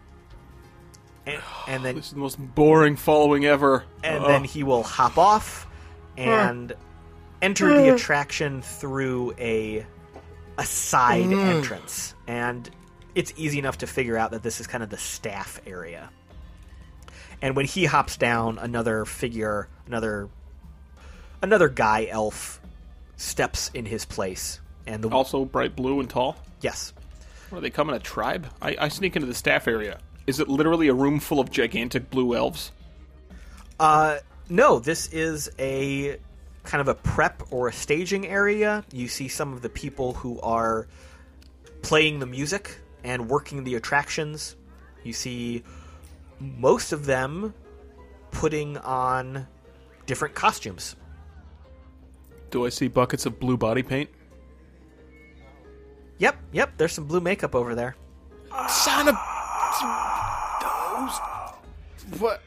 and, 1.25 1.41
and 1.67 1.83
then 1.83 1.95
This 1.97 2.05
is 2.05 2.11
the 2.11 2.19
most 2.19 2.37
boring 2.55 2.95
following 2.95 3.45
ever. 3.45 3.83
and 4.03 4.23
then 4.23 4.43
he 4.43 4.63
will 4.63 4.83
hop 4.83 5.17
off 5.17 5.67
and 6.17 6.73
enter 7.41 7.67
the 7.75 7.93
attraction 7.93 8.61
through 8.61 9.33
a 9.39 9.85
a 10.57 10.65
side 10.65 11.31
entrance 11.31 12.15
and 12.27 12.69
it's 13.15 13.33
easy 13.35 13.59
enough 13.59 13.79
to 13.79 13.87
figure 13.87 14.17
out 14.17 14.31
that 14.31 14.43
this 14.43 14.59
is 14.59 14.67
kind 14.67 14.83
of 14.83 14.89
the 14.89 14.97
staff 14.97 15.61
area 15.65 16.09
and 17.41 17.55
when 17.55 17.65
he 17.65 17.85
hops 17.85 18.17
down 18.17 18.57
another 18.57 19.05
figure 19.05 19.67
another 19.85 20.29
another 21.41 21.69
guy 21.69 22.07
elf 22.09 22.59
steps 23.15 23.71
in 23.73 23.85
his 23.85 24.05
place, 24.05 24.59
and 24.85 25.03
the 25.03 25.09
Also 25.09 25.43
bright 25.45 25.75
blue 25.75 25.99
and 25.99 26.09
tall. 26.09 26.35
yes, 26.61 26.93
What, 27.49 27.59
are 27.59 27.61
they 27.61 27.69
come 27.71 27.89
in 27.89 27.95
a 27.95 27.99
tribe? 27.99 28.47
I, 28.61 28.75
I 28.79 28.87
sneak 28.89 29.15
into 29.15 29.27
the 29.27 29.33
staff 29.33 29.67
area. 29.67 29.99
Is 30.27 30.39
it 30.39 30.47
literally 30.47 30.87
a 30.87 30.93
room 30.93 31.19
full 31.19 31.39
of 31.39 31.49
gigantic 31.49 32.09
blue 32.11 32.35
elves? 32.35 32.71
Uh, 33.79 34.17
no, 34.49 34.79
this 34.79 35.07
is 35.07 35.49
a 35.59 36.17
kind 36.67 36.81
of 36.81 36.89
a 36.89 36.95
prep 36.95 37.43
or 37.49 37.69
a 37.69 37.73
staging 37.73 38.27
area. 38.27 38.83
You 38.91 39.07
see 39.07 39.29
some 39.29 39.53
of 39.53 39.61
the 39.61 39.69
people 39.69 40.13
who 40.13 40.39
are 40.41 40.87
playing 41.81 42.19
the 42.19 42.25
music 42.25 42.77
and 43.03 43.29
working 43.29 43.63
the 43.63 43.75
attractions. 43.75 44.57
You 45.03 45.13
see 45.13 45.63
most 46.39 46.91
of 46.91 47.05
them 47.05 47.53
putting 48.31 48.77
on 48.79 49.47
different 50.05 50.35
costumes. 50.35 50.97
Do 52.51 52.65
I 52.65 52.69
see 52.69 52.89
buckets 52.89 53.25
of 53.25 53.39
blue 53.39 53.57
body 53.57 53.81
paint? 53.81 54.09
Yep, 56.19 56.35
yep, 56.51 56.73
there's 56.77 56.91
some 56.93 57.05
blue 57.05 57.21
makeup 57.21 57.55
over 57.55 57.75
there. 57.75 57.95
Son 58.67 59.07
of 59.07 59.15
ah, 59.17 59.99
those. 62.09 62.19
What? 62.19 62.41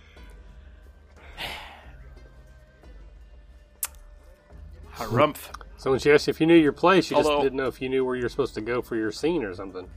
Harumph. 5.06 5.38
So 5.76 5.90
when 5.90 5.98
she 6.00 6.10
asked 6.12 6.26
you 6.26 6.30
if 6.32 6.40
you 6.40 6.46
knew 6.46 6.54
your 6.56 6.72
place, 6.72 7.10
you 7.10 7.16
Although- 7.16 7.30
just 7.36 7.42
didn't 7.44 7.56
know 7.56 7.66
if 7.68 7.80
you 7.80 7.88
knew 7.88 8.04
where 8.04 8.16
you're 8.16 8.28
supposed 8.28 8.54
to 8.54 8.60
go 8.60 8.82
for 8.82 8.96
your 8.96 9.12
scene 9.12 9.42
or 9.44 9.54
something. 9.54 9.88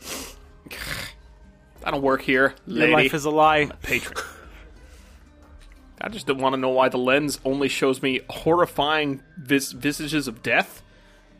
I 1.84 1.90
don't 1.90 2.02
work 2.02 2.22
here, 2.22 2.54
lady. 2.66 2.90
Your 2.90 2.98
life 2.98 3.14
is 3.14 3.24
a 3.24 3.30
lie. 3.30 3.66
patron. 3.82 4.14
I 6.00 6.08
just 6.08 6.26
don't 6.26 6.38
want 6.38 6.52
to 6.54 6.56
know 6.60 6.68
why 6.70 6.88
the 6.88 6.98
lens 6.98 7.40
only 7.44 7.68
shows 7.68 8.02
me 8.02 8.20
horrifying 8.28 9.22
vis- 9.38 9.72
visages 9.72 10.28
of 10.28 10.42
death, 10.42 10.82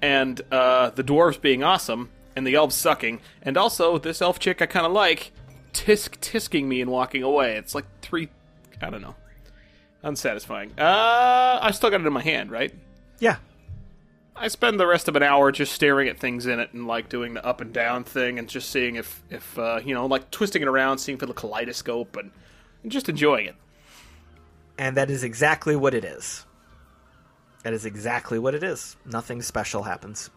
and 0.00 0.40
uh, 0.50 0.90
the 0.90 1.04
dwarves 1.04 1.40
being 1.40 1.62
awesome, 1.62 2.10
and 2.34 2.46
the 2.46 2.54
elves 2.54 2.74
sucking, 2.74 3.20
and 3.42 3.56
also 3.56 3.98
this 3.98 4.22
elf 4.22 4.38
chick 4.38 4.62
I 4.62 4.66
kind 4.66 4.86
of 4.86 4.92
like, 4.92 5.32
tisk 5.72 6.18
tisking 6.20 6.64
me 6.64 6.80
and 6.80 6.90
walking 6.90 7.22
away. 7.22 7.56
It's 7.56 7.74
like 7.74 7.84
three, 8.00 8.28
I 8.80 8.88
don't 8.88 9.02
know, 9.02 9.14
unsatisfying. 10.06 10.72
Uh, 10.78 11.58
I 11.60 11.70
still 11.72 11.90
got 11.90 12.00
it 12.00 12.06
in 12.06 12.12
my 12.12 12.22
hand, 12.22 12.50
right? 12.50 12.72
Yeah, 13.18 13.36
I 14.34 14.48
spend 14.48 14.78
the 14.78 14.86
rest 14.86 15.08
of 15.08 15.16
an 15.16 15.22
hour 15.22 15.50
just 15.50 15.72
staring 15.72 16.08
at 16.08 16.18
things 16.18 16.46
in 16.46 16.60
it 16.60 16.72
and 16.72 16.86
like 16.86 17.08
doing 17.08 17.34
the 17.34 17.44
up 17.44 17.60
and 17.60 17.72
down 17.72 18.04
thing 18.04 18.38
and 18.38 18.48
just 18.48 18.70
seeing 18.70 18.96
if 18.96 19.22
if 19.30 19.58
uh, 19.58 19.80
you 19.84 19.94
know 19.94 20.06
like 20.06 20.30
twisting 20.30 20.62
it 20.62 20.68
around, 20.68 20.98
seeing 20.98 21.18
for 21.18 21.26
the 21.26 21.34
kaleidoscope 21.34 22.16
and, 22.16 22.30
and 22.82 22.92
just 22.92 23.08
enjoying 23.08 23.46
it. 23.46 23.56
and 24.78 24.96
that 24.96 25.10
is 25.10 25.24
exactly 25.24 25.74
what 25.76 25.94
it 25.94 26.04
is. 26.04 26.44
That 27.64 27.72
is 27.72 27.84
exactly 27.84 28.38
what 28.38 28.54
it 28.54 28.62
is. 28.62 28.96
Nothing 29.04 29.42
special 29.42 29.82
happens. 29.84 30.30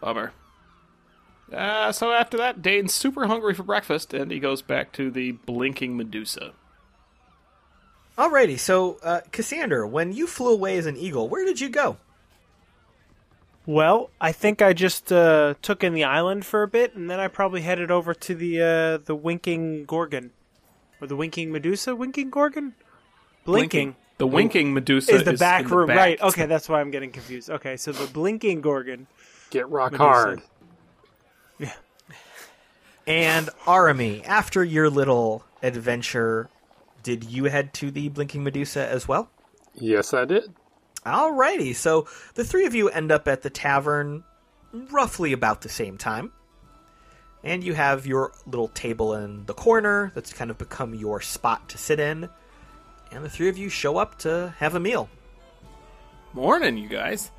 Bummer. 0.00 0.32
Uh, 1.52 1.92
so 1.92 2.12
after 2.12 2.38
that, 2.38 2.62
Deign's 2.62 2.94
super 2.94 3.26
hungry 3.26 3.52
for 3.52 3.62
breakfast, 3.62 4.14
and 4.14 4.30
he 4.30 4.40
goes 4.40 4.62
back 4.62 4.90
to 4.92 5.10
the 5.10 5.32
blinking 5.32 5.96
Medusa. 5.96 6.52
Alrighty, 8.18 8.58
so 8.58 8.98
uh, 9.02 9.20
Cassander, 9.32 9.86
when 9.86 10.12
you 10.12 10.26
flew 10.26 10.52
away 10.52 10.76
as 10.76 10.86
an 10.86 10.96
eagle, 10.96 11.28
where 11.28 11.44
did 11.44 11.60
you 11.60 11.68
go? 11.70 11.96
Well, 13.64 14.10
I 14.20 14.32
think 14.32 14.60
I 14.60 14.72
just 14.72 15.12
uh, 15.12 15.54
took 15.62 15.84
in 15.84 15.94
the 15.94 16.04
island 16.04 16.44
for 16.44 16.62
a 16.62 16.68
bit, 16.68 16.94
and 16.94 17.08
then 17.08 17.20
I 17.20 17.28
probably 17.28 17.62
headed 17.62 17.90
over 17.90 18.12
to 18.12 18.34
the 18.34 18.60
uh, 18.60 18.98
the 19.04 19.14
winking 19.14 19.84
gorgon, 19.84 20.32
or 21.00 21.06
the 21.06 21.16
winking 21.16 21.52
Medusa, 21.52 21.94
winking 21.94 22.30
gorgon, 22.30 22.74
blinking. 23.44 23.96
The 24.18 24.26
winking 24.26 24.72
Medusa 24.74 25.14
Is 25.14 25.24
the 25.24 25.32
back 25.32 25.62
in 25.62 25.68
the 25.68 25.76
room 25.76 25.86
back. 25.88 25.96
right? 25.96 26.20
Okay, 26.20 26.46
that's 26.46 26.68
why 26.68 26.80
I'm 26.80 26.92
getting 26.92 27.10
confused. 27.10 27.50
Okay, 27.50 27.76
so 27.76 27.90
the 27.92 28.06
blinking 28.06 28.60
gorgon. 28.60 29.08
Get 29.50 29.68
rock 29.68 29.92
Medusa. 29.92 30.04
hard. 30.04 30.42
Yeah. 31.58 31.72
And 33.06 33.48
Arhamie, 33.64 34.24
after 34.24 34.62
your 34.62 34.90
little 34.90 35.44
adventure, 35.62 36.48
did 37.02 37.24
you 37.24 37.44
head 37.44 37.72
to 37.74 37.90
the 37.90 38.08
Blinking 38.08 38.44
Medusa 38.44 38.86
as 38.88 39.08
well? 39.08 39.30
Yes, 39.74 40.12
I 40.14 40.24
did. 40.24 40.52
Alrighty, 41.04 41.74
so 41.74 42.06
the 42.34 42.44
three 42.44 42.66
of 42.66 42.74
you 42.74 42.88
end 42.88 43.10
up 43.10 43.26
at 43.26 43.42
the 43.42 43.50
tavern 43.50 44.22
roughly 44.72 45.32
about 45.32 45.62
the 45.62 45.68
same 45.68 45.98
time. 45.98 46.32
And 47.44 47.64
you 47.64 47.74
have 47.74 48.06
your 48.06 48.32
little 48.46 48.68
table 48.68 49.14
in 49.14 49.46
the 49.46 49.54
corner 49.54 50.12
that's 50.14 50.32
kind 50.32 50.50
of 50.50 50.58
become 50.58 50.94
your 50.94 51.20
spot 51.20 51.68
to 51.70 51.78
sit 51.78 51.98
in. 51.98 52.28
And 53.10 53.24
the 53.24 53.28
three 53.28 53.48
of 53.48 53.58
you 53.58 53.68
show 53.68 53.96
up 53.98 54.18
to 54.20 54.54
have 54.58 54.74
a 54.76 54.80
meal. 54.80 55.08
Morning, 56.34 56.78
you 56.78 56.88
guys. 56.88 57.30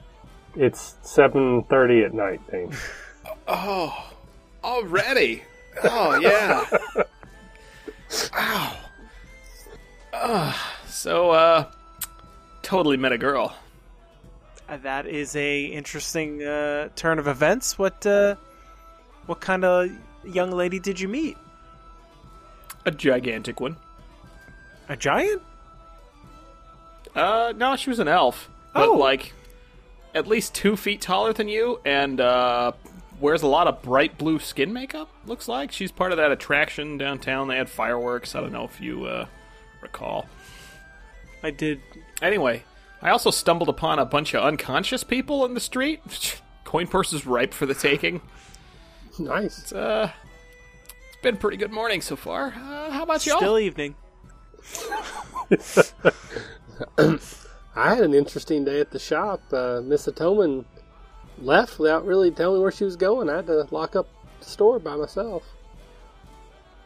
It's 0.55 0.95
seven 1.01 1.63
thirty 1.63 2.03
at 2.03 2.13
night, 2.13 2.41
Deign. 2.51 2.71
Oh, 3.47 4.11
already? 4.63 5.43
Oh 5.83 6.19
yeah. 6.19 6.65
Ow. 8.35 8.77
Ugh. 10.23 10.55
so, 10.87 11.31
uh, 11.31 11.65
totally 12.61 12.97
met 12.97 13.11
a 13.11 13.17
girl. 13.17 13.55
Uh, 14.69 14.77
that 14.77 15.05
is 15.05 15.35
a 15.35 15.65
interesting 15.65 16.41
uh, 16.43 16.87
turn 16.95 17.19
of 17.19 17.27
events. 17.27 17.77
What 17.77 18.05
uh, 18.05 18.35
what 19.25 19.41
kind 19.41 19.65
of 19.65 19.89
young 20.25 20.51
lady 20.51 20.79
did 20.79 20.99
you 20.99 21.07
meet? 21.09 21.37
A 22.85 22.91
gigantic 22.91 23.59
one. 23.59 23.75
A 24.89 24.95
giant? 24.95 25.41
Uh, 27.15 27.53
no, 27.55 27.75
she 27.75 27.89
was 27.89 27.99
an 27.99 28.07
elf, 28.07 28.49
but 28.73 28.87
Oh. 28.89 28.93
like 28.93 29.33
at 30.15 30.27
least 30.27 30.53
two 30.55 30.75
feet 30.77 31.01
taller 31.01 31.33
than 31.33 31.47
you, 31.47 31.79
and 31.85 32.19
uh, 32.21 32.71
wears 33.19 33.41
a 33.41 33.47
lot 33.47 33.67
of 33.67 33.81
bright 33.81 34.17
blue 34.17 34.39
skin 34.39 34.71
makeup. 34.73 35.09
Looks 35.25 35.47
like 35.47 35.71
she's 35.71 35.91
part 35.91 36.11
of 36.11 36.17
that 36.17 36.31
attraction 36.31 36.97
downtown. 36.97 37.47
They 37.49 37.57
had 37.57 37.69
fireworks. 37.69 38.33
I 38.35 38.41
don't 38.41 38.51
know 38.53 38.65
if 38.65 38.79
you 38.81 39.05
uh, 39.05 39.25
recall. 39.83 40.27
I 41.43 41.51
did. 41.51 41.81
Anyway, 42.21 42.63
I 43.01 43.09
also 43.09 43.29
stumbled 43.29 43.69
upon 43.69 43.99
a 43.99 44.05
bunch 44.05 44.33
of 44.33 44.43
unconscious 44.43 45.03
people 45.03 45.45
in 45.45 45.53
the 45.53 45.59
street. 45.59 46.41
Coin 46.63 46.87
purse 46.87 47.13
is 47.13 47.25
ripe 47.25 47.53
for 47.53 47.65
the 47.65 47.75
taking. 47.75 48.21
Nice. 49.19 49.71
Uh, 49.71 50.09
it's 50.85 51.21
been 51.21 51.35
a 51.35 51.37
pretty 51.37 51.57
good 51.57 51.71
morning 51.71 52.01
so 52.01 52.15
far. 52.15 52.47
Uh, 52.47 52.89
how 52.89 53.03
about 53.03 53.25
y'all? 53.25 53.37
Still 53.37 53.59
evening. 53.59 53.95
I 57.75 57.95
had 57.95 57.99
an 57.99 58.13
interesting 58.13 58.65
day 58.65 58.79
at 58.79 58.91
the 58.91 58.99
shop. 58.99 59.41
Uh, 59.51 59.81
Miss 59.83 60.07
Atoman 60.07 60.65
left 61.39 61.77
without 61.79 62.05
really 62.05 62.31
telling 62.31 62.57
me 62.57 62.63
where 62.63 62.71
she 62.71 62.85
was 62.85 62.95
going. 62.95 63.29
I 63.29 63.35
had 63.37 63.47
to 63.47 63.67
lock 63.71 63.95
up 63.95 64.07
the 64.39 64.45
store 64.45 64.79
by 64.79 64.95
myself. 64.95 65.43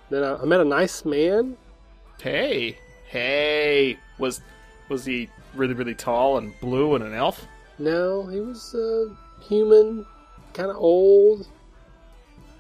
Then 0.10 0.24
I, 0.24 0.36
I 0.38 0.46
met 0.46 0.60
a 0.60 0.66
nice 0.66 1.06
man. 1.06 1.58
Hey, 2.22 2.80
hey, 3.08 3.98
was 4.18 4.42
was 4.90 5.06
he 5.06 5.30
really 5.56 5.74
really 5.74 5.96
tall 5.96 6.38
and 6.38 6.54
blue 6.60 6.96
and 6.96 7.04
an 7.04 7.14
elf? 7.14 7.46
No, 7.80 8.26
he 8.28 8.40
was 8.40 8.74
uh, 8.74 9.14
human, 9.48 10.06
kind 10.54 10.70
of 10.70 10.78
old. 10.78 11.48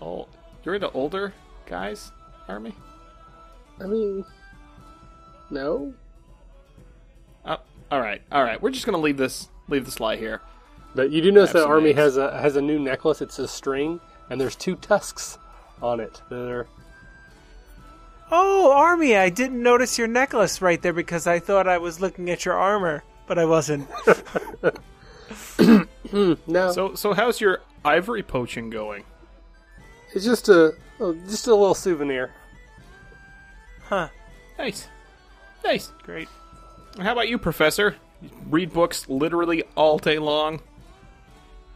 Oh, 0.02 0.28
you're 0.64 0.76
into 0.76 0.92
older 0.92 1.34
guys, 1.66 2.12
Army? 2.48 2.74
I 3.82 3.86
mean, 3.86 4.26
no. 5.50 5.94
Uh, 7.46 7.58
all 7.92 8.02
right, 8.02 8.22
all 8.32 8.44
right. 8.44 8.62
We're 8.62 8.72
just 8.72 8.86
gonna 8.86 8.98
leave 8.98 9.18
this 9.18 9.50
leave 9.68 9.86
this 9.86 10.00
lie 10.00 10.18
here. 10.18 10.42
But 10.96 11.12
you 11.12 11.22
do 11.22 11.32
notice 11.32 11.54
that 11.54 11.66
army 11.66 11.92
eggs. 11.92 12.00
has 12.00 12.18
a 12.18 12.42
has 12.42 12.56
a 12.56 12.62
new 12.62 12.80
necklace. 12.80 13.22
It's 13.22 13.40
a 13.40 13.48
string, 13.48 14.00
and 14.30 14.40
there's 14.40 14.56
two 14.56 14.76
tusks 14.76 15.38
on 15.82 16.00
it. 16.00 16.22
that 16.30 16.50
are 16.50 16.68
Oh, 18.32 18.72
Army, 18.72 19.16
I 19.16 19.30
didn't 19.30 19.62
notice 19.62 19.98
your 19.98 20.08
necklace 20.08 20.62
right 20.62 20.82
there 20.82 20.94
because 20.94 21.28
I 21.28 21.40
thought 21.40 21.68
I 21.68 21.78
was 21.78 22.02
looking 22.02 22.30
at 22.30 22.46
your 22.46 22.56
armor, 22.56 23.04
but 23.26 23.40
I 23.40 23.46
wasn't. 23.46 23.88
no. 26.48 26.72
So 26.72 26.96
so 26.96 27.14
how's 27.14 27.40
your 27.40 27.62
ivory 27.86 28.24
poaching 28.24 28.70
going? 28.70 29.04
it's 30.14 30.26
just 30.26 30.50
a 30.50 30.74
oh, 31.00 31.14
just 31.28 31.48
a 31.48 31.56
little 31.56 31.76
souvenir. 31.76 32.32
huh. 33.84 34.10
Nice, 34.58 34.88
nice. 35.64 35.92
Great. 36.04 36.28
How 37.00 37.12
about 37.12 37.30
you, 37.30 37.38
Professor? 37.38 37.96
You 38.22 38.30
read 38.50 38.74
books 38.74 39.08
literally 39.08 39.64
all 39.76 40.00
day 40.00 40.18
long. 40.18 40.62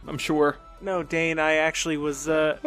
I'm 0.08 0.18
sure. 0.18 0.56
No, 0.80 1.04
Deign, 1.04 1.38
I 1.38 1.54
actually 1.54 1.96
was, 1.96 2.28
uh... 2.28 2.58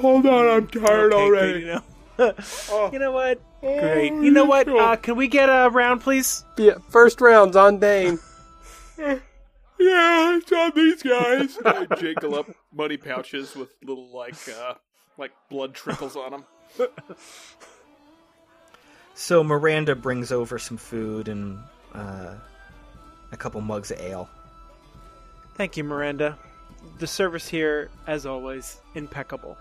hold 0.00 0.24
on, 0.24 0.48
I'm 0.48 0.66
tired 0.68 1.12
okay, 1.12 1.28
good, 1.28 1.60
you 1.60 1.66
know? 1.66 1.82
you 2.92 2.98
know 2.98 3.12
what? 3.12 3.40
Great. 3.60 4.12
You 4.12 4.30
know 4.30 4.44
what? 4.44 4.68
Uh, 4.68 4.96
can 4.96 5.16
we 5.16 5.28
get 5.28 5.48
a 5.48 5.70
round, 5.70 6.00
please? 6.00 6.44
Yeah, 6.56 6.74
first 6.88 7.20
round's 7.20 7.56
on 7.56 7.78
Deign. 7.78 8.18
Yeah, 9.80 10.36
it's 10.36 10.50
on 10.50 10.72
these 10.74 11.02
guys. 11.04 11.56
I 11.64 11.86
jiggle 12.00 12.34
up 12.34 12.50
money 12.72 12.96
pouches 12.96 13.54
with 13.54 13.70
little 13.84 14.08
like 14.08 14.34
uh 14.48 14.74
like 15.16 15.30
blood 15.48 15.72
trickles 15.72 16.16
on 16.16 16.32
them. 16.32 16.44
So 19.14 19.42
Miranda 19.44 19.94
brings 19.94 20.32
over 20.32 20.58
some 20.58 20.76
food 20.76 21.28
and 21.28 21.58
uh, 21.94 22.34
a 23.32 23.36
couple 23.36 23.60
mugs 23.60 23.90
of 23.90 24.00
ale. 24.00 24.28
Thank 25.54 25.76
you, 25.76 25.84
Miranda. 25.84 26.36
The 26.98 27.06
service 27.06 27.48
here, 27.48 27.90
as 28.06 28.26
always, 28.26 28.80
impeccable. 28.94 29.56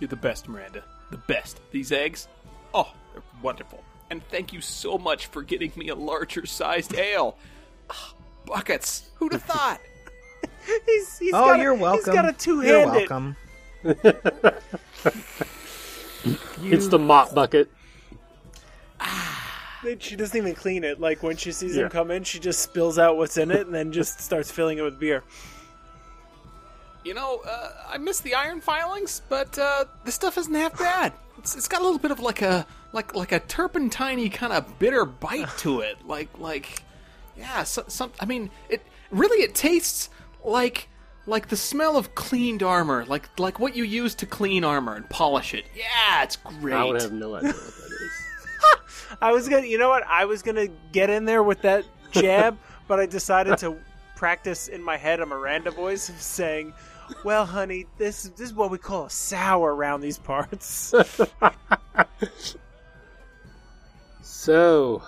You're 0.00 0.08
the 0.08 0.16
best, 0.16 0.48
Miranda. 0.48 0.82
The 1.10 1.16
best. 1.18 1.60
These 1.70 1.92
eggs, 1.92 2.28
oh, 2.74 2.92
they're 3.12 3.22
wonderful. 3.42 3.82
And 4.10 4.22
thank 4.28 4.52
you 4.52 4.60
so 4.60 4.98
much 4.98 5.26
for 5.26 5.42
getting 5.42 5.72
me 5.76 5.88
a 5.88 5.94
larger 5.94 6.46
sized 6.46 6.94
ale. 6.94 7.36
Ah, 7.90 8.14
buckets. 8.46 9.10
Who'd 9.16 9.32
have 9.32 9.42
thought? 9.42 9.80
He's, 10.86 11.18
he's 11.18 11.32
oh, 11.34 11.46
got 11.46 11.60
you're 11.60 11.72
welcome. 11.74 12.04
He's 12.04 12.14
got 12.14 12.28
a 12.28 12.32
two-handed. 12.32 13.08
You're 13.82 13.94
two-handed. 13.94 14.36
welcome. 14.44 14.52
It's 16.62 16.88
the 16.88 16.98
mop 16.98 17.34
bucket. 17.34 17.70
She 20.00 20.16
doesn't 20.16 20.36
even 20.36 20.54
clean 20.54 20.84
it. 20.84 21.00
Like 21.00 21.22
when 21.22 21.36
she 21.36 21.52
sees 21.52 21.76
Yeah. 21.76 21.84
him 21.84 21.88
come 21.90 22.10
in, 22.10 22.24
she 22.24 22.38
just 22.38 22.60
spills 22.60 22.98
out 22.98 23.16
what's 23.16 23.36
in 23.36 23.50
it 23.50 23.66
and 23.66 23.74
then 23.74 23.92
just 23.92 24.20
starts 24.20 24.50
filling 24.50 24.78
it 24.78 24.82
with 24.82 24.98
beer. 24.98 25.22
You 27.04 27.14
know, 27.14 27.40
uh, 27.46 27.70
I 27.88 27.98
miss 27.98 28.20
the 28.20 28.34
iron 28.34 28.60
filings, 28.60 29.22
but 29.28 29.58
uh, 29.58 29.84
this 30.04 30.14
stuff 30.14 30.36
isn't 30.36 30.54
half 30.54 30.78
bad. 30.78 31.12
It's, 31.38 31.56
it's 31.56 31.68
got 31.68 31.80
a 31.80 31.84
little 31.84 31.98
bit 31.98 32.10
of 32.10 32.20
like 32.20 32.42
a 32.42 32.66
like 32.92 33.14
like 33.14 33.32
a 33.32 33.40
turpentine 33.40 34.28
kind 34.30 34.52
of 34.52 34.78
bitter 34.78 35.04
bite 35.04 35.48
to 35.58 35.80
it. 35.80 35.96
Like 36.06 36.38
like 36.38 36.82
yeah, 37.36 37.62
so, 37.62 37.84
some. 37.86 38.12
I 38.18 38.26
mean, 38.26 38.50
it 38.68 38.82
really 39.10 39.42
it 39.42 39.54
tastes 39.54 40.10
like 40.44 40.88
like 41.26 41.48
the 41.48 41.56
smell 41.56 41.96
of 41.96 42.14
cleaned 42.14 42.62
armor, 42.62 43.04
like 43.04 43.28
like 43.38 43.60
what 43.60 43.76
you 43.76 43.84
use 43.84 44.14
to 44.16 44.26
clean 44.26 44.64
armor 44.64 44.94
and 44.94 45.08
polish 45.08 45.54
it. 45.54 45.66
Yeah, 45.76 46.24
it's 46.24 46.36
great. 46.36 46.74
I 46.74 46.84
would 46.84 47.00
have 47.00 47.12
no 47.12 47.34
idea 47.36 47.52
what 47.52 47.56
that 47.56 47.98
is. 48.02 49.16
I 49.22 49.32
was 49.32 49.48
gonna, 49.48 49.66
you 49.66 49.78
know 49.78 49.88
what? 49.88 50.04
I 50.06 50.24
was 50.24 50.42
gonna 50.42 50.68
get 50.92 51.10
in 51.10 51.24
there 51.24 51.42
with 51.42 51.62
that 51.62 51.84
jab, 52.10 52.58
but 52.88 52.98
I 52.98 53.06
decided 53.06 53.58
to 53.58 53.76
practice 54.18 54.66
in 54.66 54.82
my 54.82 54.96
head 54.96 55.20
a 55.20 55.26
Miranda 55.26 55.70
voice 55.70 56.10
saying, 56.18 56.74
"Well, 57.22 57.46
honey, 57.46 57.86
this 57.98 58.24
this 58.24 58.48
is 58.48 58.52
what 58.52 58.72
we 58.72 58.76
call 58.76 59.04
a 59.06 59.10
sour 59.10 59.72
around 59.74 60.00
these 60.00 60.18
parts." 60.18 60.92
So, 64.20 65.02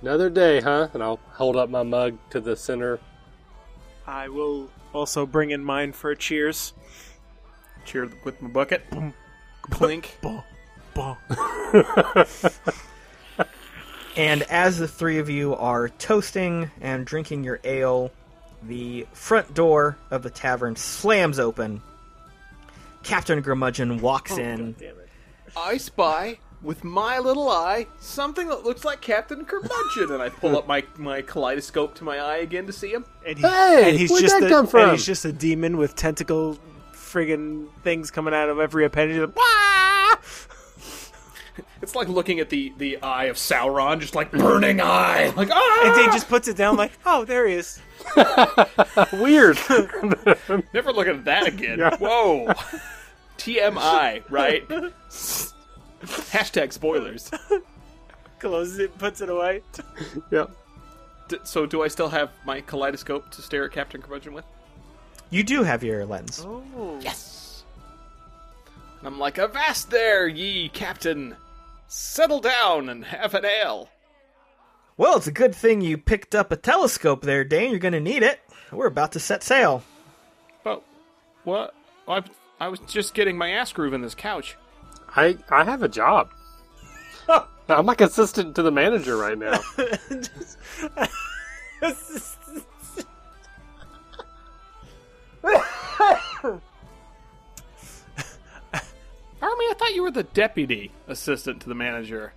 another 0.00 0.30
day, 0.30 0.60
huh? 0.60 0.88
And 0.94 1.02
I'll 1.02 1.20
hold 1.32 1.56
up 1.56 1.68
my 1.68 1.82
mug 1.82 2.16
to 2.30 2.40
the 2.40 2.56
center. 2.56 2.98
I 4.06 4.28
will 4.28 4.70
also 4.94 5.26
bring 5.26 5.50
in 5.50 5.62
mine 5.62 5.92
for 5.92 6.12
a 6.12 6.16
cheers. 6.16 6.72
Cheer 7.84 8.10
with 8.24 8.40
my 8.40 8.48
bucket. 8.48 8.84
Clink. 9.70 10.18
And 14.16 14.42
as 14.42 14.78
the 14.78 14.88
three 14.88 15.18
of 15.18 15.30
you 15.30 15.54
are 15.54 15.88
toasting 15.88 16.70
and 16.80 17.06
drinking 17.06 17.44
your 17.44 17.60
ale, 17.64 18.10
the 18.62 19.06
front 19.12 19.54
door 19.54 19.96
of 20.10 20.22
the 20.22 20.30
tavern 20.30 20.76
slams 20.76 21.38
open. 21.38 21.82
Captain 23.02 23.42
Curmudgeon 23.42 24.00
walks 24.00 24.32
oh, 24.32 24.38
in. 24.38 24.76
I 25.56 25.78
spy 25.78 26.38
with 26.62 26.84
my 26.84 27.18
little 27.18 27.48
eye 27.48 27.86
something 28.00 28.48
that 28.48 28.64
looks 28.64 28.84
like 28.84 29.00
Captain 29.00 29.44
Curmudgeon, 29.44 30.12
and 30.12 30.22
I 30.22 30.28
pull 30.28 30.56
up 30.56 30.66
my, 30.66 30.84
my 30.98 31.22
kaleidoscope 31.22 31.94
to 31.96 32.04
my 32.04 32.18
eye 32.18 32.38
again 32.38 32.66
to 32.66 32.72
see 32.72 32.92
him. 32.92 33.04
And, 33.26 33.38
he, 33.38 33.42
Hey, 33.42 33.90
and 33.90 33.98
he's 33.98 34.10
where'd 34.10 34.22
just 34.22 34.38
that 34.38 34.46
a, 34.46 34.48
come 34.50 34.66
from? 34.66 34.82
And 34.82 34.92
he's 34.92 35.06
just 35.06 35.24
a 35.24 35.32
demon 35.32 35.78
with 35.78 35.96
tentacle 35.96 36.58
friggin' 36.92 37.68
things 37.82 38.10
coming 38.10 38.34
out 38.34 38.48
of 38.48 38.60
every 38.60 38.84
appendage. 38.84 39.28
"Wah!" 39.34 40.16
It's 41.82 41.94
like 41.94 42.08
looking 42.08 42.40
at 42.40 42.50
the, 42.50 42.72
the 42.78 42.98
eye 43.02 43.24
of 43.24 43.36
Sauron, 43.36 44.00
just 44.00 44.14
like 44.14 44.30
burning 44.30 44.80
eye. 44.80 45.32
Like, 45.36 45.48
ah! 45.52 45.82
And 45.84 46.00
he 46.00 46.06
just 46.08 46.28
puts 46.28 46.48
it 46.48 46.56
down 46.56 46.76
like, 46.76 46.92
"Oh, 47.06 47.24
there 47.24 47.46
he 47.46 47.54
is." 47.54 47.80
Weird. 49.12 49.58
Never 50.74 50.92
look 50.92 51.06
at 51.06 51.24
that 51.24 51.46
again. 51.46 51.78
Whoa. 51.98 52.52
TMI, 53.38 54.22
right? 54.30 54.66
Hashtag 56.02 56.72
spoilers. 56.72 57.30
Closes 58.38 58.78
it, 58.78 58.96
puts 58.98 59.20
it 59.20 59.28
away. 59.28 59.62
yep. 60.30 60.50
D- 61.28 61.38
so, 61.44 61.66
do 61.66 61.82
I 61.82 61.88
still 61.88 62.08
have 62.08 62.30
my 62.44 62.60
kaleidoscope 62.62 63.30
to 63.30 63.42
stare 63.42 63.64
at 63.64 63.72
Captain 63.72 64.00
Curmudgeon 64.02 64.32
with? 64.32 64.44
You 65.30 65.42
do 65.44 65.62
have 65.62 65.82
your 65.84 66.04
lens. 66.06 66.44
Oh, 66.46 66.98
Yes. 67.02 67.64
And 68.98 69.06
I'm 69.06 69.18
like, 69.18 69.38
Avast 69.38 69.90
there, 69.90 70.26
ye 70.28 70.68
captain! 70.70 71.34
Settle 71.92 72.38
down 72.38 72.88
and 72.88 73.04
have 73.04 73.34
an 73.34 73.44
ale. 73.44 73.88
Well, 74.96 75.16
it's 75.16 75.26
a 75.26 75.32
good 75.32 75.52
thing 75.52 75.80
you 75.80 75.98
picked 75.98 76.36
up 76.36 76.52
a 76.52 76.56
telescope 76.56 77.22
there, 77.22 77.42
Deign. 77.42 77.70
You're 77.70 77.80
going 77.80 77.94
to 77.94 78.00
need 78.00 78.22
it. 78.22 78.38
We're 78.70 78.86
about 78.86 79.10
to 79.12 79.18
set 79.18 79.42
sail. 79.42 79.82
But 80.62 80.84
what? 81.42 81.74
I, 82.06 82.22
I 82.60 82.68
was 82.68 82.78
just 82.86 83.12
getting 83.12 83.36
my 83.36 83.50
ass 83.50 83.72
groove 83.72 83.92
in 83.92 84.02
this 84.02 84.14
couch. 84.14 84.56
I 85.16 85.36
I 85.48 85.64
have 85.64 85.82
a 85.82 85.88
job. 85.88 86.30
I'm 87.68 87.86
like 87.86 88.00
assistant 88.00 88.54
to 88.54 88.62
the 88.62 88.70
manager 88.70 89.16
right 89.16 89.36
now. 89.36 89.58
Army, 99.42 99.64
I 99.66 99.74
thought 99.78 99.94
you 99.94 100.02
were 100.02 100.10
the 100.10 100.22
deputy 100.24 100.92
assistant 101.08 101.62
to 101.62 101.68
the 101.68 101.74
manager. 101.74 102.32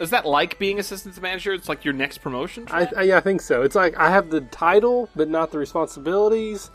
Is 0.00 0.10
that 0.10 0.24
like 0.26 0.58
being 0.58 0.78
assistant 0.78 1.14
to 1.14 1.20
the 1.20 1.24
manager? 1.26 1.52
It's 1.52 1.68
like 1.68 1.84
your 1.84 1.94
next 1.94 2.18
promotion. 2.18 2.66
I, 2.70 2.88
I 2.96 3.02
yeah, 3.02 3.16
I 3.16 3.20
think 3.20 3.40
so. 3.40 3.62
It's 3.62 3.74
like 3.74 3.96
I 3.96 4.10
have 4.10 4.30
the 4.30 4.40
title 4.40 5.08
but 5.14 5.28
not 5.28 5.50
the 5.52 5.58
responsibilities. 5.58 6.70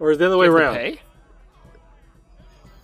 Or 0.00 0.10
is 0.10 0.16
it 0.16 0.20
the 0.20 0.26
other 0.26 0.38
way 0.38 0.46
Give 0.46 0.52
the 0.54 0.58
around? 0.58 0.74
pay? 0.74 1.00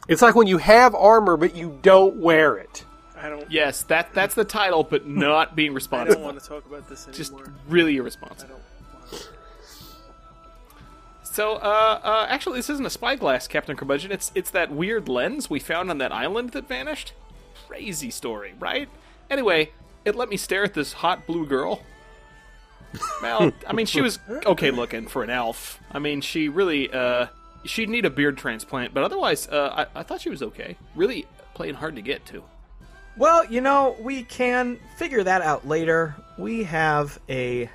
It's 0.08 0.22
like 0.22 0.34
when 0.34 0.46
you 0.46 0.58
have 0.58 0.94
armor 0.94 1.36
but 1.36 1.54
you 1.56 1.78
don't 1.82 2.16
wear 2.20 2.56
it. 2.56 2.84
I 3.16 3.28
don't. 3.28 3.50
Yes, 3.50 3.82
that 3.84 4.14
that's 4.14 4.36
the 4.36 4.44
title, 4.44 4.84
but 4.84 5.06
not 5.06 5.56
being 5.56 5.74
responsible. 5.74 6.12
I 6.12 6.14
don't 6.14 6.24
want 6.24 6.40
to 6.40 6.48
talk 6.48 6.64
about 6.66 6.88
this 6.88 7.04
anymore. 7.06 7.16
Just 7.16 7.32
anymore. 7.32 7.52
really 7.68 7.94
I 7.94 7.98
irresponsible. 7.98 8.60
don't. 9.10 9.28
So, 11.38 11.52
uh, 11.52 12.00
uh, 12.02 12.26
actually, 12.28 12.58
this 12.58 12.68
isn't 12.68 12.84
a 12.84 12.90
spyglass, 12.90 13.46
Captain 13.46 13.76
Curmudgeon. 13.76 14.10
It's 14.10 14.32
it's 14.34 14.50
that 14.50 14.72
weird 14.72 15.08
lens 15.08 15.48
we 15.48 15.60
found 15.60 15.88
on 15.88 15.98
that 15.98 16.10
island 16.10 16.50
that 16.50 16.66
vanished. 16.66 17.12
Crazy 17.68 18.10
story, 18.10 18.54
right? 18.58 18.88
Anyway, 19.30 19.70
it 20.04 20.16
let 20.16 20.28
me 20.28 20.36
stare 20.36 20.64
at 20.64 20.74
this 20.74 20.94
hot 20.94 21.28
blue 21.28 21.46
girl. 21.46 21.82
Well, 23.22 23.52
I 23.68 23.72
mean, 23.72 23.86
she 23.86 24.00
was 24.00 24.18
okay 24.46 24.72
looking 24.72 25.06
for 25.06 25.22
an 25.22 25.30
elf. 25.30 25.78
I 25.92 26.00
mean, 26.00 26.22
she 26.22 26.48
really, 26.48 26.92
uh, 26.92 27.26
she'd 27.64 27.88
need 27.88 28.04
a 28.04 28.10
beard 28.10 28.36
transplant, 28.36 28.92
but 28.92 29.04
otherwise, 29.04 29.46
uh, 29.46 29.86
I, 29.94 30.00
I 30.00 30.02
thought 30.02 30.20
she 30.20 30.30
was 30.30 30.42
okay. 30.42 30.76
Really 30.96 31.24
playing 31.54 31.74
hard 31.74 31.94
to 31.94 32.02
get 32.02 32.26
to. 32.26 32.42
Well, 33.16 33.44
you 33.44 33.60
know, 33.60 33.94
we 34.00 34.24
can 34.24 34.80
figure 34.96 35.22
that 35.22 35.42
out 35.42 35.68
later. 35.68 36.16
We 36.36 36.64
have 36.64 37.20
a 37.28 37.70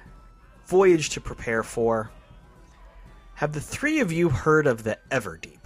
voyage 0.66 1.12
to 1.12 1.22
prepare 1.22 1.64
for. 1.64 2.12
Have 3.36 3.54
the 3.54 3.62
three 3.62 4.00
of 4.00 4.12
you 4.12 4.30
heard 4.30 4.68
of 4.68 4.84
the 4.84 4.98
Everdeep? 5.10 5.58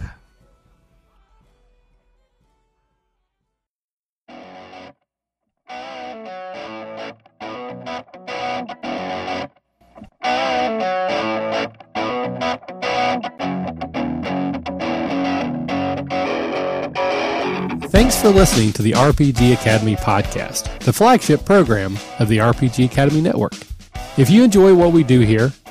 Thanks 17.90 18.20
for 18.20 18.28
listening 18.28 18.72
to 18.72 18.82
the 18.82 18.92
RPG 18.92 19.52
Academy 19.52 19.96
podcast, 19.96 20.78
the 20.80 20.92
flagship 20.92 21.44
program 21.44 21.98
of 22.18 22.28
the 22.28 22.38
RPG 22.38 22.86
Academy 22.86 23.20
Network. 23.20 23.54
If 24.16 24.30
you 24.30 24.42
enjoy 24.42 24.74
what 24.74 24.92
we 24.92 25.04
do 25.04 25.20
here, 25.20 25.52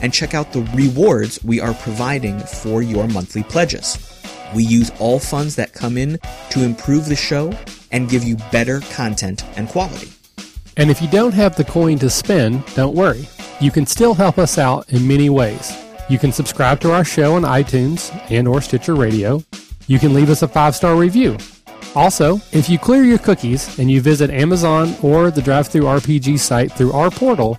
and 0.00 0.12
check 0.12 0.34
out 0.34 0.52
the 0.52 0.62
rewards 0.74 1.42
we 1.44 1.60
are 1.60 1.74
providing 1.74 2.38
for 2.40 2.82
your 2.82 3.08
monthly 3.08 3.42
pledges. 3.42 3.98
We 4.54 4.62
use 4.64 4.90
all 4.98 5.18
funds 5.18 5.56
that 5.56 5.72
come 5.72 5.98
in 5.98 6.18
to 6.50 6.62
improve 6.64 7.06
the 7.06 7.16
show 7.16 7.52
and 7.90 8.08
give 8.08 8.24
you 8.24 8.36
better 8.52 8.80
content 8.92 9.44
and 9.56 9.68
quality. 9.68 10.10
And 10.76 10.90
if 10.90 11.02
you 11.02 11.08
don't 11.08 11.34
have 11.34 11.56
the 11.56 11.64
coin 11.64 11.98
to 11.98 12.08
spend, 12.08 12.64
don't 12.74 12.94
worry. 12.94 13.28
you 13.60 13.70
can 13.70 13.86
still 13.86 14.14
help 14.14 14.38
us 14.38 14.58
out 14.58 14.88
in 14.90 15.06
many 15.06 15.30
ways. 15.30 15.76
You 16.08 16.18
can 16.18 16.32
subscribe 16.32 16.80
to 16.80 16.92
our 16.92 17.04
show 17.04 17.34
on 17.34 17.42
iTunes 17.42 18.12
and 18.30 18.46
or 18.46 18.60
Stitcher 18.60 18.94
Radio. 18.94 19.42
You 19.86 19.98
can 19.98 20.14
leave 20.14 20.30
us 20.30 20.42
a 20.42 20.48
five-star 20.48 20.96
review. 20.96 21.36
Also, 21.94 22.36
if 22.52 22.68
you 22.68 22.78
clear 22.78 23.02
your 23.02 23.18
cookies 23.18 23.78
and 23.78 23.90
you 23.90 24.00
visit 24.00 24.30
Amazon 24.30 24.94
or 25.02 25.30
the 25.30 25.42
Drive-Thru 25.42 25.82
RPG 25.82 26.38
site 26.38 26.70
through 26.70 26.92
our 26.92 27.10
portal, 27.10 27.58